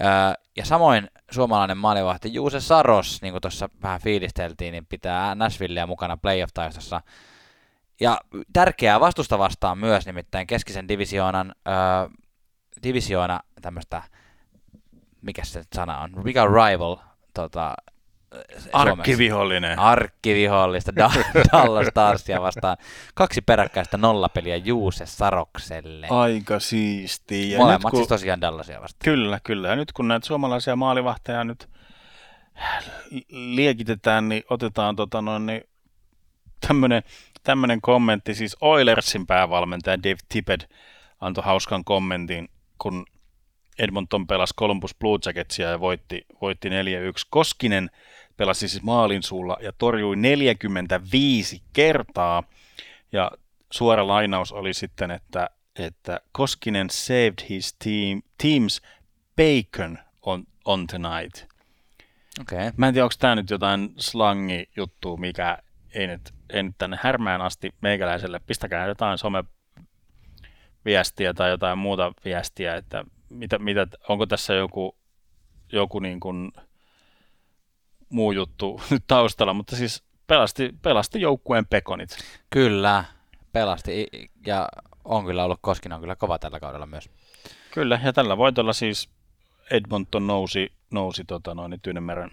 Öö, 0.03 0.09
ja 0.57 0.65
samoin 0.65 1.11
suomalainen 1.31 1.79
maalivahti 1.79 2.35
Juuse 2.35 2.61
Saros, 2.61 3.23
niin 3.23 3.33
kuin 3.33 3.43
tuossa 3.43 3.69
vähän 3.83 4.01
fiilisteltiin, 4.01 4.73
niin 4.73 4.87
pitää 4.87 5.35
Nashvillea 5.35 5.87
mukana 5.87 6.17
playoff-taistossa. 6.17 7.01
Ja 8.01 8.21
tärkeää 8.53 9.01
vastusta 9.01 9.39
vastaan 9.39 9.79
myös, 9.79 10.07
nimittäin 10.07 10.47
keskisen 10.47 10.89
divisioonan, 10.89 11.55
öö, 11.69 11.75
divisioona 12.83 13.41
tämmöistä, 13.63 14.03
mikä 15.23 15.45
se 15.45 15.63
sana 15.75 15.99
on, 15.99 16.11
mikä 16.25 16.43
on 16.43 16.51
rival, 16.51 16.97
tota? 17.35 17.75
Arkkivihollinen. 18.73 19.79
Arkkivihollista 19.79 20.93
Da- 20.97 21.11
Dallas 21.53 21.87
Starsia 21.87 22.43
vastaan. 22.43 22.77
Kaksi 23.15 23.41
peräkkäistä 23.43 23.97
nollapeliä 23.97 24.57
Juuse 24.57 25.07
Sarokselle. 25.07 26.07
Aika 26.11 26.61
siistiä. 26.61 27.53
Ja 27.53 27.59
Molemmat 27.59 27.83
nyt, 27.85 27.91
kun, 27.91 27.99
siis 27.99 28.09
tosiaan 28.09 28.41
Dallasia 28.41 28.81
vastaan. 28.81 29.05
Kyllä, 29.05 29.41
kyllä. 29.45 29.69
Ja 29.69 29.77
nyt 29.77 29.93
kun 29.93 30.09
näitä 30.09 30.27
suomalaisia 30.27 30.77
maalivahteja 30.77 31.45
nyt 31.45 31.69
liekitetään, 33.31 34.29
niin 34.29 34.43
otetaan 34.51 34.97
tota 34.97 35.23
noin, 35.23 35.47
niin 35.47 35.63
tämmönen, 36.69 37.03
tämmönen 37.43 37.81
kommentti. 37.81 38.35
Siis 38.35 38.57
Oilersin 38.61 39.27
päävalmentaja 39.27 40.03
Dave 40.03 40.17
Tippett 40.29 40.71
antoi 41.21 41.45
hauskan 41.45 41.85
kommentin, 41.85 42.49
kun 42.83 43.07
Edmonton 43.79 44.27
pelasi 44.27 44.55
Columbus 44.55 44.95
Blue 44.95 45.19
Jacketsia 45.27 45.71
ja 45.71 45.81
voitti, 45.81 46.27
voitti 46.41 46.69
4-1. 46.69 46.73
Koskinen 47.31 47.91
pelasi 48.37 48.69
siis 48.69 48.83
maalin 48.83 49.23
suulla 49.23 49.57
ja 49.61 49.73
torjui 49.79 50.17
45 50.17 51.63
kertaa. 51.73 52.43
Ja 53.13 53.31
suora 53.73 54.07
lainaus 54.07 54.53
oli 54.53 54.75
sitten, 54.75 55.11
että, 55.11 55.51
että 55.79 56.21
Koskinen 56.33 56.91
saved 56.91 57.49
his 57.49 57.75
team, 57.75 58.23
team's 58.43 58.89
bacon 59.37 59.99
on, 60.23 60.45
on 60.65 60.87
tonight. 60.87 61.53
Okay. 62.41 62.71
Mä 62.77 62.89
en 62.89 62.95
tiedä, 62.95 63.05
onko 63.05 63.15
tämä 63.19 63.35
nyt 63.35 63.51
jotain 63.51 63.95
slangi 63.97 64.69
juttu, 64.77 65.17
mikä 65.17 65.59
ei 65.95 66.07
nyt, 66.07 66.35
ei 66.51 66.63
nyt 66.63 66.75
tänne 66.79 66.99
härmään 67.03 67.41
asti 67.41 67.75
meikäläiselle. 67.81 68.41
Pistäkää 68.47 68.87
jotain 68.87 69.19
some 69.19 69.45
viestiä 70.85 71.35
tai 71.35 71.51
jotain 71.51 71.79
muuta 71.79 72.13
viestiä, 72.25 72.77
että 72.77 73.05
mitä, 73.29 73.59
mitä, 73.59 73.87
onko 74.09 74.27
tässä 74.27 74.55
joku, 74.55 74.97
joku 75.73 75.99
niin 75.99 76.21
kuin 76.21 76.53
muu 78.09 78.33
juttu 78.33 78.81
nyt 78.91 79.05
taustalla, 79.07 79.55
mutta 79.55 79.77
siis 79.77 80.05
pelasti, 80.27 80.75
pelasti 80.83 81.21
joukkueen 81.21 81.67
pekonit. 81.67 82.19
Kyllä, 82.51 83.05
pelasti 83.53 84.09
ja 84.47 84.69
on 85.05 85.25
kyllä 85.25 85.45
ollut, 85.45 85.59
Koskinen 85.63 85.97
on 85.97 86.01
kyllä 86.01 86.17
kova 86.17 86.39
tällä 86.39 86.61
kaudella 86.61 86.87
myös. 86.87 87.11
Kyllä, 87.71 88.01
ja 88.05 88.13
tällä 88.13 88.37
voitolla 88.37 88.73
siis 88.73 89.09
Edmonton 89.71 90.27
nousi, 90.27 90.73
nousi 90.91 91.25
tota 91.25 91.55
noin, 91.55 91.81
Tyynemeren 91.83 92.31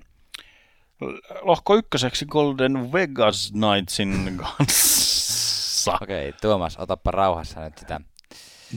lohko 1.42 1.76
ykköseksi 1.76 2.26
Golden 2.26 2.94
Vegas 2.94 3.52
Knightsin 3.52 4.38
kanssa. 4.38 5.94
Okei, 6.02 6.30
okay, 6.30 6.40
Tuomas, 6.42 6.78
otappa 6.78 7.12
rauhassa 7.12 7.62
nyt 7.62 7.78
sitä. 7.78 8.02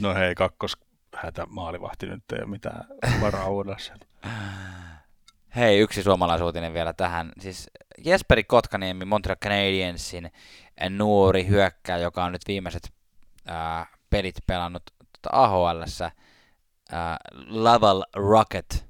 No 0.01 0.13
hei, 0.13 0.35
kakkos 0.35 0.77
hätä 1.15 1.45
maalivahti 1.45 2.05
nyt 2.05 2.23
ei 2.31 2.39
ole 2.39 2.49
mitään 2.49 2.85
varaa 3.21 3.47
Hei, 5.55 5.79
yksi 5.79 6.03
suomalaisuutinen 6.03 6.73
vielä 6.73 6.93
tähän. 6.93 7.31
Siis 7.39 7.69
Jesperi 8.05 8.43
Kotkaniemi, 8.43 9.05
Montreal 9.05 9.35
Canadiensin 9.35 10.31
nuori 10.89 11.47
hyökkää, 11.47 11.97
joka 11.97 12.23
on 12.23 12.31
nyt 12.31 12.41
viimeiset 12.47 12.93
ää, 13.47 13.85
pelit 14.09 14.35
pelannut 14.47 14.83
tuota 14.99 15.29
AHL-ssä 15.43 16.11
Laval 17.47 18.03
Rocket 18.15 18.85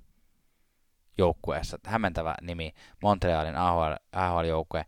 joukkueessa. 1.18 1.80
Hämmentävä 1.86 2.36
nimi, 2.42 2.74
Montrealin 3.02 3.56
AHL, 3.56 3.94
AHL-joukkue. 4.12 4.86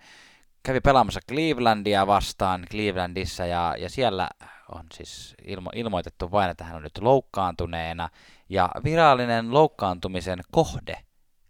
Kävi 0.63 0.81
pelaamassa 0.81 1.19
Clevelandia 1.29 2.07
vastaan 2.07 2.65
Clevelandissa 2.71 3.45
ja, 3.45 3.75
ja 3.77 3.89
siellä 3.89 4.29
on 4.71 4.83
siis 4.93 5.35
ilmo, 5.45 5.69
ilmoitettu 5.75 6.31
vain, 6.31 6.51
että 6.51 6.63
hän 6.63 6.75
on 6.75 6.83
nyt 6.83 6.97
loukkaantuneena. 6.97 8.09
Ja 8.49 8.69
virallinen 8.83 9.53
loukkaantumisen 9.53 10.39
kohde, 10.51 10.97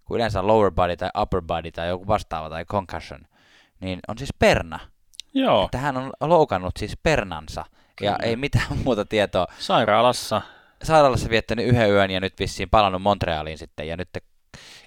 kun 0.06 0.16
yleensä 0.16 0.48
lower 0.48 0.72
body 0.72 0.98
tai 0.98 1.10
upper 1.22 1.42
body 1.42 1.72
tai 1.72 1.88
joku 1.88 2.08
vastaava 2.08 2.50
tai 2.50 2.66
concussion, 2.66 3.22
niin 3.80 4.00
on 4.08 4.18
siis 4.18 4.34
perna. 4.40 4.80
Joo. 5.34 5.66
Että 5.66 5.78
hän 5.78 5.98
on 5.98 6.14
loukannut 6.22 6.78
siis 6.78 6.98
pernansa 7.04 7.66
Kyllä. 7.96 8.12
ja 8.12 8.18
ei 8.22 8.36
mitään 8.36 8.78
muuta 8.84 9.06
tietoa. 9.06 9.48
Sairaalassa. 9.60 10.42
Sairaalassa 10.84 11.30
viettänyt 11.30 11.66
yhden 11.66 11.90
yön 11.90 12.12
ja 12.12 12.20
nyt 12.20 12.40
vissiin 12.40 12.70
palannut 12.70 13.02
Montrealiin 13.02 13.58
sitten 13.58 13.88
ja 13.88 13.98
nyt 13.98 14.10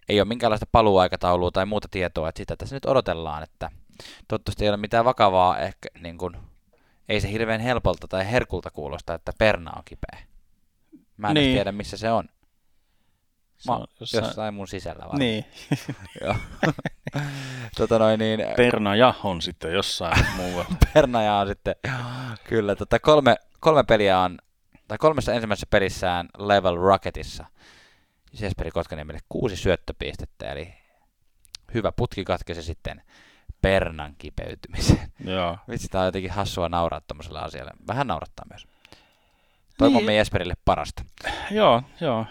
ei 0.09 0.20
ole 0.20 0.29
minkäänlaista 0.29 0.66
paluaikataulua 0.72 1.51
tai 1.51 1.66
muuta 1.66 1.89
tietoa, 1.91 2.29
että 2.29 2.39
sitä 2.39 2.57
tässä 2.57 2.76
nyt 2.76 2.87
odotellaan, 2.87 3.43
että 3.43 3.70
toivottavasti 4.29 4.64
ei 4.64 4.68
ole 4.68 4.76
mitään 4.76 5.05
vakavaa, 5.05 5.59
ehkä 5.59 5.89
niin 6.01 6.18
kuin, 6.18 6.37
ei 7.09 7.21
se 7.21 7.33
hirveän 7.33 7.61
helpolta 7.61 8.09
tai 8.09 8.31
herkulta 8.31 8.71
kuulosta, 8.71 9.15
että 9.15 9.33
perna 9.39 9.73
on 9.77 9.83
kipeä. 9.85 10.19
Mä 11.17 11.29
en 11.29 11.35
niin. 11.35 11.55
tiedä, 11.55 11.73
missä 11.73 11.97
se 11.97 12.11
on. 12.11 12.25
Mä, 13.67 13.73
on 13.73 13.87
jossain... 14.01 14.25
jossain 14.25 14.55
mun 14.55 14.69
sisällä 14.69 15.01
varmaan. 15.01 15.19
Niin. 15.19 15.45
Joo. 16.25 16.37
tota 17.79 17.99
noin, 17.99 18.19
niin... 18.19 18.41
Pernaja 18.57 19.15
on 19.25 19.43
sitten 19.43 19.73
jossain 19.73 20.27
muualla. 20.37 20.75
Pernaja 20.95 21.35
on 21.35 21.49
sitten, 21.49 21.75
kyllä. 22.45 22.77
Tota 22.77 22.99
kolme, 22.99 23.37
kolme 23.61 23.85
peliä 23.85 24.19
on, 24.19 24.39
tai 24.89 24.99
kolmessa 24.99 25.33
ensimmäisessä 25.35 25.67
pelissään 25.71 26.29
Level 26.39 26.77
Rocketissa– 26.77 27.45
Jesperi 28.41 28.71
Kotkaniemelle 28.71 29.21
kuusi 29.29 29.57
syöttöpistettä, 29.57 30.53
eli 30.53 30.75
hyvä 31.75 31.93
putki 31.93 32.25
katkesi 32.25 32.63
sitten 32.63 33.03
pernan 33.63 34.15
kipeytymiseen. 34.19 35.13
Joo. 35.25 35.59
Vitsi, 35.71 35.89
tää 35.89 36.01
on 36.01 36.07
jotenkin 36.07 36.31
hassua 36.31 36.69
nauraa 36.69 37.01
tuommoiselle 37.01 37.41
asialle. 37.41 37.71
Vähän 37.87 38.07
naurattaa 38.07 38.47
myös. 38.51 38.67
Toivomme 39.79 40.07
niin. 40.07 40.17
Jesperille 40.17 40.55
parasta. 40.65 41.05
Joo, 41.51 41.83
joo. 42.01 42.27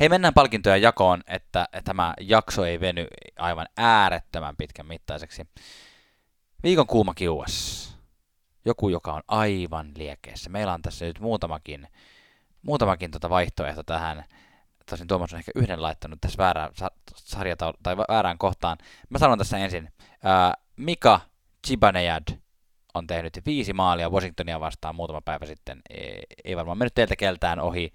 Hei, 0.00 0.08
mennään 0.08 0.34
palkintojen 0.34 0.82
jakoon, 0.82 1.22
että 1.26 1.68
tämä 1.84 2.14
jakso 2.20 2.64
ei 2.64 2.80
veny 2.80 3.06
aivan 3.38 3.66
äärettömän 3.76 4.56
pitkän 4.56 4.86
mittaiseksi. 4.86 5.46
Viikon 6.62 6.86
kuuma 6.86 7.14
kiuas. 7.14 7.84
Joku, 8.64 8.88
joka 8.88 9.12
on 9.12 9.22
aivan 9.28 9.92
liekeessä. 9.96 10.50
Meillä 10.50 10.72
on 10.72 10.82
tässä 10.82 11.04
nyt 11.04 11.20
muutamakin, 11.20 11.88
muutamakin 12.62 13.10
tota 13.10 13.30
vaihtoehto 13.30 13.82
tähän 13.82 14.24
tosin 14.90 15.06
Tuomas 15.06 15.32
on 15.32 15.38
ehkä 15.38 15.52
yhden 15.54 15.82
laittanut 15.82 16.20
tässä 16.20 16.38
väärään 16.38 16.70
sarjata 17.14 17.74
tai 17.82 17.96
väärään 17.96 18.38
kohtaan. 18.38 18.78
Mä 19.10 19.18
sanon 19.18 19.38
tässä 19.38 19.58
ensin. 19.58 19.92
Ää, 20.22 20.54
Mika 20.76 21.20
Chibanejad 21.66 22.38
on 22.94 23.06
tehnyt 23.06 23.40
viisi 23.46 23.72
maalia 23.72 24.10
Washingtonia 24.10 24.60
vastaan 24.60 24.94
muutama 24.94 25.20
päivä 25.20 25.46
sitten. 25.46 25.82
Ei, 25.90 26.22
ei 26.44 26.56
varmaan 26.56 26.78
mennyt 26.78 26.94
teiltä 26.94 27.16
keltään 27.16 27.60
ohi. 27.60 27.92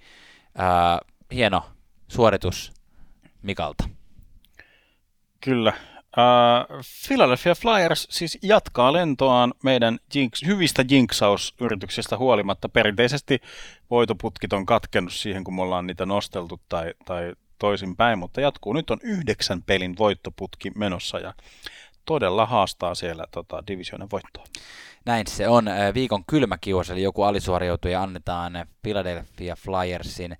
Ää, 0.57 0.99
hieno 1.31 1.63
suoritus 2.07 2.73
Mikalta. 3.41 3.89
Kyllä. 5.41 5.73
Uh, 6.18 6.84
Philadelphia 7.07 7.55
Flyers 7.55 8.07
siis 8.10 8.38
jatkaa 8.41 8.93
lentoaan 8.93 9.53
meidän 9.64 9.99
jinx, 10.16 10.45
hyvistä 10.45 10.86
jinksausyrityksistä 10.89 12.18
huolimatta. 12.18 12.70
Perinteisesti 12.70 13.41
voitoputkit 13.89 14.53
on 14.53 14.66
katkennut 14.66 15.14
siihen, 15.14 15.43
kun 15.43 15.55
me 15.55 15.62
ollaan 15.62 15.88
niitä 15.88 16.05
nosteltu 16.05 16.62
tai, 16.70 16.93
tai 17.05 17.34
toisinpäin, 17.60 18.20
mutta 18.20 18.41
jatkuu. 18.41 18.74
Nyt 18.74 18.89
on 18.89 18.99
yhdeksän 19.03 19.64
pelin 19.64 19.95
voittoputki 19.99 20.72
menossa 20.76 21.20
ja 21.20 21.34
todella 22.05 22.45
haastaa 22.45 22.95
siellä 22.95 23.26
tota, 23.32 23.64
divisioonan 23.68 24.12
voittoa. 24.12 24.43
Näin 25.05 25.28
se 25.28 25.47
on. 25.47 25.66
Viikon 25.93 26.24
kylmäkiuos, 26.26 26.89
eli 26.89 27.03
joku 27.03 27.24
alisuoriutuja 27.24 28.01
annetaan 28.03 28.66
Philadelphia 28.82 29.55
Flyersin 29.55 30.38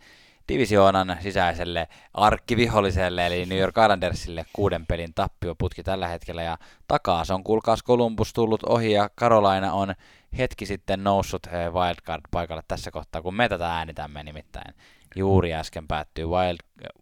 divisioonan 0.50 1.18
sisäiselle 1.20 1.88
arkkiviholliselle, 2.14 3.28
eli 3.28 3.45
New 3.45 3.58
York 3.58 3.76
Islandersille 3.78 4.45
kuuden 4.54 4.86
pelin 4.86 5.14
tappioputki 5.14 5.84
tällä 5.84 6.08
hetkellä, 6.08 6.43
ja 6.43 6.58
takaa 6.88 7.26
se 7.26 7.34
on 7.34 7.43
kuulkaas 7.43 7.84
Columbus 7.84 8.34
tullut 8.34 8.64
ohi, 8.64 8.91
ja 8.91 9.10
Carolina 9.20 9.74
on 9.74 9.93
hetki 10.38 10.66
sitten 10.66 11.04
noussut 11.04 11.47
eh, 11.47 11.54
wildcard-paikalle 11.54 12.64
tässä 12.68 12.91
kohtaa, 12.91 13.22
kun 13.22 13.36
me 13.36 13.50
tätä 13.50 13.76
äänitämme 13.76 14.24
nimittäin. 14.24 14.74
Juuri 15.16 15.54
äsken 15.54 15.88
päättyi 15.88 16.26
Wild, 16.26 16.58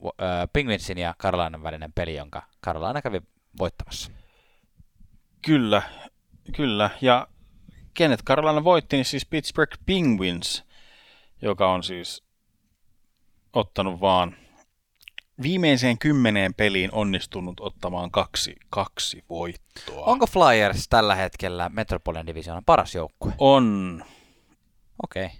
äh, 0.05 0.49
Penguinsin 0.53 0.97
ja 0.97 1.15
Carolinan 1.19 1.63
välinen 1.63 1.93
peli, 1.93 2.15
jonka 2.15 2.43
Carolina 2.65 3.01
kävi 3.01 3.21
voittamassa. 3.59 4.11
Kyllä, 5.45 5.81
kyllä, 6.55 6.89
ja 7.01 7.27
kenet 7.93 8.23
Carolina 8.23 8.63
voitti, 8.63 8.95
niin 8.95 9.05
siis 9.05 9.25
Pittsburgh 9.25 9.77
Penguins, 9.85 10.65
joka 11.41 11.69
on 11.69 11.83
siis 11.83 12.26
ottanut 13.57 14.01
vaan 14.01 14.35
viimeiseen 15.41 15.97
kymmeneen 15.97 16.53
peliin 16.53 16.89
onnistunut 16.93 17.59
ottamaan 17.59 18.11
kaksi, 18.11 18.55
kaksi 18.69 19.23
voittoa. 19.29 20.05
Onko 20.05 20.27
Flyers 20.27 20.87
tällä 20.89 21.15
hetkellä 21.15 21.69
Metropolitan 21.69 22.27
Divisionan 22.27 22.65
paras 22.65 22.95
joukkue? 22.95 23.33
On. 23.37 24.03
Okei, 25.03 25.25
okay. 25.25 25.37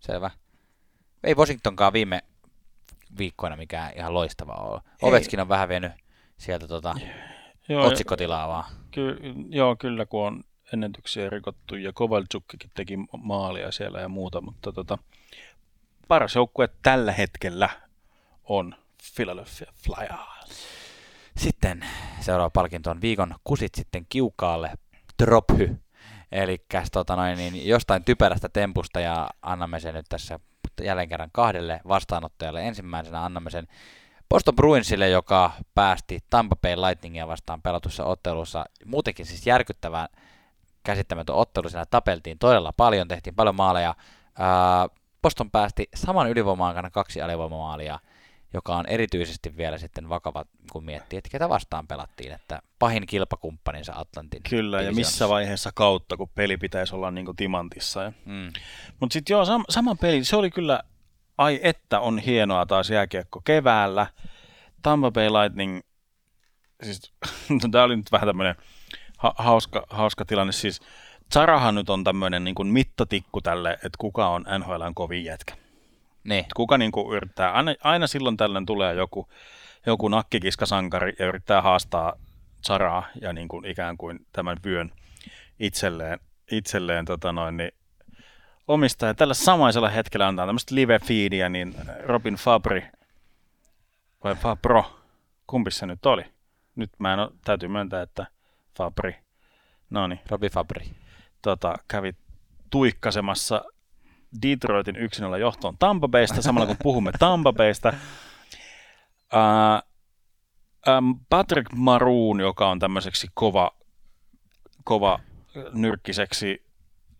selvä. 0.00 0.30
Ei 1.24 1.34
Washingtonkaan 1.34 1.92
viime 1.92 2.22
viikkoina 3.18 3.56
mikään 3.56 3.92
ihan 3.96 4.14
loistava 4.14 4.52
ole. 4.52 4.80
Ovetskin 5.02 5.40
on 5.40 5.48
vähän 5.48 5.68
vienyt 5.68 5.92
sieltä 6.38 6.68
tota, 6.68 6.94
joo, 7.68 7.86
otsikkotilaa 7.86 8.48
vaan. 8.48 8.64
Ky- 8.90 9.18
joo, 9.48 9.76
kyllä 9.76 10.06
kun 10.06 10.26
on 10.26 10.44
ennätyksiä 10.72 11.30
rikottu 11.30 11.76
ja 11.76 11.92
Kovalchukkikin 11.92 12.70
teki 12.74 12.96
maalia 13.22 13.72
siellä 13.72 14.00
ja 14.00 14.08
muuta, 14.08 14.40
mutta 14.40 14.72
tota, 14.72 14.98
paras 16.08 16.34
joukkue 16.34 16.68
tällä 16.82 17.12
hetkellä 17.12 17.68
on 18.44 18.74
Philadelphia 19.16 19.72
Flyers. 19.74 20.68
Sitten 21.36 21.84
seuraava 22.20 22.50
palkinto 22.50 22.90
on 22.90 23.00
viikon 23.00 23.34
kusit 23.44 23.74
sitten 23.74 24.06
kiukaalle 24.08 24.70
drophy. 25.22 25.76
Eli 26.32 26.64
tota 26.92 27.16
noin, 27.16 27.38
niin 27.38 27.68
jostain 27.68 28.04
typerästä 28.04 28.48
tempusta 28.48 29.00
ja 29.00 29.30
annamme 29.42 29.80
sen 29.80 29.94
nyt 29.94 30.06
tässä 30.08 30.40
jälleen 30.82 31.08
kerran 31.08 31.30
kahdelle 31.32 31.80
vastaanottajalle. 31.88 32.68
Ensimmäisenä 32.68 33.24
annamme 33.24 33.50
sen 33.50 33.68
Boston 34.28 34.56
Bruinsille, 34.56 35.08
joka 35.08 35.52
päästi 35.74 36.18
Tampa 36.30 36.56
Bay 36.56 36.76
Lightningia 36.76 37.28
vastaan 37.28 37.62
pelatussa 37.62 38.04
ottelussa. 38.04 38.64
Muutenkin 38.84 39.26
siis 39.26 39.46
järkyttävän 39.46 40.08
käsittämätön 40.82 41.36
ottelu. 41.36 41.68
Siinä 41.68 41.84
tapeltiin 41.86 42.38
todella 42.38 42.72
paljon, 42.72 43.08
tehtiin 43.08 43.34
paljon 43.34 43.54
maaleja. 43.54 43.94
Boston 45.22 45.50
päästi 45.50 45.88
saman 45.94 46.30
ylivoimaan 46.30 46.90
kaksi 46.92 47.22
alivoimamaalia 47.22 47.98
joka 48.54 48.76
on 48.76 48.86
erityisesti 48.86 49.56
vielä 49.56 49.78
sitten 49.78 50.08
vakava, 50.08 50.44
kun 50.72 50.84
miettii, 50.84 51.16
että 51.16 51.30
ketä 51.30 51.48
vastaan 51.48 51.86
pelattiin, 51.86 52.32
että 52.32 52.62
pahin 52.78 53.06
kilpakumppaninsa 53.06 53.92
Atlantin. 53.96 54.42
Kyllä, 54.50 54.82
ja 54.82 54.92
missä 54.92 55.28
vaiheessa 55.28 55.70
kautta, 55.74 56.16
kun 56.16 56.28
peli 56.34 56.56
pitäisi 56.56 56.94
olla 56.94 57.10
niin 57.10 57.36
timantissa. 57.36 58.02
Ja... 58.02 58.12
Mm. 58.24 58.52
Mutta 59.00 59.12
sitten 59.12 59.34
joo, 59.34 59.44
sam- 59.44 59.64
sama 59.68 59.94
peli, 59.94 60.24
se 60.24 60.36
oli 60.36 60.50
kyllä, 60.50 60.82
ai 61.38 61.60
että 61.62 62.00
on 62.00 62.18
hienoa 62.18 62.66
taas 62.66 62.90
jääkiekko 62.90 63.40
keväällä. 63.44 64.06
Tampa 64.82 65.10
Bay 65.10 65.28
Lightning, 65.28 65.80
siis 66.82 67.12
no, 67.62 67.68
tämä 67.70 67.84
oli 67.84 67.96
nyt 67.96 68.12
vähän 68.12 68.28
tämmöinen 68.28 68.54
ha- 69.18 69.34
hauska, 69.38 69.86
hauska 69.90 70.24
tilanne, 70.24 70.52
siis 70.52 70.80
Zarahan 71.32 71.74
nyt 71.74 71.90
on 71.90 72.04
tämmöinen 72.04 72.44
niin 72.44 72.54
kuin 72.54 72.68
mittatikku 72.68 73.40
tälle, 73.40 73.72
että 73.72 73.98
kuka 73.98 74.28
on 74.28 74.44
NHLn 74.58 74.94
kovin 74.94 75.24
jätkä. 75.24 75.54
Niin. 76.24 76.44
Kuka 76.56 76.78
niin 76.78 76.92
kuin 76.92 77.16
yrittää, 77.16 77.52
aina, 77.52 77.74
aina 77.84 78.06
silloin 78.06 78.36
tällöin 78.36 78.66
tulee 78.66 78.94
joku, 78.94 79.28
joku 79.86 80.08
nakkikiskasankari 80.08 81.12
ja 81.18 81.26
yrittää 81.26 81.62
haastaa 81.62 82.12
Zaraa 82.66 83.06
ja 83.20 83.32
niin 83.32 83.48
kuin 83.48 83.64
ikään 83.64 83.96
kuin 83.96 84.26
tämän 84.32 84.56
vyön 84.64 84.92
itselleen, 85.60 86.18
itselleen 86.50 87.04
tota 87.04 87.32
noin, 87.32 87.56
niin 87.56 87.72
omistaja. 88.68 89.14
Tällä 89.14 89.34
samaisella 89.34 89.88
hetkellä 89.88 90.28
antaa 90.28 90.46
tämmöistä 90.46 90.74
live-feedia, 90.74 91.48
niin 91.48 91.74
Robin 92.04 92.34
Fabri, 92.34 92.86
vai 94.24 94.34
Fabro, 94.34 95.00
kumpi 95.46 95.70
se 95.70 95.86
nyt 95.86 96.06
oli? 96.06 96.24
Nyt 96.76 96.90
mä 96.98 97.12
en 97.12 97.18
ole, 97.18 97.30
täytyy 97.44 97.68
myöntää, 97.68 98.02
että 98.02 98.26
Fabri, 98.76 99.16
no 99.90 100.06
niin, 100.06 100.20
Robi 100.28 100.48
Fabri. 100.48 100.90
Tota, 101.42 101.74
kävi 101.88 102.12
tuikkasemassa 102.70 103.64
Detroitin 104.42 104.96
1-0 104.96 104.98
johtoon 105.38 105.76
Tampa 105.78 106.08
Baysta, 106.08 106.42
samalla 106.42 106.66
kun 106.66 106.76
puhumme 106.82 107.12
Tampa 107.18 107.52
Baysta. 107.52 107.92
Uh, 109.32 109.88
um, 110.94 111.20
Patrick 111.28 111.72
Maroon, 111.72 112.40
joka 112.40 112.70
on 112.70 112.78
tämmöiseksi 112.78 113.28
kova, 113.34 113.70
kova 114.84 115.20
nyrkkiseksi 115.72 116.64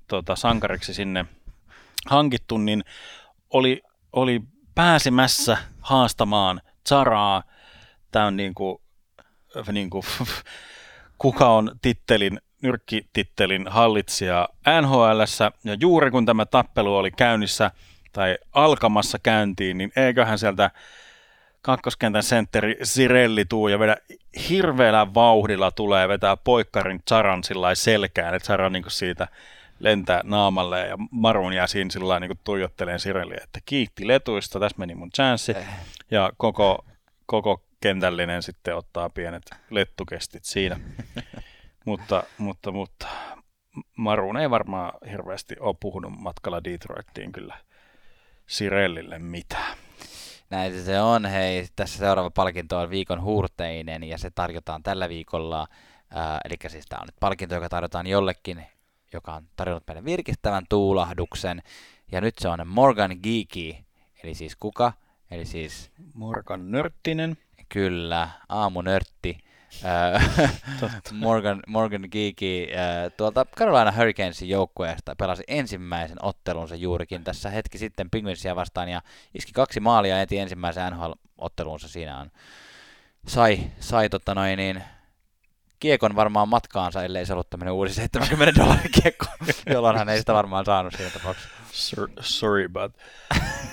tota, 0.08 0.36
sankariksi 0.36 0.94
sinne 0.94 1.24
hankittu, 2.06 2.58
niin 2.58 2.84
oli, 3.50 3.82
oli 4.12 4.42
pääsemässä 4.74 5.58
haastamaan 5.80 6.60
Zaraa, 6.88 7.42
tämän 8.10 8.36
niin 8.36 8.54
kuin, 8.54 8.78
niin 9.72 9.90
kuin, 9.90 10.02
kuka 11.18 11.48
on 11.48 11.78
tittelin 11.82 12.40
nyrkkitittelin 12.62 13.68
hallitsija 13.68 14.48
nhl 14.82 15.20
ja 15.64 15.76
juuri 15.80 16.10
kun 16.10 16.26
tämä 16.26 16.46
tappelu 16.46 16.96
oli 16.96 17.10
käynnissä 17.10 17.70
tai 18.12 18.38
alkamassa 18.52 19.18
käyntiin, 19.18 19.78
niin 19.78 19.92
eiköhän 19.96 20.38
sieltä 20.38 20.70
kakkoskentän 21.62 22.22
sentteri 22.22 22.76
Sirelli 22.82 23.44
tuu 23.44 23.68
ja 23.68 23.78
vedä 23.78 23.96
hirveällä 24.48 25.14
vauhdilla 25.14 25.70
tulee 25.70 26.08
vetää 26.08 26.36
poikkarin 26.36 27.02
Charan 27.08 27.44
sillä 27.44 27.74
selkään, 27.74 28.34
että 28.34 28.46
Chara 28.46 28.70
niin 28.70 28.84
siitä 28.88 29.28
lentää 29.80 30.20
naamalle 30.24 30.86
ja 30.86 30.96
Marun 31.10 31.52
jää 31.52 31.66
siinä 31.66 31.90
sillä 31.90 32.20
niin 32.20 32.40
tuijotteleen 32.44 33.00
Sirelliä, 33.00 33.40
että 33.44 33.60
kiitti 33.66 34.08
letuista, 34.08 34.60
tässä 34.60 34.78
meni 34.78 34.94
mun 34.94 35.10
chanssi. 35.10 35.54
Ja 36.10 36.32
koko, 36.36 36.84
koko 37.26 37.64
kentällinen 37.80 38.42
sitten 38.42 38.76
ottaa 38.76 39.10
pienet 39.10 39.42
lettukestit 39.70 40.44
siinä. 40.44 40.80
Mutta, 41.88 42.22
mutta, 42.38 42.72
mutta 42.72 43.06
Maruun 43.96 44.36
ei 44.36 44.50
varmaan 44.50 44.92
hirveästi 45.10 45.56
ole 45.60 45.76
puhunut 45.80 46.12
matkalla 46.18 46.64
Detroittiin 46.64 47.32
kyllä 47.32 47.58
Sirellille 48.46 49.18
mitään. 49.18 49.76
Näin 50.50 50.84
se 50.84 51.00
on. 51.00 51.24
Hei, 51.24 51.66
tässä 51.76 51.98
seuraava 51.98 52.30
palkinto 52.30 52.78
on 52.78 52.90
viikon 52.90 53.22
huurteinen 53.22 54.04
ja 54.04 54.18
se 54.18 54.30
tarjotaan 54.30 54.82
tällä 54.82 55.08
viikolla. 55.08 55.66
Äh, 56.16 56.38
eli 56.44 56.54
siis 56.66 56.86
tämä 56.88 57.00
on 57.00 57.06
nyt 57.06 57.20
palkinto, 57.20 57.54
joka 57.54 57.68
tarjotaan 57.68 58.06
jollekin, 58.06 58.66
joka 59.12 59.34
on 59.34 59.48
tarjonnut 59.56 59.86
meille 59.86 60.04
virkistävän 60.04 60.64
tuulahduksen. 60.68 61.62
Ja 62.12 62.20
nyt 62.20 62.34
se 62.38 62.48
on 62.48 62.68
Morgan 62.68 63.16
Geeky, 63.22 63.84
eli 64.22 64.34
siis 64.34 64.56
kuka? 64.56 64.92
Eli 65.30 65.44
siis... 65.44 65.90
Morgan 66.14 66.70
Nörttinen. 66.70 67.36
Kyllä, 67.68 68.28
aamunörtti 68.48 69.38
Morgan, 71.12 71.62
Morgan 71.66 72.08
Geeky 72.12 72.66
tuolta 73.16 73.46
Carolina 73.56 73.92
Hurricanesin 73.92 74.48
joukkueesta 74.48 75.16
pelasi 75.16 75.42
ensimmäisen 75.48 76.24
ottelunsa 76.24 76.74
juurikin 76.74 77.24
tässä 77.24 77.50
hetki 77.50 77.78
sitten 77.78 78.10
Penguinsia 78.10 78.56
vastaan 78.56 78.88
ja 78.88 79.02
iski 79.34 79.52
kaksi 79.52 79.80
maalia 79.80 80.22
eti 80.22 80.38
ensimmäisen 80.38 80.92
NHL-ottelunsa 80.92 81.88
siinä 81.88 82.18
on. 82.18 82.30
Sai, 83.26 83.60
sai 83.80 84.08
totta 84.08 84.34
noin 84.34 84.56
niin, 84.56 84.82
kiekon 85.80 86.16
varmaan 86.16 86.48
matkaansa, 86.48 87.02
ellei 87.02 87.26
se 87.26 87.32
ollut 87.32 87.50
tämmöinen 87.50 87.74
uusi 87.74 87.94
70 87.94 88.60
dollarin 88.60 88.90
kiekko, 89.02 89.26
jolloin 89.72 89.98
hän 89.98 90.08
ei 90.08 90.18
sitä 90.18 90.34
varmaan 90.34 90.64
saanut 90.64 90.94
siinä 90.96 91.10
tapauksessa. 91.10 91.48
Sorry, 92.20 92.68
but... 92.68 92.92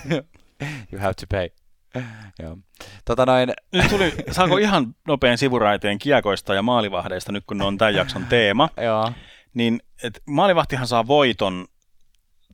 you 0.92 1.02
have 1.02 1.14
to 1.14 1.26
pay. 1.30 1.65
Joo. 2.44 2.58
Tota 3.06 3.26
noin... 3.26 3.54
Nyt 3.72 3.90
tuli, 3.90 4.14
saako 4.32 4.58
ihan 4.58 4.96
nopean 5.08 5.38
sivuraiteen 5.38 6.00
kiekoista 6.00 6.54
ja 6.54 6.62
maalivahdeista, 6.62 7.32
nyt 7.32 7.44
kun 7.48 7.58
ne 7.58 7.66
on 7.66 7.78
tämän 7.78 7.96
jakson 7.96 8.26
teema. 8.26 8.70
Joo. 8.86 9.12
Niin, 9.54 9.82
et 10.04 10.22
maalivahtihan 10.26 10.88
saa 10.88 11.08
voiton 11.08 11.66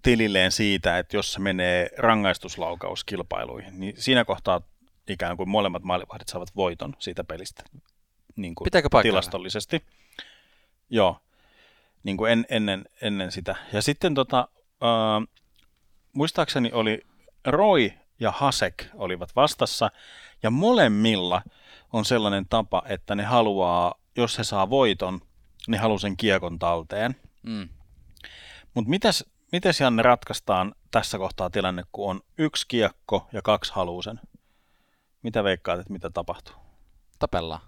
tililleen 0.01 0.51
siitä, 0.51 0.97
että 0.97 1.17
jos 1.17 1.33
se 1.33 1.39
menee 1.39 1.89
rangaistuslaukauskilpailuihin, 1.97 3.79
niin 3.79 3.93
siinä 3.97 4.25
kohtaa 4.25 4.61
ikään 5.09 5.37
kuin 5.37 5.49
molemmat 5.49 5.83
maalivahdit 5.83 6.27
saavat 6.27 6.55
voiton 6.55 6.95
siitä 6.99 7.23
pelistä. 7.23 7.63
Niin 8.35 8.55
kuin 8.55 8.65
Pitääkö 8.65 8.89
paikkaa? 8.91 9.11
Tilastollisesti. 9.11 9.83
Joo, 10.89 11.19
niin 12.03 12.17
kuin 12.17 12.31
en, 12.31 12.45
ennen, 12.49 12.85
ennen 13.01 13.31
sitä. 13.31 13.55
Ja 13.73 13.81
sitten 13.81 14.13
tota, 14.13 14.47
äh, 14.83 15.27
muistaakseni 16.13 16.71
oli 16.71 17.01
Roy 17.45 17.91
ja 18.21 18.31
Hasek 18.31 18.85
olivat 18.93 19.35
vastassa, 19.35 19.91
ja 20.43 20.51
molemmilla 20.51 21.41
on 21.93 22.05
sellainen 22.05 22.45
tapa, 22.49 22.83
että 22.85 23.15
ne 23.15 23.23
haluaa, 23.23 23.95
jos 24.15 24.37
he 24.37 24.43
saa 24.43 24.69
voiton, 24.69 25.21
ne 25.67 25.77
haluaa 25.77 25.99
sen 25.99 26.17
kiekon 26.17 26.59
talteen. 26.59 27.15
Mm. 27.43 27.69
Mutta 28.73 28.89
mitäs, 28.89 29.25
mitäs 29.51 29.79
Janne 29.79 30.01
ratkaistaan 30.01 30.75
tässä 30.91 31.17
kohtaa 31.17 31.49
tilanne, 31.49 31.83
kun 31.91 32.09
on 32.09 32.21
yksi 32.37 32.65
kiekko 32.67 33.27
ja 33.33 33.41
kaksi 33.41 33.73
haluusen? 33.75 34.19
Mitä 35.23 35.43
veikkaat, 35.43 35.79
että 35.79 35.93
mitä 35.93 36.09
tapahtuu? 36.09 36.55
Tapellaan. 37.19 37.61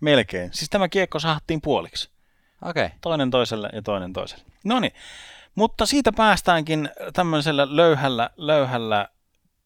Melkein. 0.00 0.52
Siis 0.52 0.70
tämä 0.70 0.88
kiekko 0.88 1.18
sahattiin 1.18 1.60
puoliksi. 1.60 2.10
Okei. 2.62 2.86
Okay. 2.86 2.98
Toinen 3.00 3.30
toiselle 3.30 3.70
ja 3.72 3.82
toinen 3.82 4.12
toiselle. 4.12 4.44
No 4.64 4.80
niin, 4.80 4.92
mutta 5.54 5.86
siitä 5.86 6.12
päästäänkin 6.12 6.88
tämmöisellä 7.12 7.76
löyhällä, 7.76 8.30
löyhällä 8.36 9.08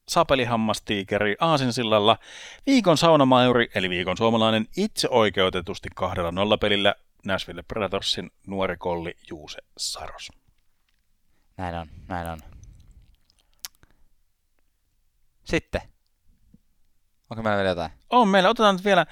sapelihammastiikeri 0.08 1.36
Aasinsillalla, 1.40 2.18
viikon 2.66 2.98
saunamajuri 2.98 3.68
eli 3.74 3.90
viikon 3.90 4.16
suomalainen 4.16 4.66
itse 4.76 5.08
oikeutetusti 5.10 5.88
kahdella 5.94 6.32
nollapelillä 6.32 6.94
Nashville 7.26 7.62
Predatorsin 7.62 8.30
nuori 8.46 8.76
kolli 8.76 9.16
Juuse 9.30 9.58
Saros. 9.76 10.32
Näin 11.56 11.74
on, 11.74 11.86
näin 12.08 12.28
on. 12.28 12.38
Sitten. 15.44 15.80
Onko 17.30 17.42
meillä 17.42 17.56
vielä 17.56 17.68
jotain? 17.68 17.90
On 18.10 18.28
meillä. 18.28 18.48
Otetaan 18.48 18.74
nyt 18.74 18.84
vielä 18.84 19.06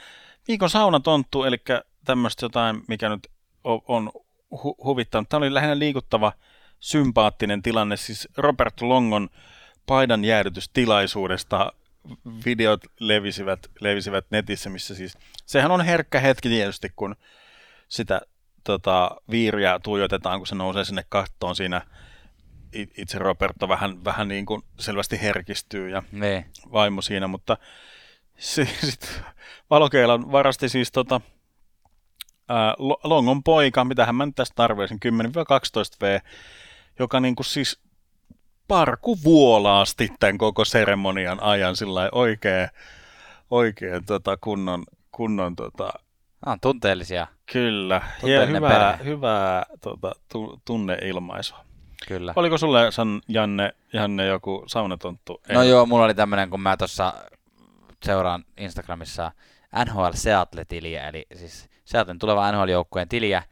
viikon 0.49 0.71
saunatonttu, 0.71 1.45
eli 1.45 1.57
tämmöistä 2.05 2.45
jotain, 2.45 2.83
mikä 2.89 3.09
nyt 3.09 3.29
on 3.65 4.11
hu- 4.55 4.85
huvittanut. 4.85 5.29
Tämä 5.29 5.39
oli 5.39 5.55
lähinnä 5.55 5.79
liikuttava, 5.79 6.33
sympaattinen 6.81 7.63
tilanne. 7.63 7.97
Siis 7.97 8.29
Robert 8.37 8.81
Longon 8.81 9.29
paidan 9.87 10.25
jäädytystilaisuudesta 10.25 11.73
videot 12.47 12.81
levisivät, 13.01 13.71
levisivät 13.81 14.27
netissä, 14.31 14.71
missä 14.71 14.95
siis, 14.95 15.19
sehän 15.47 15.71
on 15.71 15.85
herkkä 15.85 16.21
hetki 16.21 16.49
tietysti, 16.49 16.93
kun 16.97 17.17
sitä 17.89 18.21
tota, 18.65 19.11
viiriä 19.31 19.81
tuijotetaan, 19.83 20.41
kun 20.41 20.47
se 20.47 20.55
nousee 20.55 20.85
sinne 20.85 21.05
kattoon 21.09 21.57
siinä 21.57 21.81
itse 22.73 23.19
Roberto 23.19 23.69
vähän, 23.69 24.05
vähän 24.05 24.29
niin 24.29 24.47
kuin 24.47 24.63
selvästi 24.79 25.23
herkistyy 25.23 25.89
ja 25.89 26.03
ne. 26.13 26.47
Vaimo 26.73 27.03
siinä, 27.03 27.27
mutta 27.27 27.57
sitten 28.39 29.11
Valokeilan 29.71 30.33
varasti 30.33 30.69
siis 30.69 30.93
tota, 30.93 31.21
ää, 32.49 32.75
Longon 33.05 33.43
poika, 33.43 33.85
mitä 33.85 34.13
mä 34.13 34.27
nyt 34.27 34.35
tästä 34.35 34.55
tarvitsin, 34.55 34.99
10-12 35.07 35.09
V, 36.03 36.21
joka 36.99 37.21
niin 37.21 37.37
kuin 37.37 37.47
siis 37.47 37.81
parku 38.73 39.19
vuolaasti 39.25 40.09
tämän 40.21 40.39
koko 40.39 40.65
seremonian 40.65 41.43
ajan 41.43 41.77
sillä 41.77 42.09
oikein, 42.13 42.69
oikein 43.51 44.05
tota 44.05 44.37
kunnon, 44.37 44.85
kunnon 45.11 45.57
tota, 45.57 45.93
Ah, 46.47 46.59
tunteellisia. 46.61 47.27
Kyllä, 47.53 48.03
ja 48.23 48.47
hyvää, 48.47 48.99
hyvää 49.05 49.67
tota, 49.81 50.13
tu, 50.33 50.61
tunneilmaisua. 50.65 51.65
Kyllä. 52.09 52.33
Oliko 52.37 52.59
sulle, 52.59 52.93
San, 52.93 53.21
Janne, 53.29 53.73
Janne 53.93 54.27
joku 54.27 54.65
saunatonttu? 54.67 55.41
No 55.53 55.63
joo, 55.63 55.87
mulla 55.87 56.05
oli 56.05 56.15
tämmönen, 56.15 56.51
kun 56.51 56.61
mä 56.61 56.77
tuossa 56.77 57.15
seuraan 58.05 58.45
Instagramissa 58.57 59.33
NHL 59.85 60.11
Seattle-tiliä, 60.15 61.09
eli 61.09 61.27
siis 61.35 61.69
Seattlen 61.85 62.19
tuleva 62.19 62.53
NHL-joukkueen 62.53 63.09
tiliä, 63.09 63.43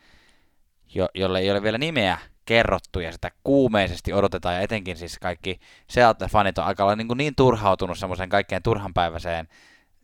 jo, 0.94 1.08
jolle 1.14 1.38
ei 1.38 1.50
ole 1.50 1.62
vielä 1.62 1.78
nimeä 1.78 2.18
kerrottu 2.44 3.00
ja 3.00 3.12
sitä 3.12 3.30
kuumeisesti 3.44 4.12
odotetaan 4.12 4.54
ja 4.54 4.60
etenkin 4.60 4.96
siis 4.96 5.18
kaikki 5.18 5.60
Seattle-fanit 5.92 6.58
on 6.58 6.64
aika 6.64 6.96
niin, 6.96 7.08
niin 7.16 7.34
turhautunut 7.34 7.98
semmoiseen 7.98 8.28
kaikkein 8.28 8.62
turhanpäiväiseen 8.62 9.48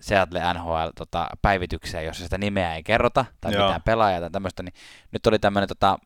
Seattle 0.00 0.40
NHL-päivitykseen, 0.54 2.02
tota, 2.02 2.06
jossa 2.06 2.24
sitä 2.24 2.38
nimeä 2.38 2.74
ei 2.74 2.82
kerrota 2.82 3.24
tai 3.40 3.52
Joo. 3.52 3.62
mitään 3.62 3.82
pelaajaa 3.82 4.20
tai 4.20 4.30
tämmöistä, 4.30 4.62
niin 4.62 4.74
nyt 5.12 5.26
oli 5.26 5.38
tämmöinen 5.38 5.68
tota, 5.68 5.98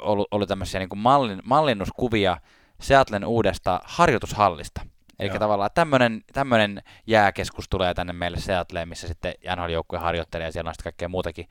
ollut, 0.00 0.28
ollut 0.30 0.48
tämmöisiä 0.48 0.80
niin 0.80 0.88
kuin 0.88 0.98
mallin, 0.98 1.42
mallinnuskuvia 1.44 2.36
Seattlen 2.80 3.24
uudesta 3.24 3.80
harjoitushallista. 3.84 4.80
Eli 5.18 5.28
Joo. 5.28 5.38
tavallaan 5.38 5.70
tämmöinen, 5.74 6.22
tämmöinen 6.32 6.82
jääkeskus 7.06 7.68
tulee 7.68 7.94
tänne 7.94 8.12
meille 8.12 8.40
Seattleen, 8.40 8.88
missä 8.88 9.08
sitten 9.08 9.34
NHL-joukkue 9.56 9.98
harjoittelee 9.98 10.46
ja 10.46 10.52
siellä 10.52 10.68
on 10.68 10.74
sitten 10.74 10.84
kaikkea 10.84 11.08
muutakin 11.08 11.48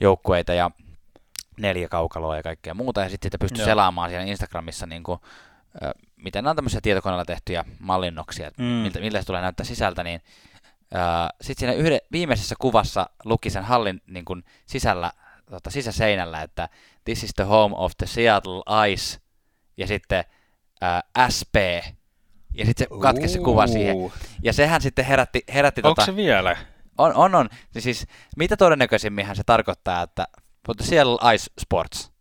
joukkueita 0.00 0.54
ja 0.54 0.70
neljä 1.60 1.88
kaukaloa 1.88 2.36
ja 2.36 2.42
kaikkea 2.42 2.74
muuta. 2.74 3.00
Ja 3.00 3.08
sitten 3.08 3.26
sitä 3.26 3.38
pystyy 3.38 3.60
Joo. 3.60 3.66
selaamaan 3.66 4.10
siellä 4.10 4.26
Instagramissa, 4.26 4.86
niin 4.86 5.02
kuin, 5.02 5.20
äh, 5.84 5.90
miten 6.16 6.44
nämä 6.44 6.50
on 6.50 6.56
tämmöisiä 6.56 6.80
tietokoneella 6.80 7.24
tehtyjä 7.24 7.64
mallinnoksia, 7.78 8.50
mm. 8.58 8.64
miltä, 8.64 9.00
miltä 9.00 9.20
se 9.20 9.26
tulee 9.26 9.42
näyttää 9.42 9.66
sisältä, 9.66 10.04
niin 10.04 10.20
äh, 10.96 11.28
sitten 11.40 11.60
siinä 11.60 11.72
yhde, 11.72 11.98
viimeisessä 12.12 12.54
kuvassa 12.60 13.10
luki 13.24 13.50
sen 13.50 13.64
hallin 13.64 14.02
niin 14.06 14.24
kuin 14.24 14.44
sisällä, 14.66 15.12
tota, 15.50 15.70
sisäseinällä, 15.70 16.42
että 16.42 16.68
this 17.04 17.24
is 17.24 17.34
the 17.34 17.44
home 17.44 17.74
of 17.78 17.92
the 17.98 18.06
Seattle 18.06 18.62
Ice, 18.92 19.18
ja 19.76 19.86
sitten 19.86 20.24
äh, 20.82 21.28
SP, 21.36 21.56
ja 22.54 22.66
sitten 22.66 22.86
se 22.88 23.00
katkesi 23.00 23.34
se 23.34 23.38
kuva 23.38 23.66
siihen. 23.66 23.96
Ja 24.42 24.52
sehän 24.52 24.80
sitten 24.80 25.04
herätti... 25.04 25.44
herätti 25.54 25.80
Onko 25.84 25.94
tota, 25.94 26.06
se 26.06 26.16
vielä? 26.16 26.56
On, 26.98 27.14
on, 27.14 27.34
on. 27.34 27.48
Siis 27.78 28.06
mitä 28.36 28.56
todennäköisimmin 28.56 29.26
se 29.34 29.42
tarkoittaa, 29.46 30.02
että 30.02 30.28
mutta 30.66 30.84
siellä 30.84 31.32
Ice 31.32 31.46
Sports. 31.60 32.12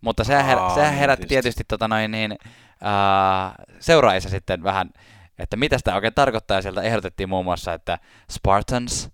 Mutta 0.00 0.24
sehän, 0.24 0.44
her, 0.44 0.58
Aa, 0.58 0.74
sehän 0.74 0.94
herätti 0.94 1.26
tietysti, 1.26 1.42
tietysti 1.42 1.64
tota 1.68 1.88
noin, 1.88 2.10
niin, 2.10 2.32
uh, 2.32 3.66
seuraajissa 3.80 4.30
sitten 4.30 4.62
vähän, 4.62 4.90
että 5.38 5.56
mitä 5.56 5.78
sitä 5.78 5.94
oikein 5.94 6.14
tarkoittaa. 6.14 6.58
Ja 6.58 6.62
sieltä 6.62 6.82
ehdotettiin 6.82 7.28
muun 7.28 7.44
muassa, 7.44 7.72
että 7.72 7.98
Spartans, 8.30 9.04
uh, 9.06 9.10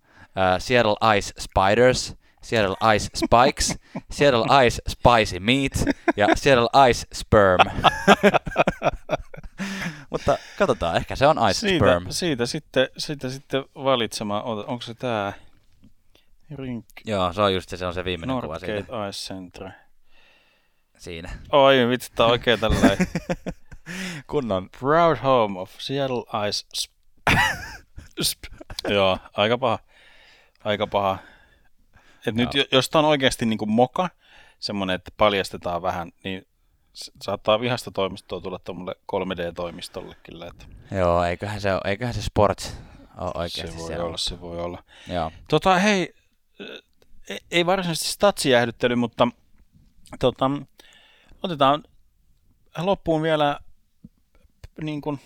Seattle 0.58 1.16
Ice 1.18 1.32
Spiders, 1.38 2.16
Seattle 2.42 2.94
Ice 2.96 3.08
Spikes, 3.14 3.78
Seattle 4.16 4.66
Ice 4.66 4.82
Spicy 4.88 5.40
Meat 5.40 5.96
ja 6.16 6.26
Seattle 6.34 6.88
Ice 6.90 7.06
Sperm. 7.14 7.58
Mutta 10.10 10.38
katsotaan, 10.58 10.96
ehkä 10.96 11.16
se 11.16 11.26
on 11.26 11.36
Ice 11.50 11.60
siitä, 11.60 11.84
Sperm. 11.84 12.06
Siitä 12.10 12.46
sitten, 12.46 12.88
siitä 12.98 13.28
sitten 13.28 13.64
valitsemaan, 13.74 14.44
onko 14.44 14.80
se 14.80 14.94
tämä 14.94 15.32
Rink. 16.56 16.84
Joo, 17.04 17.32
se 17.32 17.42
on 17.42 17.54
just 17.54 17.68
se, 17.68 17.76
se 17.76 17.86
on 17.86 17.94
se 17.94 18.04
viimeinen 18.04 18.34
Northgate 18.34 18.82
kuva 18.82 18.82
siitä. 18.82 19.08
Ice 19.08 19.34
Center. 19.34 19.70
Siinä. 20.98 21.30
Oi, 21.52 21.88
vitsi, 21.88 22.12
tää 22.14 22.26
on 22.26 22.32
oikein 22.32 22.60
tälleen. 22.60 22.98
Kunnon. 24.30 24.68
Proud 24.80 25.16
home 25.22 25.60
of 25.60 25.70
Seattle 25.78 26.48
Ice 26.48 26.66
sp- 26.82 27.40
sp- 28.30 28.60
Joo, 28.88 29.18
aika 29.36 29.58
paha. 29.58 29.78
Aika 30.64 30.86
paha. 30.86 31.18
Et 32.26 32.34
nyt 32.34 32.48
jos 32.72 32.90
tää 32.90 32.98
on 32.98 33.04
oikeasti 33.04 33.46
niinku 33.46 33.66
moka, 33.66 34.08
semmonen, 34.58 34.94
että 34.94 35.10
paljastetaan 35.16 35.82
vähän, 35.82 36.12
niin 36.24 36.46
saattaa 37.22 37.60
vihasta 37.60 37.90
toimistoa 37.90 38.40
tulla 38.40 38.58
tuommoille 38.58 38.94
3D-toimistolle 39.12 40.14
kyllä. 40.22 40.46
Että. 40.46 40.64
Joo, 40.96 41.24
eiköhän 41.24 41.60
se, 41.60 41.70
eiköhän 41.84 42.14
se 42.14 42.22
sports 42.22 42.76
ole 43.16 43.30
oikeasti 43.34 43.72
Se 43.72 43.78
voi 43.78 43.96
olla, 43.98 44.16
se 44.16 44.40
voi 44.40 44.60
olla. 44.60 44.82
Joo. 45.08 45.32
Tota, 45.48 45.78
hei, 45.78 46.14
ei 47.50 47.66
varsinaisesti 47.66 48.08
statsijäähdyttely, 48.08 48.94
mutta 48.94 49.28
tota, 50.18 50.50
otetaan 51.42 51.84
loppuun 52.78 53.22
vielä 53.22 53.58
niin 54.80 55.00
kuin 55.00 55.20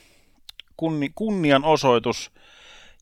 kunni, 0.76 1.10
kunnianosoitus 1.14 2.32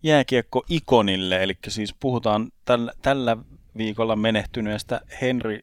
jääkiekko 0.03 0.65
ikonille, 0.69 1.43
eli 1.43 1.55
siis 1.69 1.95
puhutaan 2.01 2.53
tällä, 2.65 2.93
tällä 3.03 3.37
viikolla 3.77 4.17
menehtyneestä 4.17 5.01
Henry, 5.21 5.61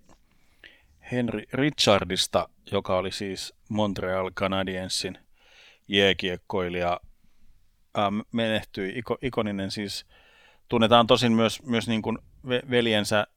Henry 1.11 1.43
Richardista, 1.53 2.49
joka 2.71 2.97
oli 2.97 3.11
siis 3.11 3.53
Montreal 3.69 4.31
Canadiensin 4.31 5.17
jääkiekkoilija, 5.87 6.99
ähm, 7.97 8.19
menehtyi, 8.31 8.93
iko, 8.95 9.17
ikoninen. 9.21 9.71
Siis 9.71 10.05
tunnetaan 10.67 11.07
tosin 11.07 11.31
myös, 11.31 11.63
myös 11.63 11.87
niin 11.87 12.01
kuin 12.01 12.17
veljensä 12.45 13.27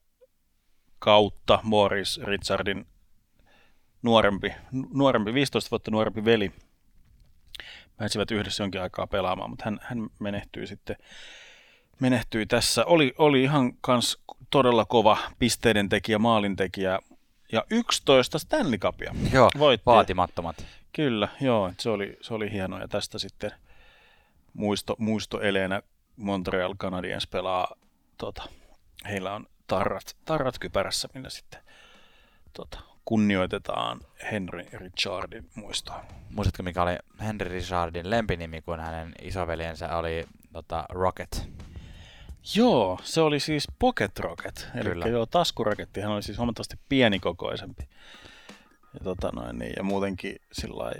kautta 0.99 1.59
Morris 1.63 2.21
Richardin 2.25 2.87
nuorempi, 4.03 4.53
nuorempi, 4.93 5.35
15 5.35 5.71
vuotta 5.71 5.91
nuorempi 5.91 6.25
veli. 6.25 6.53
Pääsivät 7.97 8.31
yhdessä 8.31 8.63
jonkin 8.63 8.81
aikaa 8.81 9.07
pelaamaan, 9.07 9.51
mutta 9.51 9.65
hän, 9.65 9.79
hän 9.83 10.11
menehtyi 10.19 10.67
sitten 10.67 10.97
menehtyi 12.01 12.47
tässä. 12.47 12.85
Oli, 12.85 13.15
oli 13.19 13.43
ihan 13.43 13.73
kans 13.81 14.19
todella 14.51 14.85
kova 14.85 15.19
pisteiden 15.39 15.89
tekijä, 15.89 16.19
maalintekijä 16.19 16.99
ja 17.53 17.65
11 17.71 18.39
Stanley 18.39 18.79
Cupia. 18.79 19.15
Joo, 19.33 19.51
Voitti. 19.59 19.87
vaatimattomat. 19.87 20.67
Kyllä, 20.93 21.29
joo, 21.41 21.73
se 21.79 21.91
oli, 21.91 22.17
se 22.21 22.35
oli 22.35 22.53
hienoa 22.53 22.81
ja 22.81 22.89
tästä 22.89 23.19
sitten 23.19 23.51
muisto, 24.55 24.97
muisto 24.99 25.41
eleenä 25.41 25.83
Montreal 26.17 26.75
Canadiens 26.75 27.27
pelaa, 27.27 27.75
tota, 28.19 28.43
heillä 29.09 29.35
on 29.35 29.47
tarrat, 29.67 30.17
tarrat 30.25 30.59
kypärässä, 30.59 31.09
millä 31.15 31.31
sitten 31.31 31.61
tota, 32.53 32.81
kunnioitetaan 33.05 34.01
Henry 34.33 34.67
Richardin 34.73 35.51
muistoa. 35.55 36.05
Muistatko, 36.31 36.63
mikä 36.63 36.83
oli 36.83 36.97
Henry 37.21 37.49
Richardin 37.49 38.11
lempinimi, 38.11 38.63
kun 38.63 38.81
hänen 38.81 39.13
isoveljensä 39.23 39.97
oli 39.97 40.25
tota, 40.53 40.85
Rocket? 40.89 41.49
Joo, 42.55 42.99
se 43.03 43.21
oli 43.21 43.41
siis 43.41 43.69
Pocket 43.79 44.19
Rocket, 44.19 44.69
eli 44.75 45.11
joo, 45.11 45.27
taskuraketti, 45.27 46.01
hän 46.01 46.13
oli 46.13 46.23
siis 46.23 46.39
huomattavasti 46.39 46.77
pienikokoisempi. 46.89 47.89
Ja, 48.95 49.01
tota 49.05 49.31
noin, 49.35 49.59
niin, 49.59 49.73
ja 49.77 49.83
muutenkin 49.83 50.37
sillä 50.53 50.93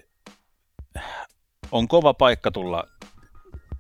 on 1.73 1.89
kova 1.89 2.15
paikka 2.15 2.51
tulla 2.51 2.85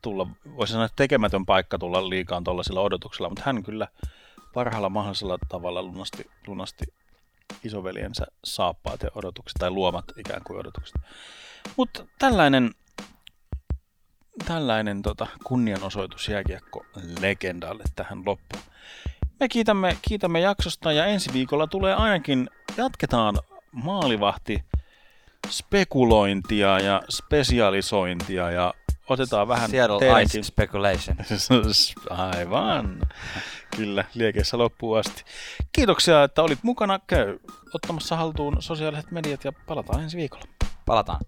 tulla, 0.02 0.26
voisi 0.56 0.72
sanoa, 0.72 0.88
tekemätön 0.96 1.46
paikka 1.46 1.78
tulla 1.78 2.08
liikaan 2.08 2.44
tuollaisilla 2.44 2.80
odotuksilla, 2.80 3.28
mutta 3.28 3.42
hän 3.46 3.62
kyllä 3.62 3.88
parhaalla 4.54 4.88
mahdollisella 4.88 5.38
tavalla 5.48 5.82
lunasti, 5.82 6.30
lunasti 6.46 6.84
isoveljensä 7.64 8.26
saappaat 8.44 9.02
ja 9.02 9.10
odotukset, 9.14 9.56
tai 9.58 9.70
luomat 9.70 10.04
ikään 10.16 10.42
kuin 10.44 10.60
odotukset. 10.60 11.02
Mutta 11.76 12.06
tällainen, 12.18 12.70
tällainen 14.46 15.02
tota, 15.02 15.26
kunnianosoitus 15.44 16.28
jääkiekko 16.28 16.84
legendalle 17.20 17.84
tähän 17.96 18.18
loppuun. 18.18 18.62
Me 19.40 19.48
kiitämme, 19.48 19.96
kiitämme 20.02 20.40
jaksosta 20.40 20.92
ja 20.92 21.06
ensi 21.06 21.32
viikolla 21.32 21.66
tulee 21.66 21.94
ainakin, 21.94 22.50
jatketaan 22.76 23.38
maalivahti 23.72 24.64
spekulointia 25.48 26.78
ja 26.80 27.02
spesialisointia 27.10 28.50
ja 28.50 28.74
otetaan 29.08 29.48
vähän 29.48 29.70
Seattle. 29.70 30.22
Ice 30.22 30.42
Speculation. 30.42 31.16
Aivan. 32.36 33.00
Kyllä, 33.76 34.04
liekeissä 34.14 34.58
loppuun 34.58 34.98
asti. 34.98 35.24
Kiitoksia, 35.72 36.24
että 36.24 36.42
olit 36.42 36.58
mukana. 36.62 37.00
Käy 37.06 37.38
ottamassa 37.74 38.16
haltuun 38.16 38.56
sosiaaliset 38.60 39.10
mediat 39.10 39.44
ja 39.44 39.52
palataan 39.66 40.02
ensi 40.02 40.16
viikolla. 40.16 40.44
Palataan. 40.86 41.20